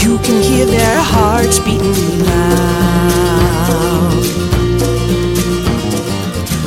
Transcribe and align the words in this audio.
you 0.00 0.16
can 0.20 0.42
hear 0.42 0.64
their 0.64 1.02
hearts 1.02 1.58
beating 1.58 2.24
loud. 2.24 2.72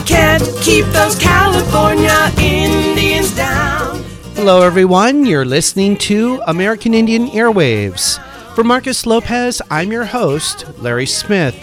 Can't 0.05 0.44
keep 0.62 0.86
those 0.87 1.18
California 1.18 2.31
Indians 2.37 3.36
down. 3.36 4.04
Hello, 4.36 4.62
everyone. 4.62 5.26
You're 5.26 5.44
listening 5.44 5.97
to 5.97 6.40
American 6.46 6.94
Indian 6.94 7.26
Airwaves. 7.29 8.19
For 8.53 8.63
Marcus 8.63 9.08
Lopez, 9.08 9.60
I'm 9.72 9.92
your 9.92 10.06
host, 10.06 10.65
Larry 10.78 11.08
Smith. 11.08 11.56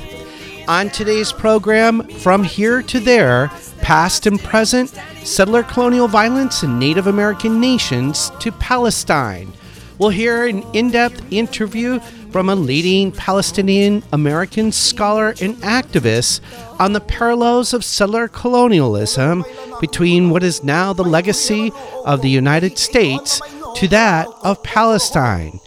On 0.66 0.90
today's 0.90 1.32
program, 1.32 2.08
From 2.08 2.42
Here 2.42 2.82
to 2.82 2.98
There, 2.98 3.52
Past 3.82 4.26
and 4.26 4.40
Present, 4.40 4.90
Settler 5.24 5.62
Colonial 5.62 6.08
Violence 6.08 6.62
in 6.62 6.78
Native 6.78 7.06
American 7.06 7.60
Nations 7.60 8.30
to 8.40 8.52
Palestine. 8.52 9.52
We'll 9.98 10.10
hear 10.10 10.46
an 10.46 10.62
in 10.72 10.90
depth 10.90 11.22
interview 11.30 12.00
from 12.30 12.48
a 12.48 12.54
leading 12.54 13.12
Palestinian 13.12 14.02
American 14.12 14.72
scholar 14.72 15.34
and 15.42 15.54
activist 15.56 16.40
on 16.80 16.92
the 16.92 17.00
parallels 17.00 17.74
of 17.74 17.84
settler 17.84 18.26
colonialism 18.26 19.44
between 19.80 20.30
what 20.30 20.42
is 20.42 20.64
now 20.64 20.92
the 20.92 21.04
legacy 21.04 21.70
of 22.04 22.22
the 22.22 22.30
United 22.30 22.78
States 22.78 23.40
to 23.76 23.86
that 23.88 24.26
of 24.42 24.62
Palestine. 24.62 25.60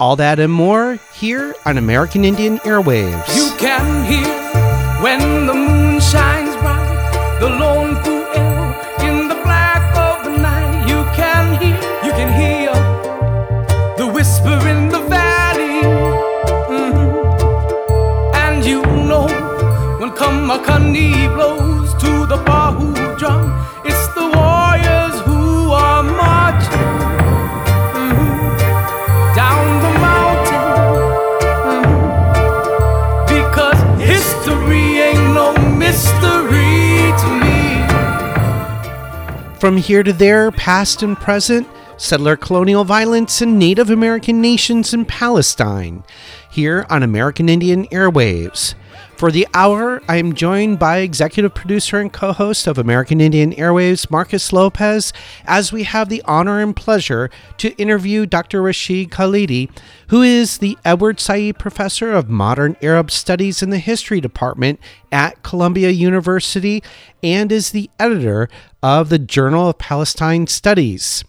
All 0.00 0.16
that 0.16 0.40
and 0.40 0.52
more 0.52 0.98
here 1.14 1.54
on 1.66 1.76
American 1.76 2.24
Indian 2.24 2.58
Airwaves. 2.60 3.36
You 3.36 3.54
can 3.58 4.06
hear 4.06 5.02
when 5.02 5.46
the 5.46 5.54
moon 5.54 6.00
shines 6.00 6.39
the 7.40 7.48
lone 7.62 7.92
Fuel 8.02 8.74
in 9.08 9.16
the 9.30 9.38
black 9.46 9.84
of 10.06 10.16
the 10.26 10.32
night. 10.48 10.72
You 10.90 11.00
can 11.18 11.44
hear, 11.60 11.78
you 12.06 12.12
can 12.18 12.30
hear 12.42 12.72
the 14.00 14.06
whisper 14.14 14.56
in 14.72 14.80
the 14.94 15.00
valley, 15.14 15.78
Mhm. 16.70 17.08
and 18.44 18.56
you 18.70 18.80
know 19.08 19.26
when 20.00 20.10
Kamakani 20.20 21.10
blows 21.34 21.90
to 22.02 22.10
the 22.32 22.38
Bahu 22.48 22.59
From 39.60 39.76
here 39.76 40.02
to 40.02 40.14
there, 40.14 40.50
past 40.50 41.02
and 41.02 41.14
present, 41.14 41.68
settler 41.98 42.34
colonial 42.34 42.82
violence 42.82 43.42
and 43.42 43.58
Native 43.58 43.90
American 43.90 44.40
nations 44.40 44.94
in 44.94 45.04
Palestine, 45.04 46.02
here 46.50 46.86
on 46.88 47.02
American 47.02 47.50
Indian 47.50 47.86
Airwaves. 47.88 48.74
For 49.20 49.30
the 49.30 49.46
hour, 49.52 50.00
I 50.08 50.16
am 50.16 50.32
joined 50.32 50.78
by 50.78 51.00
executive 51.00 51.54
producer 51.54 52.00
and 52.00 52.10
co 52.10 52.32
host 52.32 52.66
of 52.66 52.78
American 52.78 53.20
Indian 53.20 53.52
Airwaves, 53.52 54.10
Marcus 54.10 54.50
Lopez, 54.50 55.12
as 55.44 55.74
we 55.74 55.82
have 55.82 56.08
the 56.08 56.22
honor 56.24 56.62
and 56.62 56.74
pleasure 56.74 57.28
to 57.58 57.76
interview 57.76 58.24
Dr. 58.24 58.62
Rashid 58.62 59.10
Khalidi, 59.10 59.68
who 60.08 60.22
is 60.22 60.56
the 60.56 60.78
Edward 60.86 61.20
Said 61.20 61.58
Professor 61.58 62.12
of 62.12 62.30
Modern 62.30 62.78
Arab 62.80 63.10
Studies 63.10 63.62
in 63.62 63.68
the 63.68 63.78
History 63.78 64.22
Department 64.22 64.80
at 65.12 65.42
Columbia 65.42 65.90
University 65.90 66.82
and 67.22 67.52
is 67.52 67.70
the 67.70 67.90
editor 67.98 68.48
of 68.82 69.10
the 69.10 69.18
Journal 69.18 69.68
of 69.68 69.78
Palestine 69.78 70.46
Studies. 70.46 71.22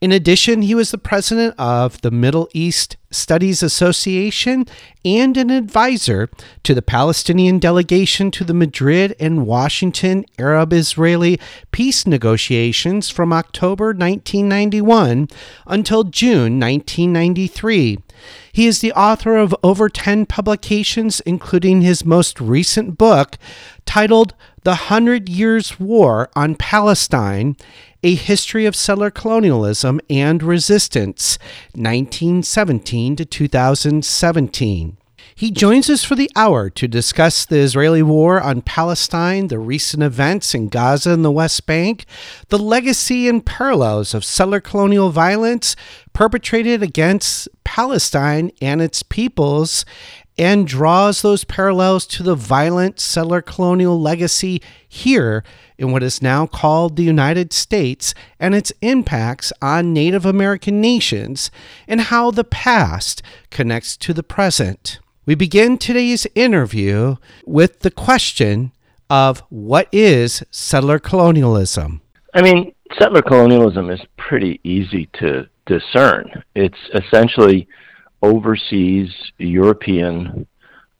In 0.00 0.12
addition, 0.12 0.62
he 0.62 0.74
was 0.74 0.90
the 0.90 0.98
president 0.98 1.54
of 1.58 2.00
the 2.02 2.10
Middle 2.10 2.48
East 2.52 2.96
Studies 3.10 3.62
Association 3.62 4.66
and 5.04 5.36
an 5.38 5.48
advisor 5.48 6.28
to 6.64 6.74
the 6.74 6.82
Palestinian 6.82 7.58
delegation 7.58 8.30
to 8.32 8.44
the 8.44 8.52
Madrid 8.52 9.16
and 9.18 9.46
Washington 9.46 10.26
Arab 10.38 10.74
Israeli 10.74 11.40
peace 11.72 12.06
negotiations 12.06 13.08
from 13.08 13.32
October 13.32 13.86
1991 13.86 15.28
until 15.66 16.04
June 16.04 16.60
1993. 16.60 17.98
He 18.52 18.66
is 18.66 18.80
the 18.80 18.92
author 18.92 19.36
of 19.36 19.54
over 19.62 19.88
10 19.88 20.26
publications, 20.26 21.20
including 21.20 21.80
his 21.80 22.04
most 22.04 22.40
recent 22.40 22.98
book 22.98 23.38
titled 23.86 24.34
The 24.68 24.90
Hundred 24.92 25.30
Years' 25.30 25.80
War 25.80 26.28
on 26.36 26.54
Palestine 26.54 27.56
A 28.02 28.14
History 28.14 28.66
of 28.66 28.76
Settler 28.76 29.10
Colonialism 29.10 29.98
and 30.10 30.42
Resistance, 30.42 31.38
1917 31.72 33.16
to 33.16 33.24
2017. 33.24 34.98
He 35.34 35.50
joins 35.50 35.88
us 35.88 36.04
for 36.04 36.16
the 36.16 36.30
hour 36.36 36.68
to 36.68 36.86
discuss 36.86 37.46
the 37.46 37.60
Israeli 37.60 38.02
war 38.02 38.42
on 38.42 38.60
Palestine, 38.60 39.46
the 39.46 39.58
recent 39.58 40.02
events 40.02 40.54
in 40.54 40.68
Gaza 40.68 41.12
and 41.12 41.24
the 41.24 41.30
West 41.30 41.64
Bank, 41.64 42.04
the 42.48 42.58
legacy 42.58 43.26
and 43.26 43.46
parallels 43.46 44.12
of 44.12 44.22
settler 44.22 44.60
colonial 44.60 45.08
violence 45.08 45.76
perpetrated 46.12 46.82
against 46.82 47.48
Palestine 47.64 48.50
and 48.60 48.82
its 48.82 49.02
peoples, 49.02 49.86
and 50.38 50.66
draws 50.66 51.20
those 51.20 51.44
parallels 51.44 52.06
to 52.06 52.22
the 52.22 52.34
violent 52.34 53.00
settler 53.00 53.42
colonial 53.42 54.00
legacy 54.00 54.62
here 54.88 55.42
in 55.76 55.90
what 55.90 56.02
is 56.02 56.22
now 56.22 56.46
called 56.46 56.96
the 56.96 57.02
United 57.02 57.52
States 57.52 58.14
and 58.38 58.54
its 58.54 58.72
impacts 58.80 59.52
on 59.60 59.92
Native 59.92 60.24
American 60.24 60.80
nations, 60.80 61.50
and 61.86 62.02
how 62.02 62.30
the 62.30 62.44
past 62.44 63.22
connects 63.50 63.96
to 63.96 64.14
the 64.14 64.22
present. 64.22 65.00
We 65.26 65.34
begin 65.34 65.76
today's 65.76 66.26
interview 66.34 67.16
with 67.44 67.80
the 67.80 67.90
question 67.90 68.72
of 69.10 69.40
what 69.48 69.88
is 69.92 70.42
settler 70.50 70.98
colonialism? 70.98 72.00
I 72.34 72.42
mean, 72.42 72.74
settler 72.98 73.22
colonialism 73.22 73.90
is 73.90 74.00
pretty 74.16 74.60
easy 74.64 75.08
to 75.14 75.48
discern. 75.66 76.42
It's 76.54 76.78
essentially 76.94 77.68
overseas 78.22 79.10
European 79.38 80.46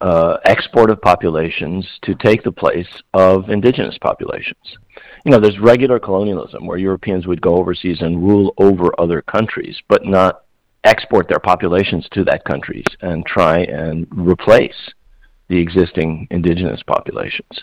uh, 0.00 0.36
export 0.44 0.90
of 0.90 1.00
populations 1.02 1.86
to 2.02 2.14
take 2.14 2.42
the 2.42 2.52
place 2.52 2.88
of 3.14 3.50
indigenous 3.50 3.98
populations. 3.98 4.76
You 5.24 5.32
know, 5.32 5.40
there's 5.40 5.58
regular 5.58 5.98
colonialism 5.98 6.66
where 6.66 6.78
Europeans 6.78 7.26
would 7.26 7.40
go 7.40 7.56
overseas 7.56 8.00
and 8.02 8.22
rule 8.22 8.54
over 8.58 8.92
other 8.98 9.22
countries, 9.22 9.76
but 9.88 10.04
not 10.04 10.44
export 10.84 11.28
their 11.28 11.40
populations 11.40 12.08
to 12.12 12.24
that 12.24 12.44
countries 12.44 12.84
and 13.00 13.26
try 13.26 13.60
and 13.64 14.06
replace 14.12 14.92
the 15.48 15.58
existing 15.58 16.28
indigenous 16.30 16.82
populations. 16.86 17.62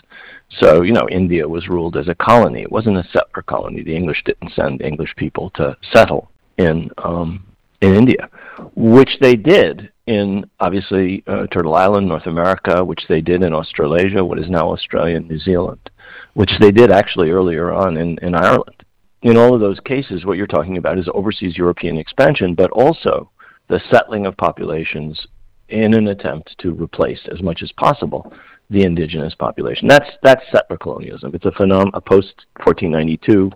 So, 0.60 0.82
you 0.82 0.92
know, 0.92 1.08
India 1.08 1.48
was 1.48 1.68
ruled 1.68 1.96
as 1.96 2.08
a 2.08 2.14
colony. 2.16 2.62
It 2.62 2.72
wasn't 2.72 2.98
a 2.98 3.08
settler 3.12 3.42
colony. 3.42 3.82
The 3.82 3.94
English 3.94 4.22
didn't 4.24 4.52
send 4.52 4.82
English 4.82 5.14
people 5.16 5.50
to 5.50 5.76
settle 5.92 6.30
in 6.58 6.90
um, 6.98 7.44
in 7.86 7.94
India, 7.94 8.28
which 8.74 9.18
they 9.20 9.34
did 9.34 9.90
in 10.06 10.48
obviously 10.60 11.22
uh, 11.26 11.46
Turtle 11.48 11.74
Island, 11.74 12.08
North 12.08 12.26
America, 12.26 12.84
which 12.84 13.02
they 13.08 13.20
did 13.20 13.42
in 13.42 13.52
Australasia, 13.52 14.24
what 14.24 14.38
is 14.38 14.48
now 14.48 14.72
Australia 14.72 15.16
and 15.16 15.28
New 15.28 15.38
Zealand, 15.38 15.90
which 16.34 16.52
they 16.60 16.70
did 16.70 16.90
actually 16.90 17.30
earlier 17.30 17.72
on 17.72 17.96
in, 17.96 18.18
in 18.18 18.34
Ireland. 18.34 18.84
In 19.22 19.36
all 19.36 19.54
of 19.54 19.60
those 19.60 19.80
cases, 19.80 20.24
what 20.24 20.36
you're 20.36 20.46
talking 20.46 20.76
about 20.76 20.98
is 20.98 21.08
overseas 21.12 21.56
European 21.56 21.98
expansion, 21.98 22.54
but 22.54 22.70
also 22.70 23.30
the 23.68 23.80
settling 23.90 24.26
of 24.26 24.36
populations 24.36 25.26
in 25.68 25.94
an 25.94 26.08
attempt 26.08 26.54
to 26.58 26.70
replace 26.70 27.20
as 27.32 27.42
much 27.42 27.62
as 27.62 27.72
possible 27.72 28.32
the 28.70 28.82
indigenous 28.82 29.34
population. 29.34 29.88
That's 29.88 30.10
that's 30.22 30.42
settler 30.52 30.76
colonialism. 30.76 31.32
It's 31.34 31.44
a 31.44 31.50
phenom- 31.50 31.90
a 31.94 32.00
post 32.00 32.46
1492 32.64 33.50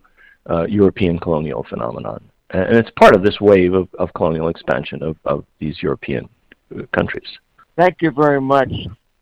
uh, 0.49 0.67
European 0.67 1.19
colonial 1.19 1.65
phenomenon, 1.69 2.30
and 2.53 2.77
it's 2.77 2.91
part 2.99 3.15
of 3.15 3.23
this 3.23 3.41
wave 3.41 3.75
of, 3.75 3.89
of 3.99 4.13
colonial 4.15 4.49
expansion 4.49 5.03
of, 5.03 5.17
of 5.25 5.45
these 5.59 5.83
European 5.83 6.29
uh, 6.77 6.83
countries. 6.95 7.29
Thank 7.77 8.03
you 8.03 8.11
very 8.11 8.41
much. 8.41 8.73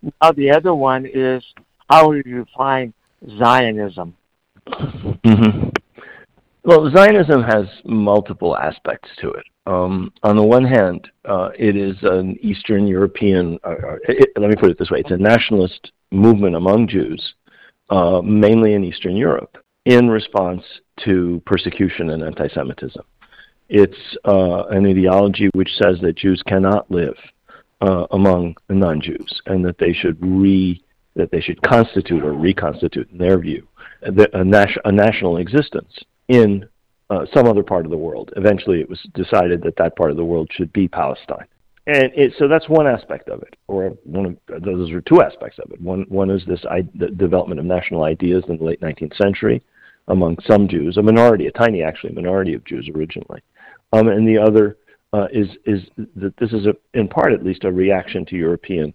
Now 0.02 0.32
the 0.32 0.50
other 0.50 0.74
one 0.74 1.06
is 1.06 1.44
how 1.90 2.12
do 2.12 2.22
you 2.24 2.44
define 2.44 2.92
Zionism? 3.38 4.14
hmm 5.24 5.68
Well, 6.64 6.90
Zionism 6.94 7.42
has 7.42 7.66
multiple 7.84 8.56
aspects 8.56 9.08
to 9.20 9.30
it. 9.30 9.44
Um, 9.66 10.12
on 10.22 10.36
the 10.36 10.42
one 10.42 10.64
hand, 10.64 11.10
uh, 11.26 11.50
it 11.58 11.76
is 11.76 11.96
an 12.02 12.38
Eastern 12.40 12.86
European, 12.86 13.58
uh, 13.64 13.68
uh, 13.68 13.96
it, 14.08 14.30
let 14.38 14.48
me 14.48 14.56
put 14.56 14.70
it 14.70 14.78
this 14.78 14.90
way, 14.90 15.00
it's 15.00 15.10
a 15.10 15.16
nationalist 15.16 15.92
movement 16.10 16.56
among 16.56 16.88
Jews, 16.88 17.34
uh, 17.90 18.22
mainly 18.22 18.72
in 18.72 18.82
Eastern 18.82 19.14
Europe, 19.14 19.58
in 19.84 20.08
response 20.08 20.62
to 21.04 21.42
persecution 21.44 22.10
and 22.10 22.22
anti 22.22 22.48
Semitism. 22.48 23.02
It's 23.68 24.16
uh, 24.24 24.64
an 24.70 24.86
ideology 24.86 25.50
which 25.52 25.70
says 25.82 25.98
that 26.02 26.16
Jews 26.16 26.42
cannot 26.46 26.90
live 26.90 27.16
uh, 27.80 28.06
among 28.10 28.56
non 28.68 29.00
Jews 29.00 29.40
and 29.46 29.64
that 29.64 29.78
they 29.78 29.92
should 29.92 30.18
re 30.20 30.82
that 31.16 31.30
they 31.30 31.40
should 31.40 31.60
constitute 31.62 32.22
or 32.22 32.32
reconstitute, 32.32 33.10
in 33.10 33.18
their 33.18 33.38
view, 33.38 33.66
a, 34.02 34.44
nat- 34.44 34.78
a 34.84 34.92
national 34.92 35.38
existence 35.38 35.92
in 36.28 36.64
uh, 37.10 37.26
some 37.34 37.48
other 37.48 37.64
part 37.64 37.84
of 37.84 37.90
the 37.90 37.96
world. 37.96 38.32
Eventually, 38.36 38.80
it 38.80 38.88
was 38.88 39.00
decided 39.14 39.62
that 39.62 39.74
that 39.76 39.96
part 39.96 40.12
of 40.12 40.16
the 40.16 40.24
world 40.24 40.48
should 40.52 40.72
be 40.72 40.86
Palestine. 40.86 41.46
And 41.88 42.12
it, 42.14 42.34
so 42.38 42.48
that's 42.48 42.68
one 42.68 42.86
aspect 42.86 43.28
of 43.30 43.42
it, 43.42 43.56
or 43.66 43.96
one 44.04 44.26
of 44.26 44.62
those 44.62 44.90
are 44.90 45.00
two 45.00 45.22
aspects 45.22 45.58
of 45.58 45.72
it. 45.72 45.80
One, 45.80 46.04
one 46.08 46.30
is 46.30 46.44
this 46.46 46.60
I, 46.70 46.86
the 46.94 47.08
development 47.08 47.60
of 47.60 47.66
national 47.66 48.04
ideas 48.04 48.44
in 48.46 48.58
the 48.58 48.64
late 48.64 48.80
19th 48.80 49.16
century 49.16 49.62
among 50.08 50.36
some 50.46 50.68
Jews, 50.68 50.98
a 50.98 51.02
minority, 51.02 51.46
a 51.46 51.52
tiny 51.52 51.82
actually 51.82 52.12
minority 52.12 52.54
of 52.54 52.64
Jews 52.64 52.90
originally, 52.94 53.42
um, 53.92 54.08
and 54.08 54.26
the 54.26 54.38
other 54.38 54.76
uh, 55.12 55.26
is 55.32 55.48
is 55.64 55.82
that 56.16 56.36
this 56.38 56.52
is 56.52 56.66
a, 56.66 56.74
in 56.98 57.08
part 57.08 57.32
at 57.32 57.44
least 57.44 57.64
a 57.64 57.72
reaction 57.72 58.24
to 58.26 58.36
European 58.36 58.92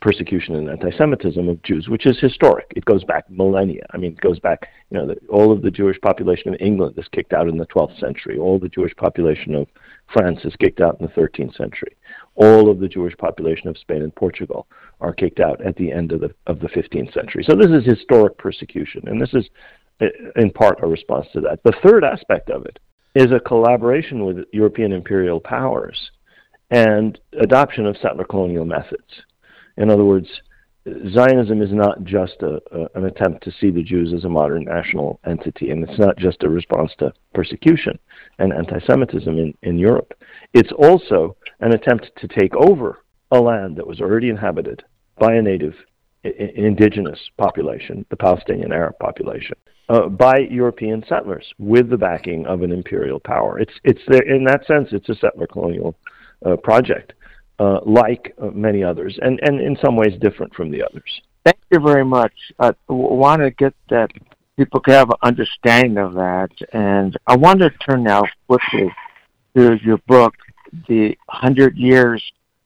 persecution 0.00 0.54
and 0.56 0.70
anti-Semitism 0.70 1.48
of 1.48 1.62
Jews, 1.62 1.88
which 1.88 2.06
is 2.06 2.18
historic. 2.18 2.66
It 2.74 2.84
goes 2.86 3.04
back 3.04 3.28
millennia. 3.28 3.84
I 3.90 3.98
mean, 3.98 4.12
it 4.12 4.20
goes 4.20 4.38
back, 4.38 4.68
you 4.90 4.96
know, 4.96 5.06
the, 5.06 5.16
all 5.28 5.52
of 5.52 5.60
the 5.60 5.70
Jewish 5.70 6.00
population 6.00 6.48
of 6.48 6.60
England 6.60 6.94
is 6.96 7.06
kicked 7.12 7.34
out 7.34 7.46
in 7.46 7.58
the 7.58 7.66
12th 7.66 8.00
century. 8.00 8.38
All 8.38 8.58
the 8.58 8.70
Jewish 8.70 8.96
population 8.96 9.54
of 9.54 9.68
France 10.12 10.40
is 10.44 10.56
kicked 10.56 10.80
out 10.80 10.98
in 10.98 11.06
the 11.06 11.12
13th 11.12 11.56
century. 11.56 11.94
All 12.36 12.70
of 12.70 12.80
the 12.80 12.88
Jewish 12.88 13.14
population 13.18 13.68
of 13.68 13.76
Spain 13.76 14.02
and 14.02 14.14
Portugal 14.14 14.66
are 15.00 15.12
kicked 15.12 15.40
out 15.40 15.60
at 15.64 15.76
the 15.76 15.92
end 15.92 16.12
of 16.12 16.20
the 16.20 16.34
of 16.46 16.60
the 16.60 16.68
15th 16.68 17.12
century. 17.12 17.44
So 17.46 17.54
this 17.54 17.70
is 17.70 17.84
historic 17.84 18.38
persecution, 18.38 19.02
and 19.06 19.20
this 19.20 19.34
is 19.34 19.46
in 20.36 20.50
part 20.50 20.78
a 20.82 20.86
response 20.86 21.26
to 21.34 21.40
that. 21.42 21.60
The 21.64 21.74
third 21.86 22.02
aspect 22.02 22.48
of 22.48 22.64
it 22.64 22.78
is 23.14 23.30
a 23.32 23.40
collaboration 23.40 24.24
with 24.24 24.44
European 24.52 24.92
imperial 24.92 25.40
powers 25.40 26.10
and 26.70 27.18
adoption 27.40 27.86
of 27.86 27.96
settler 28.00 28.24
colonial 28.24 28.64
methods. 28.64 29.22
In 29.76 29.90
other 29.90 30.04
words, 30.04 30.28
Zionism 30.86 31.62
is 31.62 31.72
not 31.72 32.02
just 32.02 32.36
a, 32.40 32.60
a, 32.72 32.88
an 32.98 33.04
attempt 33.04 33.44
to 33.44 33.52
see 33.60 33.70
the 33.70 33.82
Jews 33.82 34.12
as 34.12 34.24
a 34.24 34.28
modern 34.28 34.64
national 34.64 35.20
entity, 35.24 35.70
and 35.70 35.88
it's 35.88 35.98
not 35.98 36.16
just 36.16 36.42
a 36.42 36.48
response 36.48 36.90
to 36.98 37.12
persecution 37.34 37.98
and 38.38 38.52
anti 38.52 38.80
Semitism 38.86 39.38
in, 39.38 39.54
in 39.62 39.78
Europe. 39.78 40.14
It's 40.54 40.72
also 40.72 41.36
an 41.60 41.72
attempt 41.72 42.10
to 42.16 42.26
take 42.26 42.54
over 42.56 43.04
a 43.30 43.40
land 43.40 43.76
that 43.76 43.86
was 43.86 44.00
already 44.00 44.28
inhabited 44.28 44.82
by 45.18 45.34
a 45.34 45.42
native 45.42 45.74
indigenous 46.24 47.18
population, 47.38 48.04
the 48.10 48.16
Palestinian 48.16 48.72
Arab 48.72 48.98
population, 48.98 49.56
uh, 49.88 50.08
by 50.08 50.38
European 50.50 51.04
settlers 51.08 51.44
with 51.58 51.90
the 51.90 51.96
backing 51.96 52.46
of 52.46 52.62
an 52.62 52.72
imperial 52.72 53.20
power. 53.20 53.58
It's, 53.58 53.72
it's 53.84 54.00
there, 54.08 54.22
in 54.22 54.44
that 54.44 54.66
sense, 54.66 54.88
it's 54.92 55.08
a 55.08 55.14
settler 55.16 55.46
colonial 55.46 55.96
uh, 56.44 56.56
project, 56.56 57.12
uh, 57.58 57.80
like 57.84 58.34
uh, 58.40 58.46
many 58.46 58.82
others, 58.82 59.18
and, 59.22 59.40
and 59.42 59.60
in 59.60 59.76
some 59.84 59.96
ways 59.96 60.18
different 60.20 60.54
from 60.54 60.70
the 60.70 60.82
others. 60.82 61.20
Thank 61.44 61.58
you 61.70 61.80
very 61.80 62.04
much. 62.04 62.32
I 62.58 62.72
want 62.88 63.42
to 63.42 63.50
get 63.50 63.74
that 63.90 64.10
people 64.56 64.80
can 64.80 64.94
have 64.94 65.10
an 65.10 65.16
understanding 65.22 65.98
of 65.98 66.14
that, 66.14 66.50
and 66.72 67.16
I 67.26 67.36
want 67.36 67.60
to 67.60 67.70
turn 67.70 68.04
now 68.04 68.22
quickly 68.46 68.92
to 69.56 69.76
your 69.84 69.98
book, 70.06 70.34
The 70.88 71.16
Hundred 71.28 71.76
Years 71.76 72.22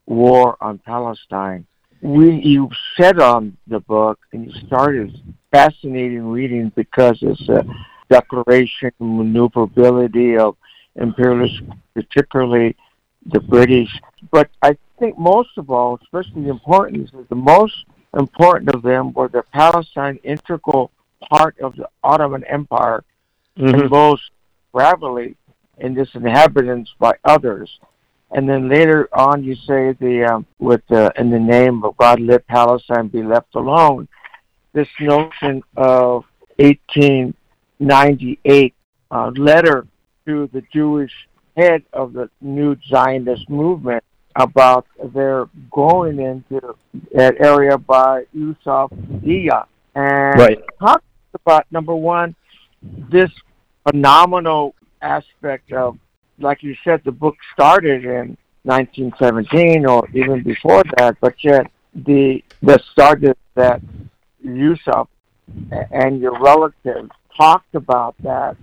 War 0.06 0.56
on 0.60 0.78
Palestine 0.78 1.66
we 2.02 2.40
you 2.44 2.68
said 2.96 3.18
on 3.20 3.56
the 3.66 3.80
book 3.80 4.18
and 4.32 4.46
you 4.46 4.66
started 4.66 5.18
fascinating 5.56 6.26
reading 6.26 6.70
because 6.76 7.18
it's 7.22 7.48
a 7.48 7.64
declaration 8.10 8.90
of 9.00 9.06
maneuverability 9.06 10.36
of 10.36 10.54
imperialists, 10.96 11.62
particularly 11.94 12.76
the 13.32 13.40
British. 13.40 13.88
But 14.30 14.50
I 14.60 14.76
think 14.98 15.18
most 15.18 15.48
of 15.56 15.70
all, 15.70 15.98
especially 16.02 16.42
the 16.42 16.50
importance, 16.50 17.10
is 17.14 17.26
the 17.30 17.34
most 17.34 17.74
important 18.18 18.74
of 18.74 18.82
them 18.82 19.14
were 19.14 19.28
the 19.28 19.44
Palestine 19.54 20.18
integral 20.24 20.90
part 21.30 21.58
of 21.60 21.74
the 21.76 21.88
Ottoman 22.04 22.44
Empire 22.44 23.02
mm-hmm. 23.58 23.80
and 23.80 23.90
most 23.90 24.24
gradually 24.74 25.36
in 25.78 25.94
this 25.94 26.10
inhabitants 26.14 26.92
by 26.98 27.14
others. 27.24 27.80
And 28.30 28.46
then 28.46 28.68
later 28.68 29.08
on, 29.14 29.42
you 29.42 29.54
say 29.54 29.94
the 29.98 30.26
um, 30.30 30.46
with 30.58 30.82
the 30.88 31.12
in 31.16 31.30
the 31.30 31.38
name 31.38 31.82
of 31.82 31.96
God, 31.96 32.20
let 32.20 32.46
Palestine 32.46 33.08
be 33.08 33.22
left 33.22 33.54
alone. 33.54 34.06
This 34.76 34.88
notion 35.00 35.64
of 35.76 36.24
1898 36.56 38.74
uh, 39.10 39.30
letter 39.36 39.86
to 40.26 40.48
the 40.52 40.62
Jewish 40.72 41.12
head 41.56 41.82
of 41.94 42.12
the 42.12 42.28
new 42.42 42.76
Zionist 42.90 43.48
movement 43.48 44.04
about 44.34 44.86
their 45.14 45.48
going 45.70 46.20
into 46.20 46.76
that 47.14 47.40
area 47.40 47.78
by 47.78 48.24
Yusuf 48.34 48.92
Dia 49.24 49.66
and 49.94 50.38
right. 50.38 50.58
talk 50.78 51.02
about 51.34 51.64
number 51.70 51.94
one 51.94 52.36
this 53.10 53.30
phenomenal 53.88 54.74
aspect 55.00 55.72
of 55.72 55.96
like 56.38 56.62
you 56.62 56.76
said, 56.84 57.00
the 57.04 57.12
book 57.12 57.36
started 57.54 58.04
in 58.04 58.36
1917 58.64 59.86
or 59.86 60.06
even 60.12 60.42
before 60.42 60.82
that, 60.98 61.16
but 61.20 61.34
yet 61.42 61.70
the 61.94 62.42
the 62.62 62.78
started 62.92 63.36
that 63.54 63.80
Yusuf 64.54 65.08
and 65.90 66.20
your 66.20 66.38
relatives 66.40 67.10
talked 67.36 67.74
about 67.74 68.14
that 68.22 68.56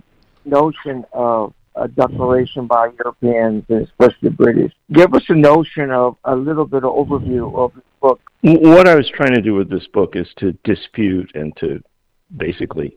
notion 0.44 1.04
of 1.12 1.54
a 1.76 1.88
declaration 1.88 2.66
by 2.66 2.88
Europeans 2.98 3.64
and 3.68 3.82
especially 3.82 4.28
the 4.28 4.30
British. 4.30 4.72
Give 4.92 5.12
us 5.14 5.24
a 5.28 5.34
notion 5.34 5.90
of 5.90 6.16
a 6.24 6.34
little 6.34 6.66
bit 6.66 6.84
of 6.84 6.94
overview 6.94 7.56
of 7.56 7.74
the 7.74 7.82
book. 8.00 8.20
What 8.42 8.88
I 8.88 8.94
was 8.94 9.10
trying 9.10 9.34
to 9.34 9.42
do 9.42 9.54
with 9.54 9.70
this 9.70 9.86
book 9.88 10.14
is 10.14 10.28
to 10.38 10.52
dispute 10.64 11.30
and 11.34 11.56
to 11.56 11.82
basically 12.36 12.96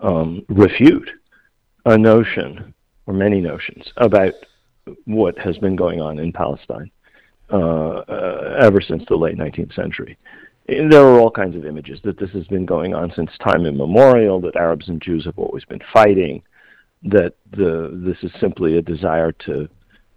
um, 0.00 0.44
refute 0.48 1.08
a 1.86 1.96
notion 1.96 2.74
or 3.06 3.14
many 3.14 3.40
notions 3.40 3.84
about 3.96 4.34
what 5.04 5.38
has 5.38 5.56
been 5.58 5.76
going 5.76 6.00
on 6.00 6.18
in 6.18 6.32
Palestine 6.32 6.90
uh, 7.50 7.56
uh, 7.56 8.56
ever 8.60 8.80
since 8.80 9.02
the 9.08 9.16
late 9.16 9.36
19th 9.36 9.74
century. 9.74 10.18
There 10.68 11.02
are 11.02 11.18
all 11.18 11.30
kinds 11.30 11.56
of 11.56 11.64
images 11.64 11.98
that 12.04 12.18
this 12.18 12.30
has 12.30 12.46
been 12.46 12.66
going 12.66 12.94
on 12.94 13.10
since 13.16 13.30
time 13.38 13.64
immemorial, 13.64 14.40
that 14.42 14.56
Arabs 14.56 14.88
and 14.88 15.00
Jews 15.00 15.24
have 15.24 15.38
always 15.38 15.64
been 15.64 15.80
fighting, 15.92 16.42
that 17.04 17.34
the, 17.52 17.90
this 18.04 18.18
is 18.22 18.38
simply 18.38 18.76
a 18.76 18.82
desire 18.82 19.32
to, 19.46 19.68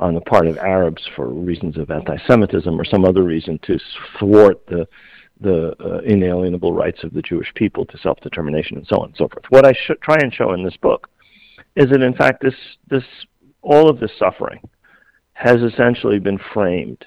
on 0.01 0.13
the 0.13 0.21
part 0.21 0.47
of 0.47 0.57
Arabs 0.57 1.07
for 1.15 1.29
reasons 1.29 1.77
of 1.77 1.89
anti-Semitism 1.89 2.79
or 2.79 2.83
some 2.83 3.05
other 3.05 3.23
reason, 3.23 3.59
to 3.63 3.79
thwart 4.19 4.65
the 4.67 4.87
the 5.39 5.75
uh, 5.83 5.97
inalienable 6.05 6.71
rights 6.71 7.03
of 7.03 7.13
the 7.13 7.21
Jewish 7.21 7.51
people 7.55 7.83
to 7.87 7.97
self-determination 7.97 8.77
and 8.77 8.85
so 8.85 8.97
on 8.97 9.07
and 9.07 9.17
so 9.17 9.27
forth. 9.27 9.45
What 9.49 9.65
I 9.65 9.73
try 10.03 10.17
and 10.21 10.31
show 10.31 10.53
in 10.53 10.63
this 10.63 10.77
book 10.77 11.09
is 11.75 11.89
that 11.89 12.03
in 12.03 12.13
fact 12.13 12.43
this 12.43 12.53
this 12.89 13.03
all 13.63 13.89
of 13.89 13.99
this 13.99 14.11
suffering 14.19 14.59
has 15.33 15.61
essentially 15.61 16.19
been 16.19 16.39
framed 16.53 17.03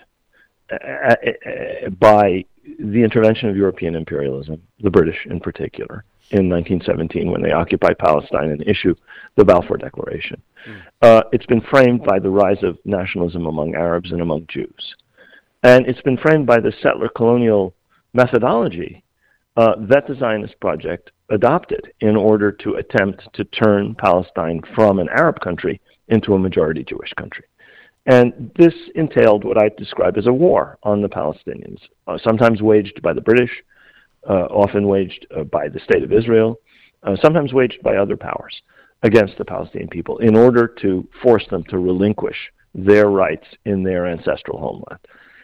uh, 0.72 0.76
uh, 0.84 1.14
uh, 1.14 1.90
by 1.90 2.44
the 2.78 3.02
intervention 3.02 3.48
of 3.48 3.56
European 3.56 3.94
imperialism, 3.94 4.60
the 4.80 4.90
British 4.90 5.26
in 5.26 5.40
particular, 5.40 6.04
in 6.30 6.48
1917 6.48 7.30
when 7.30 7.42
they 7.42 7.52
occupied 7.52 7.98
Palestine 7.98 8.50
and 8.50 8.66
issue 8.66 8.94
the 9.36 9.44
Balfour 9.44 9.76
Declaration. 9.76 10.40
Mm. 10.66 10.82
Uh, 11.02 11.22
it's 11.32 11.46
been 11.46 11.60
framed 11.60 12.04
by 12.04 12.18
the 12.18 12.30
rise 12.30 12.62
of 12.62 12.78
nationalism 12.84 13.46
among 13.46 13.74
Arabs 13.74 14.12
and 14.12 14.22
among 14.22 14.46
Jews. 14.48 14.94
And 15.62 15.86
it's 15.86 16.00
been 16.02 16.16
framed 16.16 16.46
by 16.46 16.60
the 16.60 16.72
settler 16.82 17.08
colonial 17.08 17.74
methodology 18.12 19.02
uh, 19.56 19.74
that 19.88 20.06
the 20.06 20.14
Zionist 20.14 20.58
project 20.60 21.10
adopted 21.30 21.92
in 22.00 22.16
order 22.16 22.52
to 22.52 22.74
attempt 22.74 23.28
to 23.34 23.44
turn 23.44 23.94
Palestine 23.94 24.62
from 24.74 24.98
an 24.98 25.08
Arab 25.10 25.40
country 25.40 25.80
into 26.08 26.34
a 26.34 26.38
majority 26.38 26.84
Jewish 26.84 27.12
country. 27.14 27.44
And 28.06 28.50
this 28.56 28.74
entailed 28.94 29.44
what 29.44 29.58
I 29.58 29.70
describe 29.78 30.18
as 30.18 30.26
a 30.26 30.32
war 30.32 30.78
on 30.82 31.00
the 31.00 31.08
Palestinians, 31.08 31.78
uh, 32.06 32.18
sometimes 32.22 32.60
waged 32.60 33.00
by 33.02 33.14
the 33.14 33.20
British, 33.20 33.50
uh, 34.28 34.46
often 34.50 34.88
waged 34.88 35.26
uh, 35.36 35.44
by 35.44 35.68
the 35.68 35.80
State 35.80 36.02
of 36.02 36.12
Israel, 36.12 36.60
uh, 37.02 37.16
sometimes 37.22 37.52
waged 37.52 37.82
by 37.82 37.96
other 37.96 38.16
powers 38.16 38.60
against 39.02 39.36
the 39.38 39.44
Palestinian 39.44 39.88
people 39.88 40.18
in 40.18 40.36
order 40.36 40.66
to 40.66 41.06
force 41.22 41.44
them 41.50 41.64
to 41.64 41.78
relinquish 41.78 42.36
their 42.74 43.08
rights 43.08 43.46
in 43.64 43.82
their 43.82 44.06
ancestral 44.06 44.58
homeland. 44.58 45.00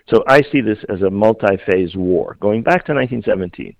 So 0.08 0.24
I 0.26 0.42
see 0.50 0.60
this 0.60 0.78
as 0.88 1.02
a 1.02 1.10
multi 1.10 1.56
phase 1.70 1.94
war 1.94 2.36
going 2.40 2.62
back 2.62 2.84
to 2.86 2.94
1917 2.94 3.76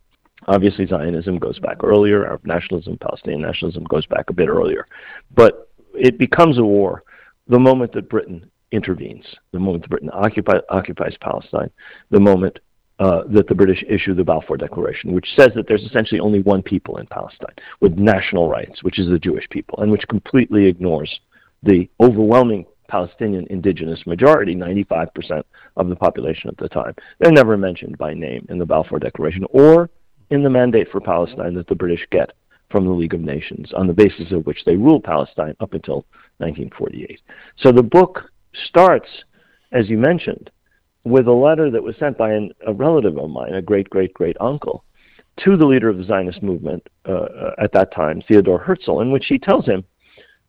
Obviously, 0.46 0.86
Zionism 0.86 1.38
goes 1.38 1.58
back 1.58 1.84
earlier. 1.84 2.24
Arab 2.26 2.44
nationalism, 2.46 2.96
Palestinian 2.98 3.42
nationalism 3.42 3.84
goes 3.84 4.06
back 4.06 4.30
a 4.30 4.32
bit 4.32 4.48
earlier. 4.48 4.86
But 5.34 5.70
it 5.94 6.18
becomes 6.18 6.58
a 6.58 6.64
war 6.64 7.02
the 7.48 7.58
moment 7.58 7.92
that 7.92 8.08
Britain 8.08 8.50
intervenes, 8.72 9.24
the 9.52 9.58
moment 9.58 9.88
Britain 9.88 10.10
occupy, 10.12 10.58
occupies 10.68 11.16
Palestine, 11.20 11.70
the 12.10 12.20
moment 12.20 12.58
uh, 12.98 13.22
that 13.30 13.48
the 13.48 13.54
British 13.54 13.82
issue 13.88 14.14
the 14.14 14.24
Balfour 14.24 14.56
Declaration, 14.56 15.12
which 15.12 15.28
says 15.36 15.48
that 15.54 15.66
there's 15.66 15.82
essentially 15.82 16.20
only 16.20 16.42
one 16.42 16.62
people 16.62 16.98
in 16.98 17.06
Palestine 17.06 17.54
with 17.80 17.94
national 17.94 18.48
rights, 18.48 18.82
which 18.82 18.98
is 18.98 19.08
the 19.08 19.18
Jewish 19.18 19.48
people, 19.48 19.80
and 19.80 19.90
which 19.90 20.06
completely 20.08 20.66
ignores 20.66 21.20
the 21.62 21.88
overwhelming 22.00 22.66
Palestinian 22.88 23.46
indigenous 23.48 24.04
majority, 24.06 24.54
95% 24.54 25.42
of 25.76 25.88
the 25.88 25.96
population 25.96 26.50
at 26.50 26.56
the 26.58 26.68
time. 26.68 26.94
They're 27.18 27.32
never 27.32 27.56
mentioned 27.56 27.96
by 27.96 28.12
name 28.12 28.46
in 28.50 28.58
the 28.58 28.66
Balfour 28.66 28.98
Declaration 28.98 29.46
or 29.50 29.88
in 30.30 30.42
the 30.42 30.50
mandate 30.50 30.88
for 30.90 31.00
Palestine 31.00 31.54
that 31.54 31.68
the 31.68 31.74
British 31.74 32.06
get 32.10 32.32
from 32.70 32.84
the 32.84 32.90
League 32.90 33.14
of 33.14 33.20
Nations 33.20 33.72
on 33.74 33.86
the 33.86 33.92
basis 33.92 34.32
of 34.32 34.46
which 34.46 34.64
they 34.64 34.76
ruled 34.76 35.04
Palestine 35.04 35.56
up 35.60 35.72
until 35.72 36.04
1948. 36.38 37.20
So 37.58 37.72
the 37.72 37.82
book 37.82 38.29
starts, 38.68 39.08
as 39.72 39.88
you 39.88 39.98
mentioned, 39.98 40.50
with 41.04 41.26
a 41.26 41.32
letter 41.32 41.70
that 41.70 41.82
was 41.82 41.96
sent 41.98 42.18
by 42.18 42.32
an, 42.32 42.52
a 42.66 42.72
relative 42.72 43.16
of 43.16 43.30
mine, 43.30 43.54
a 43.54 43.62
great 43.62 43.88
great 43.90 44.12
great 44.14 44.36
uncle, 44.40 44.84
to 45.44 45.56
the 45.56 45.66
leader 45.66 45.88
of 45.88 45.98
the 45.98 46.04
Zionist 46.04 46.42
movement 46.42 46.86
uh, 47.08 47.12
uh, 47.12 47.54
at 47.62 47.72
that 47.72 47.94
time, 47.94 48.22
Theodore 48.26 48.58
Herzl, 48.58 49.00
in 49.00 49.10
which 49.10 49.26
he 49.28 49.38
tells 49.38 49.66
him 49.66 49.84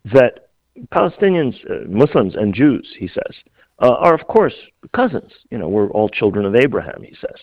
that 0.05 0.49
Palestinians, 0.93 1.55
uh, 1.69 1.87
Muslims, 1.87 2.35
and 2.35 2.53
Jews, 2.53 2.87
he 2.97 3.07
says, 3.07 3.35
uh, 3.79 3.95
are 3.99 4.13
of 4.13 4.27
course 4.27 4.53
cousins. 4.95 5.31
You 5.49 5.57
know, 5.57 5.69
we're 5.69 5.89
all 5.89 6.09
children 6.09 6.45
of 6.45 6.55
Abraham, 6.55 7.03
he 7.03 7.15
says. 7.19 7.39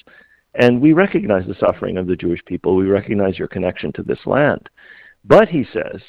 And 0.55 0.81
we 0.81 0.93
recognize 0.93 1.47
the 1.47 1.55
suffering 1.55 1.99
of 1.99 2.07
the 2.07 2.17
Jewish 2.17 2.45
people. 2.45 2.75
We 2.75 2.87
recognize 2.87 3.39
your 3.39 3.49
connection 3.49 3.93
to 3.93 4.03
this 4.03 4.19
land. 4.27 4.69
But, 5.25 5.49
he 5.49 5.65
says, 5.73 6.01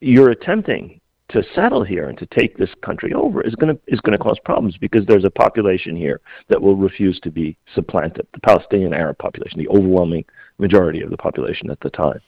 you're 0.00 0.30
attempting 0.30 1.00
to 1.32 1.42
settle 1.54 1.82
here 1.82 2.08
and 2.08 2.18
to 2.18 2.26
take 2.26 2.56
this 2.56 2.70
country 2.84 3.12
over 3.14 3.40
is 3.42 3.54
going 3.54 3.74
to 3.74 3.80
is 3.86 4.00
going 4.00 4.16
to 4.16 4.22
cause 4.22 4.38
problems 4.44 4.76
because 4.76 5.06
there's 5.06 5.24
a 5.24 5.30
population 5.30 5.96
here 5.96 6.20
that 6.48 6.60
will 6.60 6.76
refuse 6.76 7.18
to 7.20 7.30
be 7.30 7.56
supplanted. 7.74 8.26
The 8.34 8.40
Palestinian 8.40 8.94
Arab 8.94 9.18
population, 9.18 9.58
the 9.58 9.68
overwhelming 9.68 10.24
majority 10.58 11.02
of 11.02 11.10
the 11.10 11.16
population 11.16 11.70
at 11.70 11.80
the 11.80 11.90
time. 11.90 12.20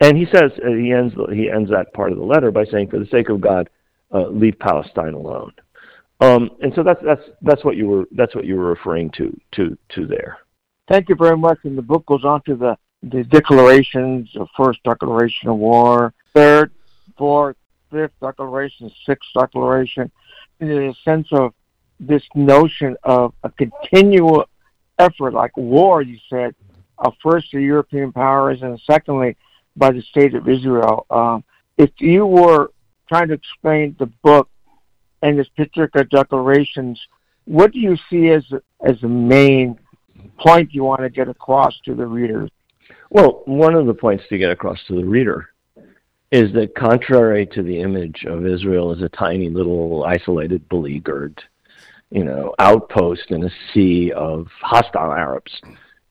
And 0.00 0.16
he 0.16 0.26
says 0.26 0.50
uh, 0.64 0.70
he 0.70 0.92
ends 0.92 1.14
he 1.32 1.50
ends 1.50 1.70
that 1.70 1.92
part 1.94 2.12
of 2.12 2.18
the 2.18 2.24
letter 2.24 2.50
by 2.50 2.64
saying, 2.64 2.90
"For 2.90 2.98
the 2.98 3.06
sake 3.06 3.28
of 3.28 3.40
God, 3.40 3.70
uh, 4.12 4.28
leave 4.28 4.58
Palestine 4.58 5.14
alone." 5.14 5.52
Um, 6.20 6.50
and 6.62 6.72
so 6.74 6.82
that's 6.82 7.00
that's 7.04 7.22
that's 7.42 7.64
what 7.64 7.76
you 7.76 7.86
were 7.86 8.04
that's 8.12 8.34
what 8.34 8.44
you 8.44 8.56
were 8.56 8.66
referring 8.66 9.10
to 9.12 9.38
to 9.52 9.76
to 9.90 10.06
there. 10.06 10.38
Thank 10.88 11.08
you 11.08 11.14
very 11.14 11.36
much. 11.36 11.58
And 11.64 11.78
the 11.78 11.82
book 11.82 12.04
goes 12.06 12.24
on 12.24 12.42
to 12.46 12.56
the 12.56 12.76
the 13.02 13.24
declarations: 13.24 14.30
the 14.34 14.46
first 14.56 14.82
declaration 14.82 15.48
of 15.48 15.56
war, 15.56 16.12
third, 16.34 16.72
fourth, 17.16 17.56
fifth 17.94 18.12
declaration, 18.20 18.90
sixth 19.06 19.30
declaration. 19.38 20.10
In 20.60 20.88
a 20.88 20.94
sense 21.04 21.28
of 21.32 21.54
this 22.00 22.22
notion 22.34 22.96
of 23.04 23.34
a 23.44 23.50
continual 23.50 24.44
effort, 24.98 25.32
like 25.32 25.56
war, 25.56 26.02
you 26.02 26.18
said, 26.28 26.54
uh, 26.98 27.10
first 27.22 27.46
the 27.52 27.60
European 27.60 28.12
powers, 28.12 28.62
and 28.62 28.80
secondly 28.84 29.36
by 29.76 29.90
the 29.90 30.02
state 30.02 30.34
of 30.34 30.48
Israel. 30.48 31.06
Um, 31.10 31.44
if 31.78 31.90
you 31.98 32.26
were 32.26 32.70
trying 33.08 33.28
to 33.28 33.34
explain 33.34 33.96
the 33.98 34.06
book 34.22 34.48
and 35.22 35.38
its 35.38 35.48
particular 35.50 36.04
declarations, 36.04 37.00
what 37.44 37.72
do 37.72 37.78
you 37.78 37.96
see 38.10 38.28
as 38.30 38.44
as 38.84 39.00
the 39.00 39.08
main 39.08 39.78
point 40.38 40.72
you 40.72 40.84
want 40.84 41.02
to 41.02 41.10
get 41.10 41.28
across 41.28 41.74
to 41.84 41.94
the 41.94 42.06
readers? 42.06 42.50
Well, 43.10 43.42
one 43.46 43.74
of 43.74 43.86
the 43.86 43.94
points 43.94 44.24
to 44.30 44.38
get 44.38 44.50
across 44.50 44.78
to 44.88 44.94
the 44.94 45.04
reader 45.04 45.53
is 46.34 46.52
that 46.52 46.74
contrary 46.74 47.46
to 47.46 47.62
the 47.62 47.80
image 47.80 48.24
of 48.26 48.44
Israel 48.44 48.90
as 48.90 49.00
a 49.02 49.08
tiny 49.10 49.48
little 49.48 50.04
isolated 50.04 50.68
beleaguered, 50.68 51.40
you 52.10 52.24
know, 52.24 52.52
outpost 52.58 53.30
in 53.30 53.44
a 53.44 53.50
sea 53.72 54.10
of 54.10 54.48
hostile 54.60 55.12
Arabs, 55.12 55.52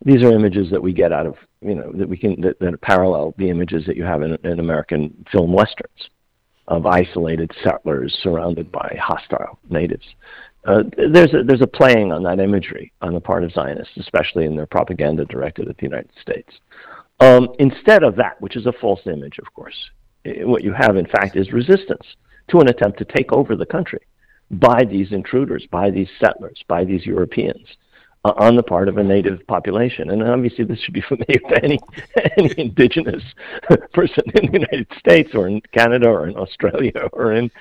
these 0.06 0.24
are 0.24 0.32
images 0.32 0.72
that 0.72 0.82
we 0.82 0.94
get 0.94 1.12
out 1.12 1.26
of 1.26 1.36
you 1.62 1.76
know 1.76 1.92
that 1.94 2.08
we 2.08 2.16
can 2.16 2.40
that, 2.40 2.58
that 2.62 2.80
parallel 2.80 3.34
the 3.38 3.50
images 3.50 3.86
that 3.86 3.98
you 3.98 4.06
have 4.06 4.22
in, 4.22 4.38
in 4.46 4.62
American 4.62 5.26
film 5.30 5.52
westerns 5.52 6.10
of 6.70 6.86
isolated 6.86 7.52
settlers 7.62 8.18
surrounded 8.24 8.72
by 8.72 8.98
hostile 9.02 9.60
natives. 9.70 10.06
Uh, 10.64 10.84
there's 11.12 11.34
a 11.34 11.44
there's 11.44 11.62
a 11.62 11.68
playing 11.68 12.14
on 12.14 12.24
that 12.24 12.40
imagery 12.40 12.94
on 13.02 13.14
the 13.14 13.20
part 13.20 13.44
of 13.44 13.52
Zionists, 13.52 13.98
especially 13.98 14.46
in 14.46 14.56
their 14.56 14.68
propaganda 14.68 15.26
directed 15.26 15.68
at 15.68 15.76
the 15.76 15.84
United 15.84 16.12
States. 16.22 16.54
Um, 17.20 17.50
instead 17.60 18.04
of 18.04 18.16
that, 18.16 18.40
which 18.40 18.56
is 18.56 18.66
a 18.66 18.74
false 18.80 19.02
image, 19.06 19.38
of 19.40 19.54
course, 19.54 19.76
what 20.26 20.64
you 20.64 20.74
have 20.74 20.96
in 20.98 21.06
fact 21.06 21.36
is 21.36 21.52
resistance 21.52 22.06
to 22.50 22.60
an 22.60 22.70
attempt 22.70 22.98
to 23.00 23.06
take 23.06 23.32
over 23.32 23.56
the 23.56 23.66
country 23.66 24.02
by 24.52 24.84
these 24.84 25.12
intruders, 25.12 25.66
by 25.72 25.90
these 25.90 26.10
settlers, 26.20 26.64
by 26.68 26.84
these 26.84 27.06
Europeans 27.06 27.66
uh, 28.26 28.34
on 28.38 28.56
the 28.56 28.64
part 28.64 28.88
of 28.88 28.98
a 28.98 29.04
native 29.04 29.46
population. 29.48 30.12
And 30.12 30.24
obviously, 30.24 30.66
this 30.66 30.80
should 30.80 30.94
be 30.94 31.02
familiar 31.08 31.40
to 31.50 31.64
any 31.64 31.80
any 32.38 32.54
indigenous 32.58 33.24
person 33.94 34.24
in 34.36 34.48
the 34.48 34.60
United 34.60 34.88
States 34.98 35.32
or 35.34 35.48
in 35.48 35.62
Canada 35.72 36.08
or 36.08 36.28
in 36.28 36.36
Australia 36.36 37.10
or 37.14 37.34
in 37.34 37.52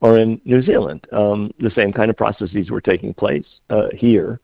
or 0.00 0.18
in 0.18 0.40
New 0.44 0.62
Zealand. 0.62 1.06
Um, 1.12 1.52
the 1.58 1.70
same 1.70 1.92
kind 1.92 2.10
of 2.10 2.16
processes 2.16 2.70
were 2.70 2.80
taking 2.80 3.14
place 3.14 3.46
uh, 3.70 3.88
here 3.94 4.40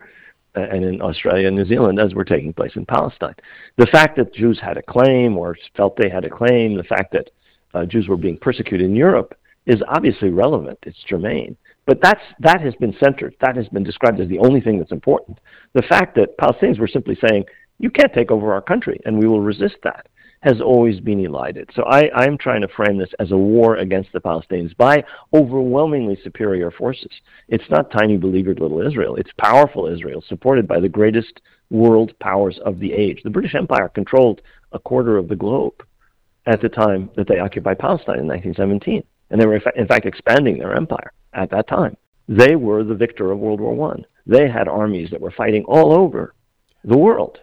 uh, 0.56 0.60
and 0.60 0.84
in 0.84 1.02
Australia 1.02 1.48
and 1.48 1.56
New 1.56 1.66
Zealand 1.66 1.98
as 1.98 2.14
were 2.14 2.24
taking 2.24 2.52
place 2.52 2.76
in 2.76 2.86
Palestine. 2.86 3.34
The 3.76 3.86
fact 3.86 4.16
that 4.16 4.32
Jews 4.32 4.58
had 4.60 4.76
a 4.76 4.82
claim 4.82 5.36
or 5.36 5.56
felt 5.76 5.96
they 5.96 6.08
had 6.08 6.24
a 6.24 6.30
claim, 6.30 6.76
the 6.76 6.84
fact 6.84 7.12
that 7.12 7.30
uh, 7.74 7.84
Jews 7.84 8.08
were 8.08 8.16
being 8.16 8.38
persecuted 8.38 8.86
in 8.86 8.96
Europe 8.96 9.34
is 9.66 9.82
obviously 9.88 10.30
relevant. 10.30 10.78
It's 10.82 10.98
germane. 11.08 11.56
But 11.86 12.00
that's, 12.02 12.20
that 12.40 12.60
has 12.60 12.74
been 12.76 12.94
centered. 13.02 13.34
That 13.40 13.56
has 13.56 13.68
been 13.68 13.84
described 13.84 14.20
as 14.20 14.28
the 14.28 14.38
only 14.40 14.60
thing 14.60 14.78
that's 14.78 14.92
important. 14.92 15.38
The 15.74 15.82
fact 15.82 16.16
that 16.16 16.36
Palestinians 16.38 16.78
were 16.78 16.88
simply 16.88 17.18
saying, 17.26 17.44
you 17.78 17.90
can't 17.90 18.12
take 18.12 18.30
over 18.30 18.52
our 18.52 18.60
country, 18.60 19.00
and 19.04 19.18
we 19.18 19.28
will 19.28 19.40
resist 19.40 19.76
that, 19.84 20.06
has 20.40 20.60
always 20.60 21.00
been 21.00 21.24
elided. 21.24 21.70
So 21.74 21.84
I, 21.84 22.10
I'm 22.14 22.36
trying 22.36 22.60
to 22.62 22.68
frame 22.68 22.98
this 22.98 23.10
as 23.18 23.30
a 23.30 23.36
war 23.36 23.76
against 23.76 24.12
the 24.12 24.20
Palestinians 24.20 24.76
by 24.76 25.04
overwhelmingly 25.34 26.18
superior 26.22 26.70
forces. 26.70 27.12
It's 27.48 27.70
not 27.70 27.90
tiny, 27.90 28.16
beleaguered 28.16 28.60
little 28.60 28.86
Israel. 28.86 29.16
It's 29.16 29.30
powerful 29.38 29.86
Israel, 29.86 30.22
supported 30.28 30.66
by 30.66 30.80
the 30.80 30.88
greatest 30.88 31.40
world 31.70 32.12
powers 32.20 32.58
of 32.64 32.78
the 32.80 32.92
age. 32.92 33.20
The 33.22 33.30
British 33.30 33.54
Empire 33.54 33.88
controlled 33.88 34.42
a 34.72 34.78
quarter 34.78 35.16
of 35.16 35.28
the 35.28 35.36
globe 35.36 35.82
at 36.48 36.62
the 36.62 36.68
time 36.68 37.10
that 37.14 37.28
they 37.28 37.38
occupied 37.38 37.78
Palestine 37.78 38.18
in 38.18 38.26
1917. 38.26 39.04
And 39.30 39.40
they 39.40 39.46
were, 39.46 39.60
in 39.76 39.86
fact, 39.86 40.06
expanding 40.06 40.58
their 40.58 40.74
empire 40.74 41.12
at 41.34 41.50
that 41.50 41.68
time. 41.68 41.96
They 42.26 42.56
were 42.56 42.82
the 42.82 42.94
victor 42.94 43.30
of 43.30 43.38
World 43.38 43.60
War 43.60 43.94
I. 43.94 44.02
They 44.26 44.48
had 44.48 44.66
armies 44.66 45.10
that 45.10 45.20
were 45.20 45.30
fighting 45.30 45.64
all 45.64 45.92
over 45.92 46.34
the 46.84 46.96
world 46.96 47.38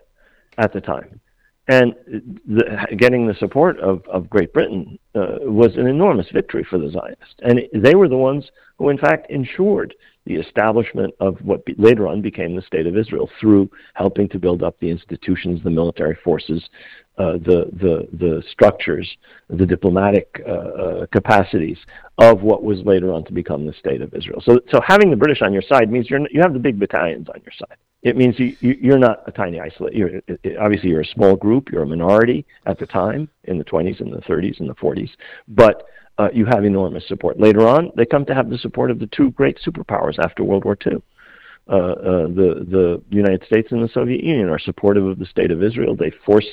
at 0.57 0.73
the 0.73 0.81
time. 0.81 1.21
And 1.67 1.95
the, 2.47 2.87
getting 2.97 3.27
the 3.27 3.35
support 3.35 3.79
of, 3.79 4.03
of 4.07 4.29
Great 4.29 4.53
Britain 4.53 4.99
uh, 5.15 5.37
was 5.41 5.75
an 5.75 5.87
enormous 5.87 6.27
victory 6.31 6.65
for 6.67 6.77
the 6.77 6.91
Zionists. 6.91 7.35
And 7.41 7.61
they 7.73 7.95
were 7.95 8.07
the 8.07 8.17
ones 8.17 8.45
who, 8.77 8.89
in 8.89 8.97
fact, 8.97 9.31
ensured 9.31 9.93
the 10.25 10.35
establishment 10.35 11.13
of 11.19 11.37
what 11.41 11.65
be, 11.65 11.75
later 11.77 12.07
on 12.07 12.21
became 12.21 12.55
the 12.55 12.61
State 12.61 12.87
of 12.87 12.97
Israel 12.97 13.29
through 13.39 13.69
helping 13.93 14.27
to 14.29 14.39
build 14.39 14.63
up 14.63 14.79
the 14.79 14.89
institutions, 14.89 15.63
the 15.63 15.69
military 15.69 16.17
forces, 16.23 16.67
uh, 17.17 17.33
the, 17.33 17.69
the, 17.73 18.07
the 18.17 18.43
structures, 18.51 19.09
the 19.49 19.65
diplomatic 19.65 20.41
uh, 20.47 20.51
uh, 20.51 21.05
capacities 21.11 21.77
of 22.17 22.41
what 22.41 22.63
was 22.63 22.79
later 22.81 23.13
on 23.13 23.23
to 23.23 23.33
become 23.33 23.65
the 23.65 23.73
State 23.73 24.01
of 24.01 24.13
Israel. 24.13 24.41
So, 24.43 24.59
so 24.71 24.81
having 24.85 25.09
the 25.09 25.15
British 25.15 25.41
on 25.41 25.53
your 25.53 25.61
side 25.61 25.91
means 25.91 26.09
you're, 26.09 26.19
you 26.31 26.41
have 26.41 26.53
the 26.53 26.59
big 26.59 26.79
battalions 26.79 27.27
on 27.29 27.41
your 27.45 27.53
side. 27.57 27.77
It 28.01 28.17
means 28.17 28.37
you, 28.37 28.55
you, 28.59 28.93
are 28.93 28.99
not 28.99 29.23
a 29.27 29.31
tiny 29.31 29.59
isolate. 29.59 29.93
You're, 29.95 30.21
it, 30.27 30.57
obviously, 30.59 30.89
you're 30.89 31.01
a 31.01 31.05
small 31.05 31.35
group. 31.35 31.71
You're 31.71 31.83
a 31.83 31.87
minority 31.87 32.45
at 32.67 32.77
the 32.77 32.85
time 32.85 33.29
in 33.45 33.57
the 33.57 33.63
20s 33.63 33.99
and 33.99 34.13
the 34.13 34.21
30s 34.21 34.59
and 34.59 34.69
the 34.69 34.75
40s, 34.75 35.09
but 35.47 35.87
uh, 36.17 36.29
you 36.33 36.45
have 36.45 36.63
enormous 36.63 37.07
support. 37.07 37.39
Later 37.39 37.67
on, 37.67 37.91
they 37.95 38.05
come 38.05 38.25
to 38.25 38.35
have 38.35 38.49
the 38.49 38.57
support 38.57 38.91
of 38.91 38.99
the 38.99 39.07
two 39.07 39.31
great 39.31 39.59
superpowers 39.65 40.17
after 40.23 40.43
World 40.43 40.65
War 40.65 40.77
II. 40.85 41.01
Uh, 41.67 41.73
uh, 41.73 42.27
the 42.27 42.65
the 42.69 43.03
United 43.09 43.43
States 43.45 43.71
and 43.71 43.83
the 43.83 43.91
Soviet 43.91 44.23
Union 44.23 44.49
are 44.49 44.59
supportive 44.59 45.05
of 45.05 45.17
the 45.17 45.25
state 45.25 45.51
of 45.51 45.63
Israel. 45.63 45.95
They 45.95 46.11
force 46.25 46.47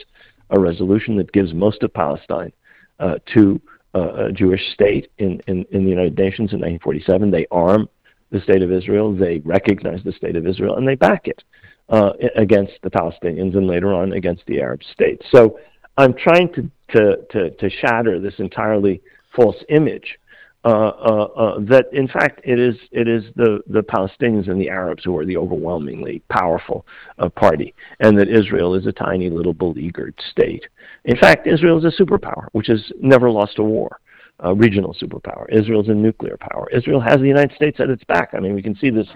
a 0.50 0.58
resolution 0.58 1.16
that 1.16 1.32
gives 1.32 1.52
most 1.52 1.82
of 1.82 1.92
Palestine 1.92 2.52
uh, 2.98 3.16
to 3.34 3.60
uh, 3.94 4.26
a 4.26 4.32
Jewish 4.32 4.72
state 4.72 5.10
in, 5.18 5.40
in, 5.46 5.66
in 5.70 5.84
the 5.84 5.90
United 5.90 6.16
Nations 6.16 6.52
in 6.52 6.60
1947. 6.60 7.30
They 7.30 7.46
arm 7.50 7.88
the 8.30 8.40
state 8.40 8.62
of 8.62 8.72
Israel, 8.72 9.14
they 9.14 9.40
recognize 9.44 10.02
the 10.04 10.12
state 10.12 10.36
of 10.36 10.46
Israel, 10.46 10.76
and 10.76 10.88
they 10.88 10.94
back 10.94 11.28
it 11.28 11.42
uh, 11.90 12.12
against 12.34 12.72
the 12.82 12.90
Palestinians 12.90 13.54
and 13.54 13.66
later 13.66 13.92
on 13.92 14.14
against 14.14 14.42
the 14.46 14.60
Arab 14.60 14.82
states. 14.82 15.26
So 15.30 15.58
I'm 15.98 16.14
trying 16.14 16.50
to, 16.54 16.70
to, 16.96 17.16
to, 17.30 17.50
to 17.50 17.70
shatter 17.70 18.18
this 18.18 18.34
entirely 18.38 19.02
false 19.34 19.56
image 19.68 20.18
uh, 20.64 20.68
uh, 20.68 21.28
uh, 21.36 21.58
that 21.58 21.86
in 21.92 22.06
fact 22.06 22.40
it 22.44 22.56
is 22.56 22.76
it 22.92 23.08
is 23.08 23.24
the, 23.34 23.60
the 23.66 23.82
Palestinians 23.82 24.48
and 24.48 24.60
the 24.60 24.68
Arabs 24.68 25.02
who 25.02 25.16
are 25.18 25.24
the 25.26 25.36
overwhelmingly 25.36 26.22
powerful 26.28 26.86
uh, 27.18 27.28
party, 27.28 27.74
and 27.98 28.16
that 28.16 28.28
Israel 28.28 28.76
is 28.76 28.86
a 28.86 28.92
tiny 28.92 29.28
little 29.28 29.54
beleaguered 29.54 30.14
state. 30.30 30.64
In 31.04 31.16
fact, 31.16 31.48
Israel 31.48 31.84
is 31.84 31.84
a 31.84 32.02
superpower 32.02 32.46
which 32.52 32.68
has 32.68 32.92
never 33.00 33.28
lost 33.28 33.58
a 33.58 33.64
war. 33.64 33.98
A 34.38 34.54
regional 34.54 34.94
superpower. 34.94 35.46
Israel 35.52 35.82
is 35.82 35.88
a 35.88 35.94
nuclear 35.94 36.36
power. 36.36 36.68
Israel 36.70 37.00
has 37.00 37.18
the 37.18 37.28
United 37.28 37.54
States 37.54 37.78
at 37.78 37.90
its 37.90 38.02
back. 38.04 38.30
I 38.32 38.40
mean, 38.40 38.54
we 38.54 38.62
can 38.62 38.74
see 38.74 38.90
this 38.90 39.06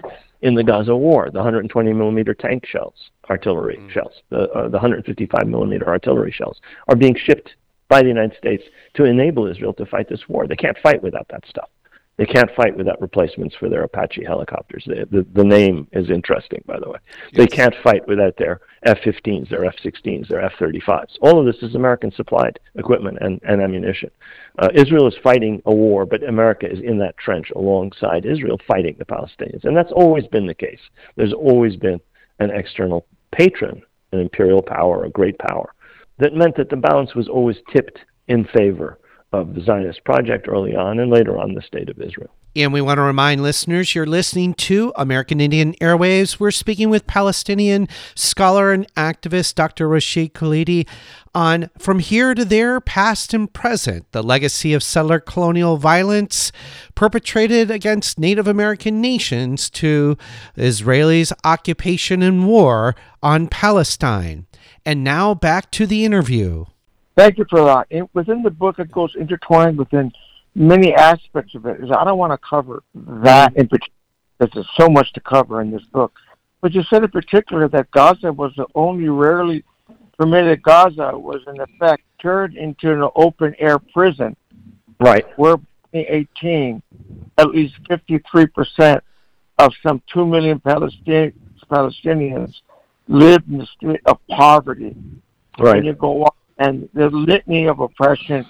in 0.41 0.53
the 0.53 0.63
Gaza 0.63 0.95
war. 0.95 1.29
The 1.31 1.39
120 1.39 1.91
millimeter 1.91 2.33
tank 2.33 2.65
shells, 2.65 2.93
artillery 3.29 3.77
mm. 3.77 3.91
shells, 3.91 4.13
the, 4.29 4.49
uh, 4.51 4.63
the 4.69 4.77
155 4.77 5.47
millimeter 5.47 5.87
artillery 5.87 6.31
shells 6.31 6.61
are 6.87 6.95
being 6.95 7.15
shipped 7.15 7.55
by 7.89 8.01
the 8.01 8.07
United 8.07 8.37
States 8.37 8.63
to 8.95 9.05
enable 9.05 9.47
Israel 9.47 9.73
to 9.73 9.85
fight 9.85 10.09
this 10.09 10.27
war. 10.27 10.47
They 10.47 10.55
can't 10.55 10.77
fight 10.83 11.01
without 11.01 11.27
that 11.29 11.43
stuff. 11.47 11.69
They 12.17 12.25
can't 12.25 12.49
fight 12.55 12.75
without 12.75 12.99
replacements 12.99 13.55
for 13.55 13.69
their 13.69 13.83
Apache 13.83 14.23
helicopters. 14.25 14.83
They, 14.87 15.03
the, 15.11 15.25
the 15.35 15.43
name 15.43 15.87
is 15.91 16.09
interesting, 16.09 16.63
by 16.65 16.79
the 16.79 16.89
way. 16.89 16.97
Yes. 17.31 17.37
They 17.37 17.45
can't 17.45 17.75
fight 17.83 18.07
without 18.07 18.35
their 18.37 18.61
F 18.83 18.97
15s, 19.05 19.49
their 19.49 19.65
F 19.65 19.75
16s, 19.83 20.27
their 20.27 20.41
F 20.41 20.53
35s. 20.59 21.17
All 21.21 21.39
of 21.39 21.45
this 21.45 21.61
is 21.61 21.75
American 21.75 22.11
supplied 22.11 22.59
equipment 22.73 23.19
and, 23.21 23.39
and 23.47 23.61
ammunition. 23.61 24.09
Uh, 24.57 24.69
Israel 24.73 25.07
is 25.07 25.13
fighting 25.21 25.61
a 25.65 25.73
war, 25.73 26.07
but 26.07 26.27
America 26.27 26.67
is 26.69 26.79
in 26.83 26.97
that 26.97 27.17
trench 27.17 27.51
alongside 27.55 28.25
Israel 28.25 28.59
fighting 28.67 28.95
the 28.97 29.05
Palestinians. 29.05 29.63
And 29.63 29.77
that's 29.77 29.91
always 29.91 30.25
been 30.25 30.47
the 30.47 30.55
case. 30.55 30.81
There's 31.17 31.33
always 31.33 31.75
been 31.75 32.01
an 32.39 32.49
external 32.49 33.05
patron, 33.31 33.83
an 34.11 34.19
imperial 34.19 34.63
power, 34.63 35.05
a 35.05 35.09
great 35.09 35.37
power, 35.37 35.71
that 36.19 36.33
meant 36.33 36.57
that 36.57 36.69
the 36.69 36.75
balance 36.75 37.15
was 37.15 37.27
always 37.27 37.57
tipped 37.71 37.99
in 38.27 38.45
favor 38.45 38.99
of 39.33 39.53
the 39.53 39.61
Zionist 39.61 40.03
project 40.03 40.47
early 40.47 40.75
on 40.75 40.99
and 40.99 41.11
later 41.11 41.37
on 41.37 41.53
the 41.53 41.61
state 41.61 41.89
of 41.89 41.99
Israel. 42.01 42.29
And 42.55 42.73
we 42.73 42.81
want 42.81 42.97
to 42.97 43.03
remind 43.03 43.43
listeners 43.43 43.93
you're 43.93 44.07
listening 44.07 44.55
to 44.55 44.91
American 44.95 45.39
Indian 45.39 45.73
Airwaves. 45.75 46.39
We're 46.39 46.49
speaking 46.49 46.89
with 46.89 47.05
Palestinian 47.05 47.87
scholar 48.15 48.71
and 48.71 48.91
activist 48.95 49.53
Dr. 49.53 49.87
Rashid 49.87 50.33
Khalidi 50.33 50.87
on 51.35 51.69
From 51.77 51.99
Here 51.99 52.33
to 52.33 52.43
There, 52.43 52.81
Past 52.81 53.33
and 53.35 53.53
Present, 53.53 54.11
the 54.11 54.23
legacy 54.23 54.73
of 54.73 54.81
settler 54.81 55.19
colonial 55.19 55.77
violence 55.77 56.51
perpetrated 56.95 57.69
against 57.69 58.17
Native 58.17 58.47
American 58.47 59.01
nations 59.01 59.69
to 59.71 60.17
Israelis' 60.55 61.31
occupation 61.43 62.23
and 62.23 62.47
war 62.47 62.95
on 63.21 63.47
Palestine. 63.49 64.47
And 64.87 65.03
now 65.03 65.33
back 65.33 65.69
to 65.71 65.85
the 65.85 66.05
interview. 66.05 66.63
Thank 67.17 67.37
you 67.37 67.45
for 67.49 67.59
that. 67.65 68.09
Within 68.13 68.41
the 68.41 68.49
book, 68.49 68.79
it 68.79 68.89
goes 68.89 69.13
intertwined 69.19 69.77
within 69.77 70.13
many 70.55 70.95
aspects 70.95 71.55
of 71.55 71.65
it. 71.65 71.81
I 71.91 72.05
don't 72.05 72.17
want 72.17 72.31
to 72.31 72.37
cover 72.37 72.83
that 72.95 73.53
in 73.57 73.67
particular 73.67 73.93
because 74.39 74.53
there's 74.53 74.69
so 74.77 74.87
much 74.87 75.11
to 75.11 75.19
cover 75.19 75.59
in 75.59 75.71
this 75.71 75.83
book. 75.91 76.13
But 76.61 76.73
you 76.73 76.83
said 76.83 77.03
in 77.03 77.11
particular 77.11 77.67
that 77.67 77.91
Gaza 77.91 78.31
was 78.31 78.53
the 78.55 78.65
only 78.75 79.09
rarely 79.09 79.65
permitted 80.17 80.63
Gaza 80.63 81.11
was 81.19 81.41
in 81.47 81.59
effect 81.59 82.03
turned 82.21 82.55
into 82.55 82.93
an 82.93 83.09
open 83.13 83.55
air 83.59 83.79
prison. 83.79 84.37
Right. 85.01 85.25
Where 85.37 85.57
in 85.91 86.05
18, 86.07 86.81
at 87.37 87.49
least 87.49 87.73
53% 87.89 89.01
of 89.57 89.73
some 89.83 90.01
2 90.13 90.25
million 90.25 90.61
Palestinians 90.61 92.53
lived 93.07 93.49
in 93.49 93.59
the 93.59 93.67
state 93.77 94.01
of 94.05 94.19
poverty. 94.29 94.95
Right. 95.59 95.77
And 95.77 95.85
you 95.85 95.93
go 95.93 96.23
on 96.23 96.31
and 96.59 96.89
the 96.93 97.09
litany 97.09 97.67
of 97.67 97.79
oppression, 97.79 98.45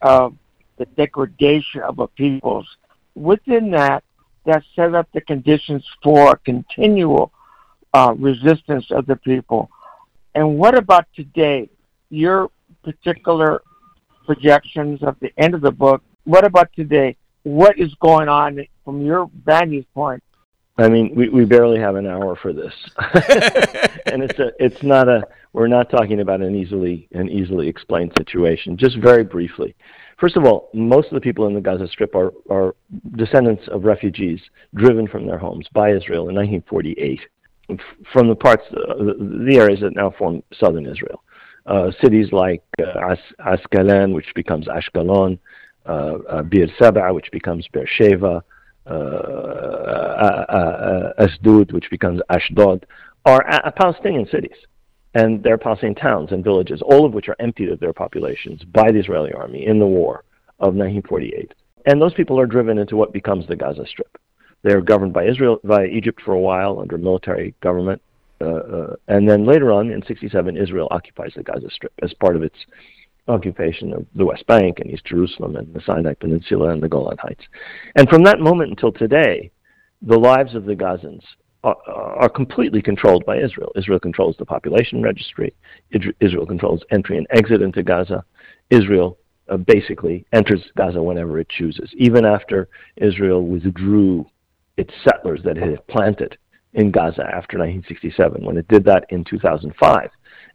of 0.00 0.34
the 0.78 0.86
degradation 0.86 1.82
of 1.82 1.98
a 1.98 2.08
peoples. 2.08 2.66
Within 3.14 3.70
that, 3.72 4.04
that 4.46 4.62
set 4.74 4.94
up 4.94 5.08
the 5.12 5.20
conditions 5.20 5.86
for 6.02 6.36
continual 6.36 7.32
uh, 7.94 8.14
resistance 8.18 8.86
of 8.90 9.06
the 9.06 9.16
people. 9.16 9.70
And 10.34 10.58
what 10.58 10.76
about 10.76 11.06
today? 11.14 11.68
Your 12.10 12.50
particular 12.82 13.62
projections 14.24 15.02
of 15.02 15.16
the 15.20 15.32
end 15.36 15.54
of 15.54 15.60
the 15.60 15.70
book. 15.70 16.02
What 16.24 16.44
about 16.44 16.72
today? 16.74 17.16
What 17.42 17.78
is 17.78 17.94
going 17.96 18.28
on 18.28 18.64
from 18.84 19.02
your 19.02 19.30
vantage 19.44 19.86
point? 19.94 20.22
I 20.78 20.88
mean, 20.88 21.12
we, 21.14 21.28
we 21.28 21.44
barely 21.44 21.78
have 21.78 21.96
an 21.96 22.06
hour 22.06 22.34
for 22.34 22.52
this, 22.52 22.72
and 24.06 24.22
it's 24.22 24.38
a 24.38 24.52
it's 24.58 24.82
not 24.82 25.08
a 25.08 25.22
we're 25.52 25.68
not 25.68 25.90
talking 25.90 26.20
about 26.20 26.40
an 26.40 26.54
easily 26.54 27.08
an 27.12 27.28
easily 27.28 27.68
explained 27.68 28.12
situation. 28.16 28.76
Just 28.78 28.96
very 28.98 29.22
briefly, 29.22 29.74
first 30.18 30.36
of 30.36 30.44
all, 30.44 30.70
most 30.72 31.08
of 31.08 31.14
the 31.14 31.20
people 31.20 31.46
in 31.46 31.54
the 31.54 31.60
Gaza 31.60 31.86
Strip 31.88 32.14
are 32.14 32.32
are 32.48 32.74
descendants 33.16 33.68
of 33.68 33.84
refugees 33.84 34.40
driven 34.74 35.06
from 35.06 35.26
their 35.26 35.38
homes 35.38 35.66
by 35.74 35.90
Israel 35.90 36.30
in 36.30 36.36
1948 36.36 37.20
from 38.12 38.28
the 38.28 38.34
parts 38.34 38.64
uh, 38.72 38.94
the, 38.94 39.44
the 39.46 39.56
areas 39.58 39.80
that 39.80 39.94
now 39.94 40.10
form 40.10 40.42
southern 40.58 40.86
Israel. 40.86 41.22
Uh, 41.66 41.90
cities 42.02 42.32
like 42.32 42.62
uh, 42.80 43.12
As- 43.12 43.58
Asqalon, 43.60 44.14
which 44.14 44.26
becomes 44.34 44.66
Ashkelon, 44.66 45.38
uh, 45.86 46.18
uh, 46.28 46.42
Bir 46.42 46.66
Saba, 46.78 47.12
which 47.14 47.30
becomes 47.30 47.66
Beersheba, 47.68 48.42
uh, 48.86 48.90
uh, 48.90 50.44
uh, 50.48 51.26
Asdod, 51.26 51.72
which 51.72 51.90
becomes 51.90 52.20
Ashdod, 52.30 52.86
are 53.24 53.44
Palestinian 53.76 54.26
cities. 54.26 54.56
And 55.14 55.42
they're 55.42 55.58
Palestinian 55.58 55.94
towns 55.94 56.32
and 56.32 56.42
villages, 56.42 56.80
all 56.82 57.04
of 57.04 57.12
which 57.12 57.28
are 57.28 57.36
emptied 57.38 57.70
of 57.70 57.80
their 57.80 57.92
populations 57.92 58.64
by 58.64 58.90
the 58.90 58.98
Israeli 58.98 59.32
army 59.32 59.66
in 59.66 59.78
the 59.78 59.86
war 59.86 60.24
of 60.58 60.74
1948. 60.74 61.52
And 61.86 62.00
those 62.00 62.14
people 62.14 62.40
are 62.40 62.46
driven 62.46 62.78
into 62.78 62.96
what 62.96 63.12
becomes 63.12 63.46
the 63.46 63.56
Gaza 63.56 63.84
Strip. 63.86 64.16
They're 64.62 64.80
governed 64.80 65.12
by 65.12 65.26
Israel, 65.26 65.58
by 65.64 65.86
Egypt 65.86 66.22
for 66.24 66.32
a 66.32 66.40
while 66.40 66.80
under 66.80 66.96
military 66.96 67.54
government, 67.60 68.00
uh, 68.42 68.44
uh, 68.44 68.96
and 69.08 69.28
then 69.28 69.46
later 69.46 69.70
on 69.70 69.90
in 69.90 70.02
67, 70.04 70.56
Israel 70.56 70.88
occupies 70.90 71.32
the 71.36 71.44
Gaza 71.44 71.70
Strip 71.70 71.92
as 72.02 72.12
part 72.14 72.34
of 72.34 72.42
its 72.42 72.56
occupation 73.28 73.92
of 73.92 74.06
the 74.14 74.26
West 74.26 74.46
Bank 74.46 74.80
and 74.80 74.90
East 74.90 75.04
Jerusalem 75.04 75.56
and 75.56 75.72
the 75.72 75.80
Sinai 75.86 76.14
Peninsula 76.14 76.70
and 76.70 76.82
the 76.82 76.88
Golan 76.88 77.18
Heights. 77.18 77.44
And 77.96 78.08
from 78.08 78.24
that 78.24 78.40
moment 78.40 78.70
until 78.70 78.92
today, 78.92 79.50
the 80.02 80.18
lives 80.18 80.54
of 80.54 80.64
the 80.64 80.74
Gazans 80.74 81.22
are, 81.64 81.76
are 81.86 82.28
completely 82.28 82.82
controlled 82.82 83.24
by 83.24 83.38
Israel. 83.38 83.70
Israel 83.76 84.00
controls 84.00 84.36
the 84.38 84.44
population 84.44 85.02
registry. 85.02 85.54
Israel 86.20 86.46
controls 86.46 86.82
entry 86.90 87.18
and 87.18 87.26
exit 87.30 87.62
into 87.62 87.82
Gaza. 87.82 88.24
Israel 88.70 89.18
uh, 89.48 89.56
basically 89.56 90.26
enters 90.32 90.62
Gaza 90.76 91.02
whenever 91.02 91.38
it 91.38 91.48
chooses, 91.48 91.90
even 91.96 92.24
after 92.24 92.68
Israel 92.96 93.46
withdrew 93.46 94.26
its 94.76 94.92
settlers 95.04 95.40
that 95.44 95.56
it 95.56 95.70
had 95.70 95.86
planted 95.86 96.36
in 96.74 96.90
Gaza 96.90 97.22
after 97.22 97.58
1967. 97.58 98.44
When 98.44 98.56
it 98.56 98.66
did 98.68 98.84
that 98.86 99.04
in 99.10 99.24
2005 99.24 100.10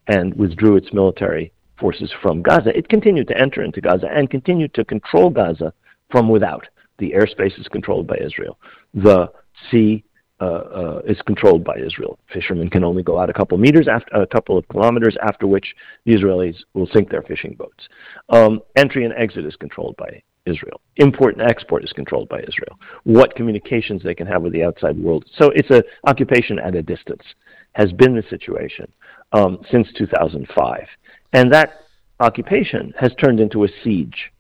and 0.08 0.34
withdrew 0.34 0.76
its 0.76 0.92
military 0.92 1.54
forces 1.80 2.14
from 2.22 2.42
Gaza, 2.42 2.76
it 2.78 2.90
continued 2.90 3.28
to 3.28 3.38
enter 3.38 3.64
into 3.64 3.82
Gaza 3.82 4.08
and 4.12 4.30
continued 4.30 4.74
to 4.76 4.86
control 4.86 5.30
Gaza 5.30 5.74
from 6.10 6.30
without. 6.30 6.68
The 7.00 7.12
airspace 7.12 7.60
is 7.60 7.68
controlled 7.68 8.08
by 8.08 8.18
Israel. 8.18 8.58
The 8.94 9.32
sea 9.70 10.04
uh, 10.40 10.46
uh, 10.46 11.02
is 11.06 11.20
controlled 11.26 11.64
by 11.64 11.76
Israel. 11.78 12.20
Fishermen 12.32 12.70
can 12.70 12.84
only 12.84 13.02
go 13.02 13.18
out 13.20 13.30
a 13.30 13.34
couple 13.34 13.58
meters, 13.58 13.88
after, 13.88 14.22
a 14.22 14.28
couple 14.28 14.58
of 14.58 14.68
kilometers, 14.68 15.18
after 15.24 15.48
which 15.48 15.74
the 16.06 16.14
Israelis 16.14 16.58
will 16.74 16.88
sink 16.94 17.10
their 17.10 17.24
fishing 17.24 17.56
boats. 17.58 17.90
Um, 18.30 18.62
entry 18.76 19.04
and 19.06 19.14
exit 19.16 19.46
is 19.46 19.56
controlled 19.56 19.96
by 19.98 20.22
Israel. 20.46 20.80
Import 20.98 21.38
and 21.38 21.50
export 21.50 21.84
is 21.84 21.92
controlled 21.92 22.30
by 22.30 22.40
Israel. 22.40 22.78
What 23.04 23.36
communications 23.36 24.04
they 24.04 24.16
can 24.16 24.28
have 24.28 24.44
with 24.44 24.54
the 24.54 24.64
outside 24.64 24.98
world. 24.98 25.26
So 25.38 25.52
it's 25.56 25.72
an 25.72 25.82
occupation 26.06 26.60
at 26.60 26.76
a 26.76 26.84
distance, 26.84 27.24
has 27.74 27.92
been 27.94 28.16
the 28.16 28.24
situation 28.30 28.92
um, 29.34 29.60
since 29.72 29.88
2005. 29.98 30.88
And 31.34 31.52
that 31.54 31.82
occupation 32.20 32.94
has 33.00 33.12
turned 33.22 33.40
into 33.40 33.64
a 33.64 33.68
siege 33.84 34.32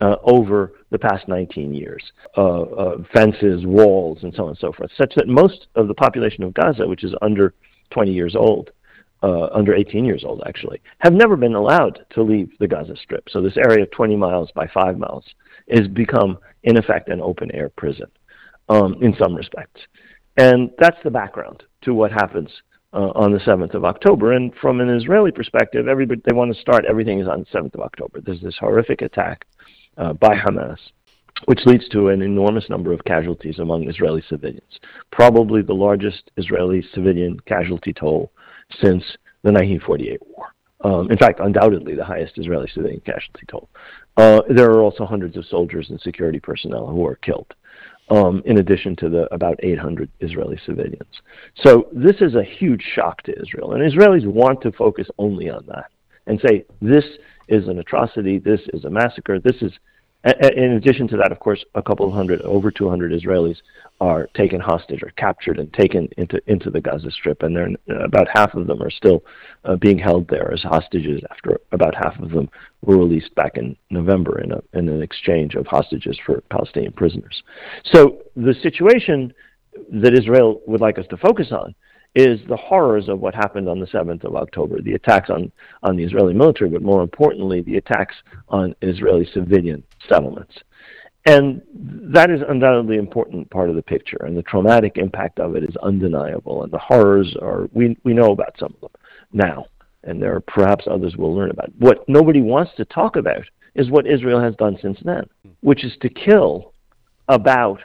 uh, 0.00 0.16
over 0.24 0.72
the 0.90 0.98
past 0.98 1.28
19 1.28 1.72
years. 1.72 2.02
Uh, 2.36 2.62
uh, 2.62 2.96
fences, 3.14 3.64
walls, 3.64 4.18
and 4.22 4.34
so 4.34 4.44
on 4.44 4.48
and 4.50 4.58
so 4.58 4.72
forth, 4.72 4.90
such 4.96 5.14
that 5.16 5.28
most 5.28 5.68
of 5.76 5.88
the 5.88 5.94
population 5.94 6.42
of 6.42 6.52
Gaza, 6.54 6.86
which 6.86 7.04
is 7.04 7.14
under 7.22 7.54
20 7.90 8.12
years 8.12 8.34
old, 8.34 8.70
uh, 9.22 9.46
under 9.54 9.74
18 9.74 10.04
years 10.04 10.24
old 10.24 10.42
actually, 10.46 10.80
have 10.98 11.12
never 11.12 11.36
been 11.36 11.54
allowed 11.54 12.04
to 12.10 12.22
leave 12.22 12.50
the 12.58 12.66
Gaza 12.66 12.96
Strip. 12.96 13.28
So 13.30 13.40
this 13.40 13.56
area 13.56 13.84
of 13.84 13.90
20 13.92 14.16
miles 14.16 14.50
by 14.54 14.66
5 14.74 14.98
miles 14.98 15.24
has 15.70 15.86
become, 15.86 16.38
in 16.64 16.76
effect, 16.76 17.08
an 17.08 17.20
open 17.20 17.50
air 17.52 17.68
prison 17.68 18.08
um, 18.68 18.96
in 19.00 19.14
some 19.16 19.34
respects. 19.34 19.82
And 20.36 20.70
that's 20.78 20.96
the 21.04 21.10
background 21.10 21.62
to 21.82 21.94
what 21.94 22.10
happens 22.10 22.50
uh, 22.92 23.10
on 23.14 23.32
the 23.32 23.38
7th 23.38 23.74
of 23.74 23.84
October. 23.84 24.32
And 24.32 24.52
from 24.60 24.80
an 24.80 24.88
Israeli 24.88 25.30
perspective, 25.30 25.88
everybody 25.88 26.20
they 26.24 26.34
want 26.34 26.54
to 26.54 26.60
start 26.60 26.84
everything 26.84 27.20
is 27.20 27.28
on 27.28 27.40
the 27.40 27.58
7th 27.58 27.74
of 27.74 27.80
October. 27.80 28.20
There's 28.20 28.40
this 28.40 28.56
horrific 28.58 29.02
attack 29.02 29.46
uh, 29.96 30.12
by 30.14 30.36
Hamas, 30.36 30.78
which 31.46 31.60
leads 31.66 31.88
to 31.90 32.08
an 32.08 32.22
enormous 32.22 32.68
number 32.68 32.92
of 32.92 33.04
casualties 33.04 33.58
among 33.58 33.88
Israeli 33.88 34.22
civilians. 34.28 34.80
Probably 35.10 35.62
the 35.62 35.74
largest 35.74 36.30
Israeli 36.36 36.84
civilian 36.94 37.38
casualty 37.40 37.92
toll 37.92 38.30
since 38.80 39.04
the 39.42 39.52
1948 39.52 40.20
war. 40.26 40.46
Um, 40.84 41.10
in 41.10 41.16
fact, 41.16 41.38
undoubtedly 41.40 41.94
the 41.94 42.04
highest 42.04 42.38
Israeli 42.38 42.68
civilian 42.74 43.00
casualty 43.00 43.46
toll. 43.48 43.68
Uh, 44.16 44.42
there 44.48 44.70
are 44.70 44.82
also 44.82 45.06
hundreds 45.06 45.36
of 45.36 45.46
soldiers 45.46 45.90
and 45.90 46.00
security 46.00 46.40
personnel 46.40 46.86
who 46.86 47.06
are 47.06 47.16
killed 47.16 47.54
um, 48.08 48.42
in 48.44 48.58
addition 48.58 48.96
to 48.96 49.08
the 49.08 49.32
about 49.32 49.58
800 49.62 50.10
Israeli 50.20 50.58
civilians. 50.66 51.22
So 51.56 51.88
this 51.92 52.16
is 52.20 52.34
a 52.34 52.42
huge 52.42 52.82
shock 52.94 53.22
to 53.22 53.40
Israel, 53.40 53.72
and 53.72 53.82
Israelis 53.82 54.26
want 54.26 54.60
to 54.62 54.72
focus 54.72 55.08
only 55.18 55.48
on 55.48 55.64
that 55.66 55.90
and 56.26 56.40
say 56.46 56.64
this 56.80 57.04
is 57.48 57.68
an 57.68 57.78
atrocity, 57.78 58.38
this 58.38 58.60
is 58.72 58.84
a 58.84 58.90
massacre, 58.90 59.38
this 59.38 59.60
is 59.62 59.72
In 60.24 60.72
addition 60.74 61.08
to 61.08 61.16
that, 61.16 61.32
of 61.32 61.40
course, 61.40 61.64
a 61.74 61.82
couple 61.82 62.06
of 62.06 62.12
hundred, 62.12 62.42
over 62.42 62.70
200 62.70 63.12
Israelis 63.12 63.56
are 64.00 64.28
taken 64.34 64.60
hostage 64.60 65.02
or 65.02 65.10
captured 65.16 65.58
and 65.58 65.72
taken 65.72 66.08
into 66.16 66.40
into 66.46 66.70
the 66.70 66.80
Gaza 66.80 67.10
Strip, 67.10 67.42
and 67.42 67.56
they're, 67.56 67.70
about 68.04 68.28
half 68.32 68.54
of 68.54 68.68
them 68.68 68.80
are 68.80 68.90
still 68.90 69.24
uh, 69.64 69.74
being 69.74 69.98
held 69.98 70.28
there 70.28 70.52
as 70.52 70.62
hostages. 70.62 71.22
After 71.30 71.60
about 71.72 71.96
half 71.96 72.16
of 72.20 72.30
them 72.30 72.48
were 72.82 72.98
released 72.98 73.34
back 73.34 73.56
in 73.56 73.76
November 73.90 74.40
in, 74.40 74.52
a, 74.52 74.62
in 74.74 74.88
an 74.88 75.02
exchange 75.02 75.56
of 75.56 75.66
hostages 75.66 76.18
for 76.24 76.40
Palestinian 76.50 76.92
prisoners. 76.92 77.42
So 77.92 78.18
the 78.36 78.54
situation 78.62 79.34
that 79.90 80.14
Israel 80.14 80.60
would 80.68 80.80
like 80.80 80.98
us 80.98 81.06
to 81.10 81.16
focus 81.16 81.48
on 81.50 81.74
is 82.14 82.40
the 82.48 82.56
horrors 82.56 83.08
of 83.08 83.20
what 83.20 83.34
happened 83.34 83.68
on 83.68 83.80
the 83.80 83.86
7th 83.86 84.24
of 84.24 84.36
October, 84.36 84.80
the 84.82 84.94
attacks 84.94 85.30
on, 85.30 85.50
on 85.82 85.96
the 85.96 86.04
Israeli 86.04 86.34
military, 86.34 86.70
but 86.70 86.82
more 86.82 87.02
importantly, 87.02 87.62
the 87.62 87.76
attacks 87.76 88.14
on 88.48 88.74
Israeli 88.82 89.26
civilian 89.32 89.82
settlements. 90.08 90.54
And 91.24 91.62
that 91.74 92.30
is 92.30 92.40
undoubtedly 92.46 92.96
an 92.96 93.00
important 93.00 93.48
part 93.50 93.70
of 93.70 93.76
the 93.76 93.82
picture, 93.82 94.18
and 94.26 94.36
the 94.36 94.42
traumatic 94.42 94.98
impact 94.98 95.38
of 95.38 95.56
it 95.56 95.62
is 95.62 95.76
undeniable, 95.82 96.64
and 96.64 96.72
the 96.72 96.78
horrors 96.78 97.34
are, 97.40 97.68
we, 97.72 97.96
we 98.04 98.12
know 98.12 98.32
about 98.32 98.56
some 98.58 98.74
of 98.74 98.80
them 98.80 99.00
now, 99.32 99.66
and 100.04 100.20
there 100.20 100.34
are 100.34 100.40
perhaps 100.40 100.84
others 100.90 101.16
we'll 101.16 101.34
learn 101.34 101.50
about. 101.50 101.70
What 101.78 102.06
nobody 102.08 102.42
wants 102.42 102.72
to 102.76 102.84
talk 102.84 103.16
about 103.16 103.44
is 103.74 103.88
what 103.88 104.06
Israel 104.06 104.40
has 104.40 104.54
done 104.56 104.76
since 104.82 104.98
then, 105.04 105.24
hmm. 105.44 105.52
which 105.60 105.84
is 105.84 105.92
to 106.02 106.08
kill 106.08 106.72
about 107.28 107.80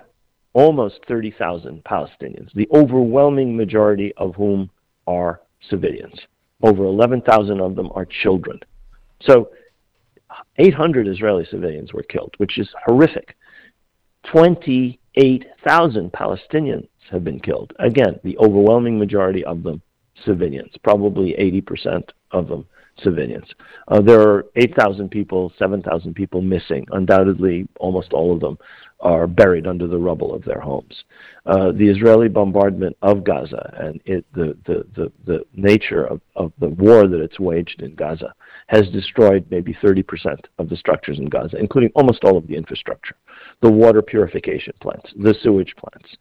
almost 0.57 0.99
30,000 1.07 1.83
Palestinians, 1.83 2.51
the 2.55 2.67
overwhelming 2.73 3.55
majority 3.55 4.11
of 4.17 4.33
whom 4.33 4.71
are 5.05 5.39
civilians. 5.69 6.19
Over 6.63 6.83
11,000 6.85 7.61
of 7.61 7.75
them 7.75 7.91
are 7.93 8.05
children. 8.05 8.59
So 9.21 9.51
800 10.57 11.07
Israeli 11.07 11.45
civilians 11.51 11.93
were 11.93 12.01
killed, 12.01 12.33
which 12.37 12.57
is 12.57 12.67
horrific. 12.87 13.37
28,000 14.31 16.11
Palestinians 16.11 16.87
have 17.11 17.23
been 17.23 17.39
killed. 17.39 17.71
Again, 17.77 18.19
the 18.23 18.35
overwhelming 18.39 18.97
majority 18.97 19.45
of 19.45 19.61
them 19.61 19.79
civilians, 20.25 20.73
probably 20.83 21.35
80% 21.39 22.09
of 22.31 22.47
them 22.47 22.65
civilians. 23.03 23.47
Uh, 23.87 24.01
there 24.01 24.21
are 24.21 24.45
8,000 24.55 25.09
people, 25.09 25.51
7,000 25.57 26.13
people 26.13 26.41
missing. 26.41 26.85
Undoubtedly, 26.91 27.67
almost 27.79 28.13
all 28.13 28.33
of 28.33 28.39
them 28.39 28.57
are 28.99 29.27
buried 29.27 29.67
under 29.67 29.85
the 29.85 29.97
rubble 29.97 30.33
of 30.33 30.43
their 30.43 30.59
homes. 30.59 31.03
Uh, 31.45 31.71
the 31.71 31.87
Israeli 31.87 32.27
bombardment 32.27 32.97
of 33.03 33.23
Gaza 33.23 33.73
and 33.79 34.01
it, 34.05 34.25
the, 34.33 34.57
the, 34.65 34.85
the, 34.95 35.11
the 35.25 35.45
nature 35.53 36.05
of, 36.05 36.19
of 36.35 36.51
the 36.59 36.69
war 36.69 37.07
that 37.07 37.21
it's 37.21 37.39
waged 37.39 37.81
in 37.81 37.93
Gaza 37.93 38.33
has 38.67 38.89
destroyed 38.89 39.45
maybe 39.51 39.77
30% 39.83 40.03
of 40.57 40.67
the 40.69 40.75
structures 40.75 41.19
in 41.19 41.25
Gaza, 41.25 41.57
including 41.57 41.91
almost 41.95 42.23
all 42.23 42.37
of 42.37 42.47
the 42.47 42.55
infrastructure 42.55 43.15
the 43.61 43.71
water 43.71 44.01
purification 44.01 44.73
plants, 44.81 45.11
the 45.17 45.35
sewage 45.41 45.73
plants, 45.77 46.15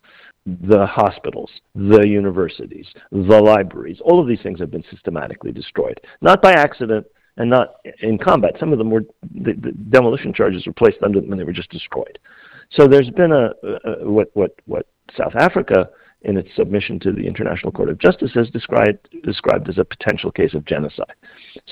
the 0.47 0.87
hospitals, 0.87 1.51
the 1.75 2.07
universities, 2.07 2.87
the 3.11 3.41
libraries. 3.41 3.99
All 4.01 4.21
of 4.21 4.29
these 4.29 4.43
things 4.43 4.61
have 4.61 4.71
been 4.71 4.85
systematically 4.91 5.53
destroyed, 5.53 6.01
not 6.21 6.41
by 6.41 6.53
accident 6.53 7.07
and 7.37 7.51
not 7.51 7.75
in 8.01 8.17
combat. 8.17 8.53
Some 8.59 8.73
of 8.73 8.79
them 8.79 8.91
were 8.91 9.05
the, 9.35 9.55
the 9.55 9.73
demolition 9.91 10.33
charges 10.33 10.67
were 10.67 10.73
placed 10.73 10.99
under 11.03 11.21
them 11.21 11.33
and 11.33 11.41
they 11.41 11.45
were 11.45 11.53
just 11.53 11.71
destroyed. 11.71 12.19
So 12.71 12.87
there's 12.87 13.11
been 13.11 13.33
a, 13.33 13.51
a 13.85 14.09
what 14.09 14.31
what 14.35 14.53
what 14.67 14.87
South 15.17 15.35
Africa 15.35 15.89
in 16.23 16.37
its 16.37 16.49
submission 16.57 16.99
to 17.01 17.13
the 17.13 17.27
International 17.27 17.73
Court 17.73 17.89
of 17.89 17.99
Justice 17.99 18.33
has 18.35 18.49
described 18.51 19.09
described 19.23 19.69
as 19.69 19.79
a 19.79 19.85
potential 19.85 20.31
case 20.31 20.55
of 20.55 20.65
genocide. 20.65 21.15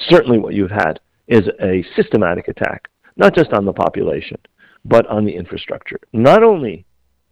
Certainly, 0.09 0.39
what 0.39 0.55
you've 0.55 0.71
had 0.71 1.01
is 1.29 1.49
a 1.63 1.85
systematic 1.97 2.49
attack, 2.49 2.89
not 3.17 3.35
just 3.35 3.53
on 3.53 3.65
the 3.65 3.73
population, 3.73 4.39
but 4.85 5.07
on 5.07 5.25
the 5.25 5.35
infrastructure. 5.35 5.99
Not 6.13 6.43
only 6.43 6.85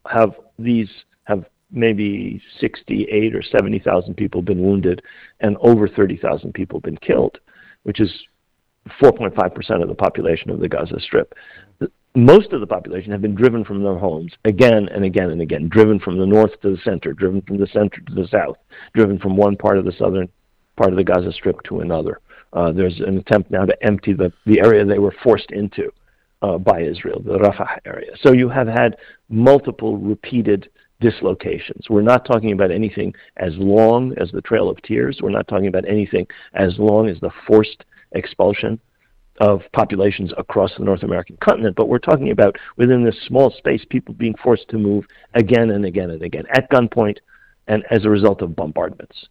have 0.09 0.35
these 0.59 0.89
have 1.25 1.45
maybe 1.71 2.43
68 2.61 3.35
or 3.35 3.43
70,000 3.43 4.15
people 4.15 4.43
been 4.43 4.63
wounded 4.63 5.03
and 5.41 5.57
over 5.61 5.89
30,000 5.89 6.53
people 6.53 6.81
been 6.81 6.99
killed, 6.99 7.39
which 7.85 8.01
is 8.01 8.13
4.5% 9.01 9.83
of 9.83 9.89
the 9.89 9.95
population 9.95 10.51
of 10.51 10.61
the 10.61 10.69
Gaza 10.69 11.01
Strip 11.01 11.35
most 12.15 12.53
of 12.53 12.61
the 12.61 12.67
population 12.67 13.11
have 13.13 13.23
been 13.23 13.35
driven 13.35 13.65
from 13.65 13.83
their 13.83 13.97
homes 13.97 14.33
again 14.45 14.89
and 14.89 15.05
again 15.05 15.31
and 15.31 15.41
again, 15.41 15.69
driven 15.69 15.99
from 15.99 16.19
the 16.19 16.27
north 16.27 16.61
to 16.61 16.71
the 16.71 16.83
center, 16.85 17.13
driven 17.13 17.41
from 17.43 17.59
the 17.59 17.67
center 17.69 18.01
to 18.07 18.15
the 18.15 18.29
south, 18.29 18.57
driven 18.95 19.19
from 19.19 19.37
one 19.37 19.57
part 19.57 19.79
of 19.79 19.85
the 19.85 19.93
southern 19.93 20.29
part 20.77 20.91
of 20.91 20.97
the 20.97 21.05
Gaza 21.05 21.33
Strip 21.33 21.63
to 21.65 21.81
another. 21.81 22.21
Uh, 22.53 22.71
there's 22.71 23.01
an 23.01 23.17
attempt 23.17 23.51
now 23.51 23.65
to 23.65 23.75
empty 23.83 24.13
the, 24.13 24.31
the 24.45 24.61
area 24.61 24.85
they 24.85 24.99
were 24.99 25.15
forced 25.23 25.51
into 25.53 25.91
uh, 26.43 26.59
by 26.59 26.83
Israel, 26.83 27.23
the 27.25 27.39
Rafah 27.39 27.79
area. 27.87 28.11
So 28.21 28.33
you 28.33 28.49
have 28.51 28.67
had 28.67 28.97
multiple 29.31 29.97
repeated 29.97 30.69
dislocations. 31.03 31.91
We're 31.91 32.11
not 32.15 32.25
talking 32.25 32.53
about 32.53 32.71
anything 32.71 33.15
as 33.37 33.53
long 33.57 34.15
as 34.19 34.31
the 34.31 34.41
Trail 34.41 34.71
of 34.71 34.81
Tears. 34.83 35.19
We're 35.23 35.31
not 35.39 35.49
talking 35.49 35.67
about 35.67 35.87
anything 35.87 36.27
as 36.55 36.79
long 36.79 37.09
as 37.09 37.19
the 37.21 37.31
forced 37.47 37.85
expulsion 38.13 38.81
of 39.41 39.61
populations 39.73 40.33
across 40.39 40.71
the 40.79 40.85
North 40.85 41.03
American 41.03 41.37
continent, 41.39 41.75
but 41.75 41.89
we're 41.89 41.99
talking 41.99 42.31
about 42.31 42.55
within 42.77 43.05
this 43.05 43.17
small 43.27 43.51
space, 43.51 43.83
people 43.89 44.15
being 44.15 44.35
forced 44.43 44.69
to 44.69 44.79
move 44.79 45.05
again 45.35 45.71
and 45.71 45.85
again 45.85 46.11
and 46.11 46.23
again 46.23 46.45
at 46.55 46.71
gunpoint 46.71 47.19
and 47.67 47.83
as 47.91 48.05
a 48.05 48.11
result 48.11 48.43
of 48.43 48.55
bombardments. 48.55 49.27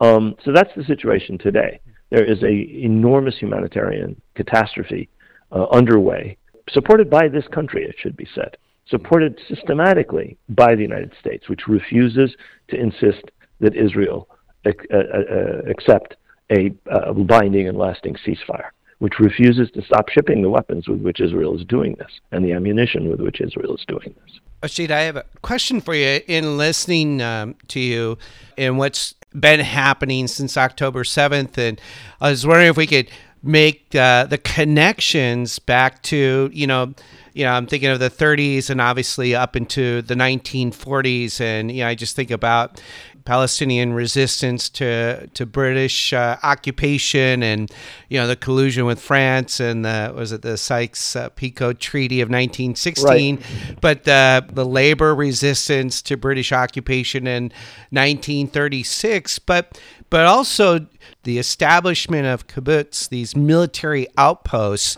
Um, 0.00 0.34
so 0.44 0.52
that's 0.52 0.74
the 0.76 0.84
situation 0.84 1.38
today. 1.38 1.80
There 2.10 2.24
is 2.24 2.42
a 2.42 2.84
enormous 2.84 3.36
humanitarian 3.38 4.20
catastrophe 4.34 5.08
uh, 5.52 5.66
underway, 5.70 6.36
supported 6.70 7.08
by 7.08 7.28
this 7.28 7.46
country, 7.52 7.84
it 7.84 7.94
should 7.98 8.16
be 8.16 8.28
said, 8.34 8.56
supported 8.88 9.40
systematically 9.48 10.36
by 10.48 10.74
the 10.74 10.82
United 10.82 11.12
States, 11.18 11.48
which 11.48 11.66
refuses 11.66 12.34
to 12.68 12.76
insist 12.76 13.30
that 13.60 13.74
Israel 13.76 14.28
ac- 14.66 14.76
uh, 14.92 14.96
uh, 14.96 15.70
accept 15.70 16.16
a 16.50 16.72
uh, 16.90 17.12
binding 17.12 17.68
and 17.68 17.78
lasting 17.78 18.14
ceasefire 18.26 18.70
which 18.98 19.18
refuses 19.18 19.70
to 19.72 19.82
stop 19.82 20.08
shipping 20.08 20.40
the 20.40 20.48
weapons 20.48 20.88
with 20.88 21.00
which 21.00 21.20
Israel 21.20 21.54
is 21.58 21.64
doing 21.66 21.94
this 21.98 22.20
and 22.32 22.44
the 22.44 22.52
ammunition 22.52 23.10
with 23.10 23.20
which 23.20 23.40
Israel 23.40 23.74
is 23.74 23.84
doing 23.86 24.14
this. 24.22 24.40
Rashid, 24.62 24.90
I 24.90 25.00
have 25.00 25.16
a 25.16 25.26
question 25.42 25.80
for 25.80 25.94
you. 25.94 26.20
In 26.26 26.56
listening 26.56 27.20
um, 27.20 27.56
to 27.68 27.80
you 27.80 28.16
and 28.56 28.78
what's 28.78 29.14
been 29.38 29.60
happening 29.60 30.26
since 30.26 30.56
October 30.56 31.02
7th, 31.02 31.58
and 31.58 31.80
I 32.20 32.30
was 32.30 32.46
wondering 32.46 32.68
if 32.68 32.76
we 32.76 32.86
could 32.86 33.10
make 33.44 33.94
uh, 33.94 34.24
the 34.24 34.38
connections 34.38 35.58
back 35.58 36.02
to, 36.04 36.50
you 36.52 36.66
know, 36.66 36.94
you 37.34 37.44
know, 37.44 37.52
I'm 37.52 37.66
thinking 37.66 37.90
of 37.90 37.98
the 37.98 38.10
30s 38.10 38.70
and 38.70 38.80
obviously 38.80 39.34
up 39.34 39.56
into 39.56 40.02
the 40.02 40.14
1940s, 40.14 41.40
and 41.40 41.70
you 41.70 41.82
know, 41.82 41.88
I 41.88 41.94
just 41.96 42.14
think 42.14 42.30
about 42.30 42.80
Palestinian 43.24 43.94
resistance 43.94 44.68
to 44.68 45.26
to 45.28 45.46
British 45.46 46.12
uh, 46.12 46.36
occupation 46.42 47.42
and 47.42 47.70
you 48.08 48.18
know 48.18 48.26
the 48.26 48.36
collusion 48.36 48.84
with 48.84 49.00
France 49.00 49.60
and 49.60 49.84
the 49.84 50.12
was 50.14 50.30
it 50.30 50.42
the 50.42 50.58
Sykes-Picot 50.58 51.80
Treaty 51.80 52.20
of 52.20 52.28
1916, 52.28 53.36
right. 53.36 53.80
but 53.80 54.04
the 54.04 54.46
the 54.52 54.66
labor 54.66 55.14
resistance 55.14 56.02
to 56.02 56.16
British 56.18 56.52
occupation 56.52 57.26
in 57.26 57.44
1936, 57.90 59.38
but 59.40 59.80
but 60.10 60.26
also 60.26 60.86
the 61.24 61.38
establishment 61.38 62.26
of 62.26 62.46
kibbutz, 62.46 63.08
these 63.08 63.34
military 63.34 64.06
outposts 64.16 64.96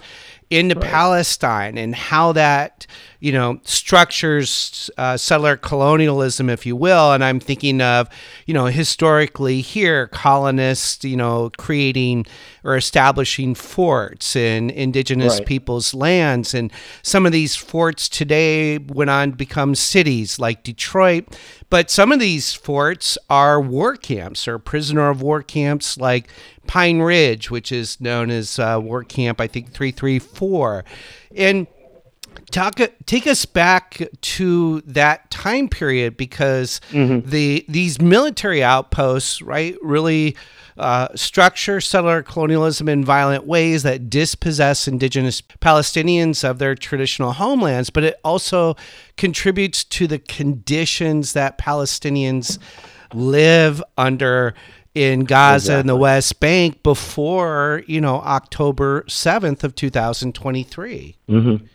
into 0.50 0.74
right. 0.74 0.90
Palestine 0.90 1.78
and 1.78 1.94
how 1.94 2.32
that 2.32 2.86
you 3.20 3.32
know 3.32 3.60
structures 3.64 4.90
uh, 4.98 5.16
settler 5.16 5.56
colonialism, 5.56 6.50
if 6.50 6.66
you 6.66 6.76
will. 6.76 7.12
And 7.12 7.24
I'm 7.24 7.40
thinking 7.40 7.80
of 7.80 8.08
you 8.46 8.54
know 8.54 8.66
historically 8.66 9.60
here 9.60 10.08
colonists 10.08 11.04
you 11.04 11.16
know 11.16 11.50
creating 11.56 12.26
or 12.64 12.76
establishing 12.76 13.54
forts 13.54 14.34
in 14.34 14.70
indigenous 14.70 15.38
right. 15.38 15.46
people's 15.46 15.94
lands, 15.94 16.54
and 16.54 16.72
some 17.02 17.26
of 17.26 17.32
these 17.32 17.56
forts 17.56 18.08
today 18.08 18.78
went 18.78 19.10
on 19.10 19.30
to 19.30 19.36
become 19.36 19.74
cities 19.74 20.38
like 20.38 20.62
Detroit. 20.62 21.36
But 21.68 21.90
some 21.90 22.12
of 22.12 22.20
these 22.20 22.52
forts 22.52 23.18
are 23.28 23.60
war 23.60 23.96
camps 23.96 24.46
or 24.46 24.58
prisoner 24.58 25.10
of 25.10 25.20
war 25.20 25.42
camps 25.42 25.98
like 25.98 26.28
Pine 26.66 27.00
Ridge, 27.00 27.50
which 27.50 27.72
is 27.72 28.00
known 28.00 28.30
as 28.30 28.58
uh, 28.58 28.78
War 28.82 29.04
Camp, 29.04 29.40
I 29.40 29.46
think 29.46 29.72
334. 29.72 30.84
And 31.36 31.66
talk 32.50 32.80
take 33.06 33.26
us 33.26 33.44
back 33.44 34.02
to 34.20 34.80
that 34.82 35.30
time 35.30 35.68
period 35.68 36.16
because 36.16 36.80
mm-hmm. 36.90 37.28
the 37.28 37.64
these 37.68 38.00
military 38.00 38.62
outposts 38.62 39.42
right 39.42 39.76
really 39.82 40.36
uh, 40.78 41.08
structure 41.14 41.80
settler 41.80 42.22
colonialism 42.22 42.88
in 42.88 43.04
violent 43.04 43.46
ways 43.46 43.82
that 43.82 44.10
dispossess 44.10 44.86
indigenous 44.86 45.40
Palestinians 45.40 46.48
of 46.48 46.58
their 46.58 46.74
traditional 46.74 47.32
homelands, 47.32 47.88
but 47.88 48.04
it 48.04 48.20
also 48.22 48.76
contributes 49.16 49.84
to 49.84 50.06
the 50.06 50.18
conditions 50.18 51.32
that 51.32 51.56
Palestinians 51.56 52.58
live 53.14 53.82
under 53.96 54.54
in 54.94 55.20
Gaza 55.20 55.72
exactly. 55.72 55.80
and 55.80 55.88
the 55.88 55.96
West 55.96 56.40
Bank 56.40 56.82
before, 56.82 57.82
you 57.86 58.00
know, 58.00 58.16
October 58.16 59.02
7th 59.02 59.62
of 59.62 59.74
2023. 59.74 61.16
Mm-hmm. 61.28 61.66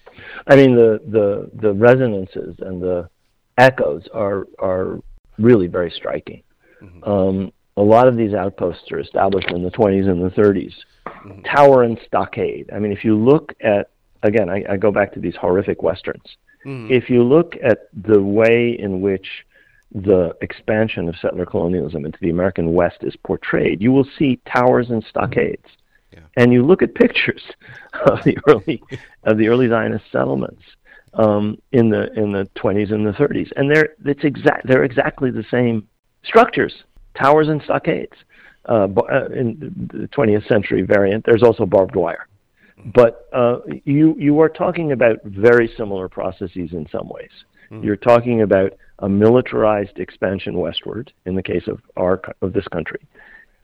I 0.48 0.56
mean, 0.56 0.76
the, 0.76 1.00
the, 1.08 1.50
the 1.62 1.74
resonances 1.74 2.56
and 2.60 2.82
the 2.82 3.10
echoes 3.58 4.08
are, 4.14 4.48
are 4.60 5.00
really 5.38 5.68
very 5.68 5.92
striking. 5.92 6.44
Mm-hmm. 6.82 7.04
Um, 7.04 7.52
a 7.78 7.82
lot 7.82 8.08
of 8.08 8.18
these 8.18 8.34
outposts 8.34 8.92
are 8.92 9.00
established 9.00 9.50
in 9.50 9.64
the 9.64 9.72
20s 9.72 10.10
and 10.10 10.24
the 10.24 10.30
30s. 10.30 10.74
Mm-hmm. 11.08 11.42
Tower 11.44 11.84
and 11.84 12.00
stockade. 12.06 12.70
I 12.74 12.80
mean, 12.80 12.92
if 12.92 13.04
you 13.04 13.18
look 13.18 13.54
at, 13.62 13.92
again, 14.24 14.50
I, 14.50 14.64
I 14.70 14.78
go 14.78 14.92
back 14.92 15.14
to 15.14 15.20
these 15.20 15.36
horrific 15.36 15.82
westerns. 15.82 16.38
Mm-hmm. 16.66 16.92
If 16.92 17.10
you 17.10 17.24
look 17.24 17.56
at 17.64 17.88
the 18.06 18.22
way 18.22 18.78
in 18.78 19.02
which 19.02 19.28
the 19.94 20.36
expansion 20.42 21.10
of 21.10 21.16
settler 21.22 21.46
colonialism 21.46 22.06
into 22.06 22.18
the 22.22 22.30
American 22.30 22.74
West 22.74 22.98
is 23.02 23.16
portrayed, 23.26 23.82
you 23.82 23.92
will 23.92 24.08
see 24.18 24.40
towers 24.52 24.90
and 24.90 25.04
stockades. 25.10 25.66
And 26.38 26.54
you 26.54 26.66
look 26.66 26.82
at 26.82 26.96
pictures 26.96 27.42
of 28.06 28.24
the 28.24 28.38
early 28.48 28.82
of 29.24 29.38
the 29.38 29.48
early 29.48 29.68
Zionist 29.68 30.06
settlements 30.12 30.64
um, 31.14 31.58
in 31.72 31.90
the 31.90 32.12
in 32.14 32.32
the 32.32 32.50
20s 32.56 32.92
and 32.92 33.06
the 33.06 33.12
30s, 33.12 33.52
and 33.56 33.70
they're 33.70 33.90
it's 34.06 34.24
exact 34.24 34.68
they're 34.68 34.84
exactly 34.84 35.32
the 35.32 35.46
same 35.52 35.88
structures, 36.24 36.84
towers 37.18 37.48
and 37.50 37.62
stockades. 37.64 38.16
Uh, 38.70 38.88
uh 39.12 39.26
in 39.34 39.58
the 39.92 40.08
20th 40.10 40.48
century 40.48 40.84
variant, 40.84 41.26
there's 41.26 41.42
also 41.42 41.66
barbed 41.66 41.96
wire, 41.96 42.28
but 42.94 43.28
uh, 43.34 43.58
you 43.86 44.16
you 44.20 44.40
are 44.40 44.50
talking 44.50 44.92
about 44.92 45.18
very 45.24 45.72
similar 45.76 46.08
processes 46.08 46.70
in 46.72 46.88
some 46.92 47.10
ways. 47.10 47.32
Mm. 47.72 47.84
You're 47.84 47.96
talking 47.96 48.44
about 48.44 48.74
a 49.00 49.10
militarized 49.10 49.98
expansion 49.98 50.60
westward 50.60 51.12
in 51.26 51.36
the 51.36 51.42
case 51.42 51.68
of 51.68 51.82
our 51.98 52.22
of 52.44 52.54
this 52.54 52.68
country, 52.68 53.02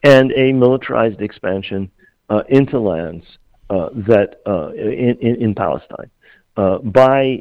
and 0.02 0.32
a 0.32 0.52
militarized 0.52 1.20
expansion 1.20 1.90
into 2.48 2.78
lands 2.78 3.24
uh, 3.70 3.90
that 3.94 4.40
uh, 4.46 4.70
in, 4.72 5.16
in, 5.20 5.42
in 5.42 5.54
Palestine. 5.54 6.10
Uh, 6.56 6.78
by 6.78 7.40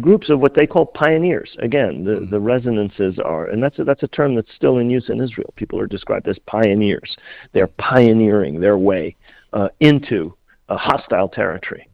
groups 0.00 0.28
of 0.28 0.40
what 0.40 0.52
they 0.56 0.66
call 0.66 0.86
pioneers. 0.86 1.56
Again, 1.60 2.02
the, 2.02 2.12
mm-hmm. 2.12 2.30
the 2.30 2.40
resonances 2.40 3.16
are, 3.24 3.46
and 3.46 3.62
that's 3.62 3.78
a, 3.78 3.84
that's 3.84 4.02
a 4.02 4.08
term 4.08 4.34
that's 4.34 4.52
still 4.56 4.78
in 4.78 4.90
use 4.90 5.08
in 5.08 5.20
Israel. 5.20 5.52
People 5.54 5.78
are 5.78 5.86
described 5.86 6.26
as 6.26 6.36
pioneers. 6.46 7.16
They're 7.52 7.68
pioneering 7.68 8.58
their 8.58 8.76
way 8.76 9.14
uh, 9.52 9.68
into 9.78 10.34
a 10.68 10.76
hostile 10.76 11.28
territory. 11.28 11.88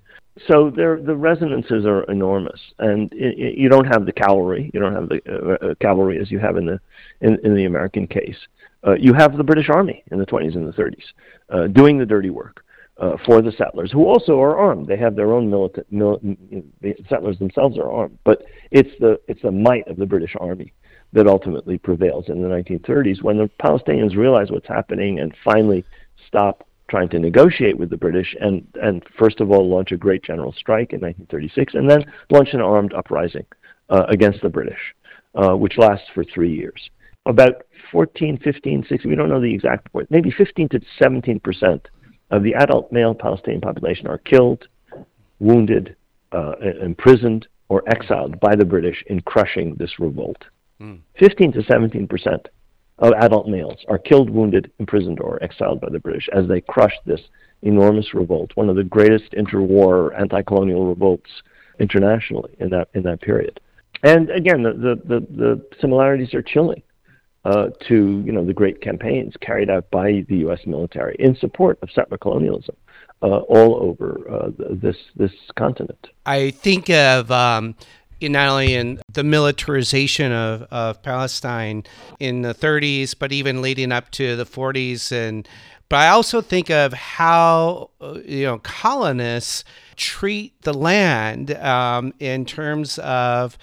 So 0.48 0.70
the 0.70 1.14
resonances 1.14 1.84
are 1.84 2.04
enormous, 2.04 2.58
and 2.78 3.12
it, 3.12 3.38
it, 3.38 3.58
you 3.58 3.68
don't 3.68 3.84
have 3.84 4.06
the 4.06 4.12
cavalry. 4.12 4.70
You 4.72 4.80
don't 4.80 4.94
have 4.94 5.10
the 5.10 5.20
uh, 5.28 5.66
uh 5.66 5.74
cavalry 5.74 6.18
as 6.18 6.30
you 6.30 6.38
have 6.38 6.56
in 6.56 6.64
the 6.64 6.80
in, 7.20 7.38
in 7.44 7.54
the 7.54 7.66
American 7.66 8.06
case. 8.06 8.38
Uh, 8.86 8.94
you 8.94 9.12
have 9.12 9.36
the 9.36 9.44
British 9.44 9.68
Army 9.68 10.02
in 10.10 10.18
the 10.18 10.26
20s 10.26 10.56
and 10.56 10.66
the 10.66 10.72
30s 10.72 11.04
uh, 11.50 11.66
doing 11.68 11.98
the 11.98 12.06
dirty 12.06 12.30
work 12.30 12.64
uh, 12.98 13.16
for 13.24 13.40
the 13.42 13.52
settlers, 13.52 13.90
who 13.90 14.04
also 14.04 14.40
are 14.40 14.56
armed. 14.56 14.86
They 14.86 14.96
have 14.96 15.16
their 15.16 15.32
own 15.32 15.50
militant. 15.50 15.86
Mil- 15.90 16.20
the 16.80 16.94
settlers 17.08 17.38
themselves 17.38 17.78
are 17.78 17.90
armed, 17.90 18.18
but 18.24 18.42
it's 18.70 18.90
the 19.00 19.20
it's 19.28 19.42
the 19.42 19.50
might 19.50 19.86
of 19.88 19.96
the 19.96 20.06
British 20.06 20.34
Army 20.38 20.72
that 21.12 21.26
ultimately 21.26 21.78
prevails 21.78 22.28
in 22.28 22.42
the 22.42 22.48
1930s 22.48 23.22
when 23.22 23.38
the 23.38 23.50
Palestinians 23.62 24.16
realize 24.16 24.50
what's 24.50 24.68
happening 24.68 25.18
and 25.20 25.34
finally 25.44 25.84
stop 26.26 26.66
trying 26.88 27.08
to 27.08 27.18
negotiate 27.18 27.78
with 27.78 27.90
the 27.90 27.96
British 27.96 28.36
and 28.40 28.66
and 28.82 29.04
first 29.18 29.40
of 29.40 29.50
all 29.50 29.68
launch 29.68 29.92
a 29.92 29.96
great 29.96 30.22
general 30.22 30.52
strike 30.52 30.92
in 30.92 31.00
1936 31.00 31.74
and 31.74 31.88
then 31.88 32.04
launch 32.30 32.50
an 32.52 32.60
armed 32.60 32.92
uprising 32.92 33.46
uh, 33.90 34.04
against 34.08 34.42
the 34.42 34.48
British, 34.48 34.94
uh, 35.34 35.54
which 35.54 35.78
lasts 35.78 36.06
for 36.14 36.24
three 36.24 36.54
years 36.54 36.90
about 37.26 37.66
14, 37.90 38.38
15, 38.38 38.86
16, 38.88 39.10
we 39.10 39.16
don't 39.16 39.28
know 39.28 39.40
the 39.40 39.54
exact 39.54 39.90
point, 39.92 40.10
maybe 40.10 40.30
15 40.30 40.68
to 40.70 40.80
17 41.00 41.40
percent 41.40 41.88
of 42.30 42.42
the 42.42 42.54
adult 42.54 42.90
male 42.90 43.14
Palestinian 43.14 43.60
population 43.60 44.06
are 44.06 44.18
killed, 44.18 44.66
wounded, 45.38 45.94
uh, 46.32 46.54
imprisoned, 46.82 47.46
or 47.68 47.82
exiled 47.88 48.40
by 48.40 48.56
the 48.56 48.64
British 48.64 49.04
in 49.06 49.20
crushing 49.20 49.74
this 49.76 49.98
revolt. 49.98 50.44
Mm. 50.80 51.00
15 51.18 51.52
to 51.52 51.62
17 51.62 52.08
percent 52.08 52.48
of 52.98 53.12
adult 53.20 53.48
males 53.48 53.78
are 53.88 53.98
killed, 53.98 54.30
wounded, 54.30 54.70
imprisoned, 54.78 55.20
or 55.20 55.42
exiled 55.42 55.80
by 55.80 55.88
the 55.90 55.98
British 55.98 56.28
as 56.32 56.48
they 56.48 56.60
crush 56.60 56.94
this 57.04 57.20
enormous 57.62 58.14
revolt, 58.14 58.50
one 58.54 58.68
of 58.68 58.76
the 58.76 58.84
greatest 58.84 59.32
interwar 59.32 60.18
anti-colonial 60.18 60.86
revolts 60.86 61.30
internationally 61.78 62.54
in 62.58 62.70
that 62.70 62.88
in 62.94 63.02
that 63.02 63.20
period. 63.20 63.60
And 64.02 64.30
again, 64.30 64.62
the 64.62 64.72
the, 64.72 64.96
the, 65.04 65.26
the 65.36 65.66
similarities 65.80 66.34
are 66.34 66.42
chilling 66.42 66.82
uh, 67.44 67.68
to 67.88 68.22
you 68.24 68.32
know 68.32 68.44
the 68.44 68.52
great 68.52 68.80
campaigns 68.80 69.34
carried 69.40 69.70
out 69.70 69.90
by 69.90 70.24
the 70.28 70.36
U.S. 70.38 70.60
military 70.66 71.16
in 71.18 71.36
support 71.36 71.78
of 71.82 71.90
settler 71.90 72.18
colonialism 72.18 72.76
uh, 73.22 73.38
all 73.40 73.76
over 73.76 74.20
uh, 74.30 74.50
this 74.70 74.96
this 75.16 75.32
continent. 75.56 76.08
I 76.26 76.50
think 76.50 76.90
of. 76.90 77.30
Um, 77.30 77.74
not 78.20 78.50
only 78.50 78.74
in 78.74 79.00
the 79.12 79.24
militarization 79.24 80.30
of, 80.30 80.62
of 80.70 81.02
Palestine 81.02 81.82
in 82.20 82.42
the 82.42 82.54
30s, 82.54 83.16
but 83.18 83.32
even 83.32 83.60
leading 83.60 83.90
up 83.90 84.12
to 84.12 84.36
the 84.36 84.46
40s, 84.46 85.10
and 85.10 85.48
but 85.88 85.98
I 85.98 86.08
also 86.08 86.40
think 86.40 86.70
of 86.70 86.92
how 86.92 87.90
uh, 88.00 88.20
you 88.24 88.44
know 88.44 88.58
colonists 88.58 89.64
treat 90.02 90.60
the 90.62 90.74
land 90.74 91.52
um, 91.58 92.12
in 92.18 92.44
terms 92.44 92.98
of 92.98 93.56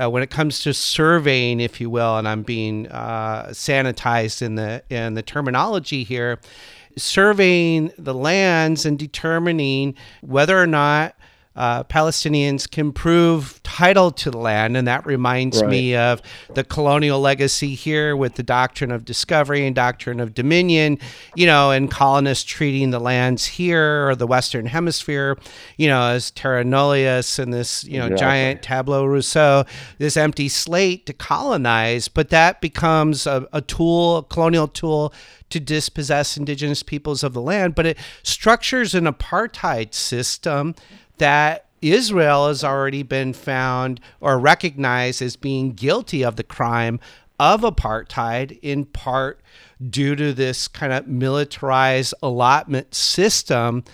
uh, 0.00 0.08
when 0.08 0.22
it 0.22 0.30
comes 0.30 0.60
to 0.60 0.72
surveying, 0.72 1.60
if 1.60 1.80
you 1.80 1.90
will, 1.90 2.16
and 2.16 2.26
I'm 2.26 2.42
being 2.42 2.88
uh, 2.88 3.48
sanitized 3.50 4.40
in 4.40 4.54
the 4.54 4.82
in 4.88 5.12
the 5.14 5.22
terminology 5.22 6.02
here, 6.02 6.38
surveying 6.96 7.92
the 7.98 8.14
lands 8.14 8.86
and 8.86 8.98
determining 8.98 9.94
whether 10.22 10.58
or 10.58 10.66
not 10.66 11.14
uh, 11.54 11.84
Palestinians 11.84 12.70
can 12.70 12.92
prove 12.92 13.62
title 13.62 14.10
to 14.10 14.30
the 14.30 14.38
land. 14.38 14.76
And 14.76 14.86
that 14.88 15.04
reminds 15.06 15.60
right. 15.60 15.70
me 15.70 15.96
of 15.96 16.22
the 16.54 16.64
colonial 16.64 17.20
legacy 17.20 17.74
here 17.74 18.16
with 18.16 18.34
the 18.36 18.42
doctrine 18.42 18.90
of 18.90 19.04
discovery 19.04 19.66
and 19.66 19.74
doctrine 19.74 20.20
of 20.20 20.34
dominion, 20.34 20.98
you 21.34 21.46
know, 21.46 21.70
and 21.70 21.90
colonists 21.90 22.44
treating 22.44 22.90
the 22.90 23.00
lands 23.00 23.44
here 23.46 24.08
or 24.08 24.14
the 24.14 24.26
Western 24.26 24.66
Hemisphere, 24.66 25.38
you 25.76 25.88
know, 25.88 26.02
as 26.02 26.30
terra 26.30 26.64
nullius 26.64 27.38
and 27.38 27.52
this, 27.52 27.84
you 27.84 27.98
know, 27.98 28.06
exactly. 28.06 28.20
giant 28.20 28.62
tabula 28.62 29.08
rasa, 29.08 29.66
this 29.98 30.16
empty 30.16 30.48
slate 30.48 31.06
to 31.06 31.12
colonize. 31.12 32.08
But 32.08 32.30
that 32.30 32.60
becomes 32.60 33.26
a, 33.26 33.46
a 33.52 33.60
tool, 33.60 34.18
a 34.18 34.22
colonial 34.22 34.68
tool 34.68 35.12
to 35.52 35.60
dispossess 35.60 36.38
indigenous 36.38 36.82
peoples 36.82 37.22
of 37.22 37.34
the 37.34 37.40
land, 37.40 37.74
but 37.74 37.84
it 37.84 37.98
structures 38.22 38.94
an 38.94 39.04
apartheid 39.04 39.92
system 39.92 40.74
that 41.22 41.66
Israel 41.80 42.48
has 42.48 42.64
already 42.64 43.04
been 43.04 43.32
found 43.32 44.00
or 44.20 44.40
recognized 44.40 45.22
as 45.22 45.36
being 45.36 45.70
guilty 45.72 46.24
of 46.24 46.34
the 46.34 46.42
crime 46.42 46.98
of 47.38 47.60
apartheid 47.60 48.58
in 48.60 48.84
part 48.84 49.40
due 49.88 50.16
to 50.16 50.32
this 50.32 50.66
kind 50.66 50.92
of 50.92 51.06
militarized 51.06 52.12
allotment 52.24 52.92
system 52.92 53.84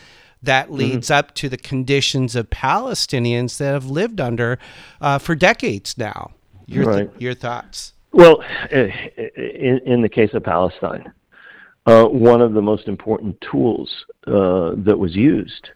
that 0.42 0.68
mm-hmm. 0.68 0.76
leads 0.76 1.08
mm-hmm. 1.08 1.18
up 1.18 1.34
to 1.34 1.50
the 1.50 1.58
conditions 1.58 2.34
of 2.34 2.48
Palestinians 2.48 3.58
that 3.58 3.74
have 3.74 3.90
lived 3.90 4.22
under 4.22 4.58
uh, 5.02 5.18
for 5.18 5.34
decades 5.34 5.98
now. 5.98 6.30
Your, 6.64 6.84
th- 6.84 7.08
right. 7.08 7.20
your 7.20 7.34
thoughts? 7.34 7.92
Well, 8.10 8.42
in, 8.70 9.80
in 9.84 10.00
the 10.00 10.08
case 10.08 10.30
of 10.32 10.44
Palestine, 10.44 11.12
uh, 11.84 12.04
one 12.06 12.40
of 12.40 12.54
the 12.54 12.62
most 12.62 12.88
important 12.88 13.38
tools 13.50 13.90
uh, 14.26 14.72
that 14.76 14.98
was 14.98 15.14
used 15.14 15.68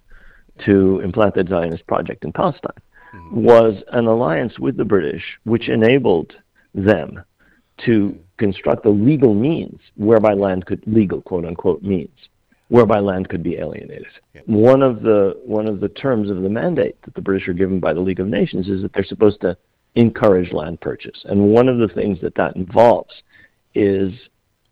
to 0.64 1.00
implant 1.00 1.34
the 1.34 1.44
Zionist 1.48 1.86
project 1.86 2.24
in 2.24 2.32
Palestine 2.32 2.72
mm-hmm. 3.14 3.42
was 3.42 3.82
an 3.92 4.06
alliance 4.06 4.58
with 4.58 4.76
the 4.76 4.84
British, 4.84 5.38
which 5.44 5.68
enabled 5.68 6.34
them 6.74 7.22
to 7.84 8.18
construct 8.38 8.82
the 8.82 8.90
legal 8.90 9.34
means 9.34 9.80
whereby 9.96 10.34
land 10.34 10.66
could 10.66 10.82
legal 10.86 11.20
quote 11.22 11.44
unquote 11.44 11.82
means 11.82 12.10
whereby 12.68 12.98
land 12.98 13.28
could 13.28 13.42
be 13.42 13.56
alienated. 13.56 14.06
Yeah. 14.34 14.40
One 14.46 14.82
of 14.82 15.02
the 15.02 15.38
one 15.44 15.68
of 15.68 15.80
the 15.80 15.90
terms 15.90 16.30
of 16.30 16.42
the 16.42 16.48
mandate 16.48 16.96
that 17.02 17.14
the 17.14 17.20
British 17.20 17.46
are 17.48 17.52
given 17.52 17.80
by 17.80 17.92
the 17.92 18.00
League 18.00 18.20
of 18.20 18.28
Nations 18.28 18.68
is 18.68 18.82
that 18.82 18.92
they're 18.94 19.04
supposed 19.04 19.40
to 19.42 19.56
encourage 19.94 20.52
land 20.52 20.80
purchase, 20.80 21.20
and 21.26 21.48
one 21.48 21.68
of 21.68 21.78
the 21.78 21.88
things 21.88 22.18
that 22.22 22.34
that 22.36 22.56
involves 22.56 23.12
is 23.74 24.12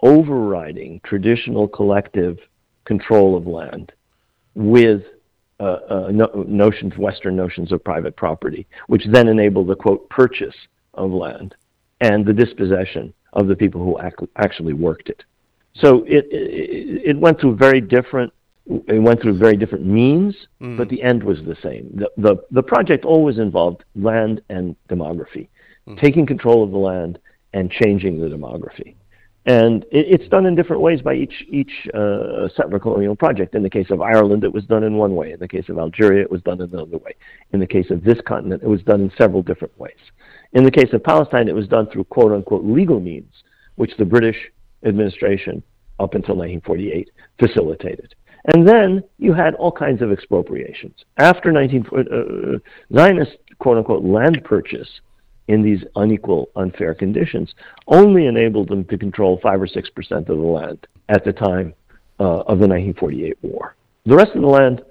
overriding 0.03 1.00
traditional 1.05 1.68
collective 1.68 2.38
control 2.85 3.37
of 3.37 3.46
land 3.46 3.92
with 4.55 5.03
uh, 5.60 5.78
uh, 5.88 6.08
no, 6.10 6.26
notions, 6.48 6.96
Western 6.96 7.36
notions 7.36 7.70
of 7.72 7.84
private 7.84 8.16
property, 8.16 8.66
which 8.86 9.04
then 9.12 9.28
enable 9.28 9.64
the 9.64 9.76
quote 9.76 10.08
purchase 10.08 10.56
of 10.94 11.10
land 11.10 11.54
and 12.00 12.24
the 12.24 12.32
dispossession 12.32 13.12
of 13.34 13.46
the 13.46 13.54
people 13.54 13.82
who 13.82 14.00
ac- 14.00 14.30
actually 14.36 14.72
worked 14.72 15.08
it. 15.08 15.22
So 15.74 16.02
it, 16.04 16.26
it, 16.30 17.02
it 17.10 17.18
went 17.18 17.40
through 17.40 17.56
very 17.56 17.80
different 17.80 18.32
it 18.86 19.02
went 19.02 19.20
through 19.20 19.36
very 19.36 19.56
different 19.56 19.84
means, 19.84 20.34
mm. 20.60 20.76
but 20.76 20.88
the 20.88 21.02
end 21.02 21.22
was 21.22 21.38
the 21.38 21.56
same. 21.62 21.90
The, 21.94 22.10
the, 22.16 22.36
the 22.52 22.62
project 22.62 23.04
always 23.04 23.38
involved 23.38 23.84
land 23.96 24.42
and 24.48 24.76
demography, 24.88 25.48
mm. 25.88 26.00
taking 26.00 26.24
control 26.24 26.62
of 26.62 26.70
the 26.70 26.78
land 26.78 27.18
and 27.52 27.70
changing 27.70 28.20
the 28.20 28.28
demography. 28.28 28.94
And 29.46 29.85
it, 29.85 30.20
it's 30.20 30.29
done 30.29 30.46
in 30.46 30.55
different 30.55 30.83
ways 30.83 31.00
by 31.00 31.14
each 31.14 31.44
each 31.48 31.88
uh, 31.94 32.48
settler 32.55 32.79
colonial 32.79 33.16
project. 33.16 33.55
In 33.55 33.62
the 33.62 33.70
case 33.70 33.90
of 33.90 34.03
Ireland, 34.03 34.44
it 34.44 34.53
was 34.53 34.64
done 34.64 34.85
in 34.85 34.96
one 34.96 35.14
way. 35.14 35.33
In 35.33 35.40
the 35.40 35.48
case 35.48 35.68
of 35.68 35.79
Algeria, 35.79 36.22
it 36.22 36.31
was 36.31 36.42
done 36.42 36.61
another 36.61 36.98
way. 36.98 37.14
In 37.53 37.61
the 37.61 37.66
case 37.66 37.90
of 37.90 38.05
this 38.05 38.18
continent, 38.26 38.62
it 38.62 38.68
was 38.68 38.83
done 38.83 39.00
in 39.00 39.12
several 39.16 39.42
different 39.42 39.79
ways. 39.79 39.96
In 40.53 40.64
the 40.64 40.70
case 40.70 40.92
of 40.92 41.03
Palestine, 41.03 41.48
it 41.48 41.55
was 41.55 41.68
done 41.68 41.87
through 41.87 42.05
quote 42.05 42.33
unquote 42.33 42.64
legal 42.64 43.00
means, 43.00 43.33
which 43.76 43.96
the 43.98 44.05
British 44.05 44.37
administration 44.85 45.62
up 45.98 46.14
until 46.14 46.37
1948 46.37 47.11
facilitated. 47.38 48.14
And 48.46 48.66
then 48.66 49.03
you 49.18 49.35
had 49.35 49.55
all 49.55 49.72
kinds 49.72 50.00
of 50.00 50.11
expropriations. 50.11 51.05
After 51.18 51.53
19, 51.53 51.87
uh, 51.87 52.94
Zionist 52.94 53.37
quote 53.59 53.79
unquote 53.79 54.05
land 54.05 54.42
purchase 54.44 54.88
in 55.50 55.62
these 55.62 55.82
unequal, 55.96 56.48
unfair 56.54 56.94
conditions 56.94 57.54
only 57.88 58.26
enabled 58.26 58.68
them 58.68 58.84
to 58.84 58.96
control 58.96 59.40
5 59.42 59.62
or 59.62 59.66
6% 59.66 60.10
of 60.12 60.26
the 60.26 60.34
land 60.34 60.86
at 61.08 61.24
the 61.24 61.32
time 61.32 61.74
uh, 62.20 62.42
of 62.42 62.60
the 62.60 62.68
1948 62.68 63.36
war. 63.42 63.74
The 64.06 64.14
rest 64.14 64.30
of 64.36 64.42
the 64.42 64.46
land 64.46 64.82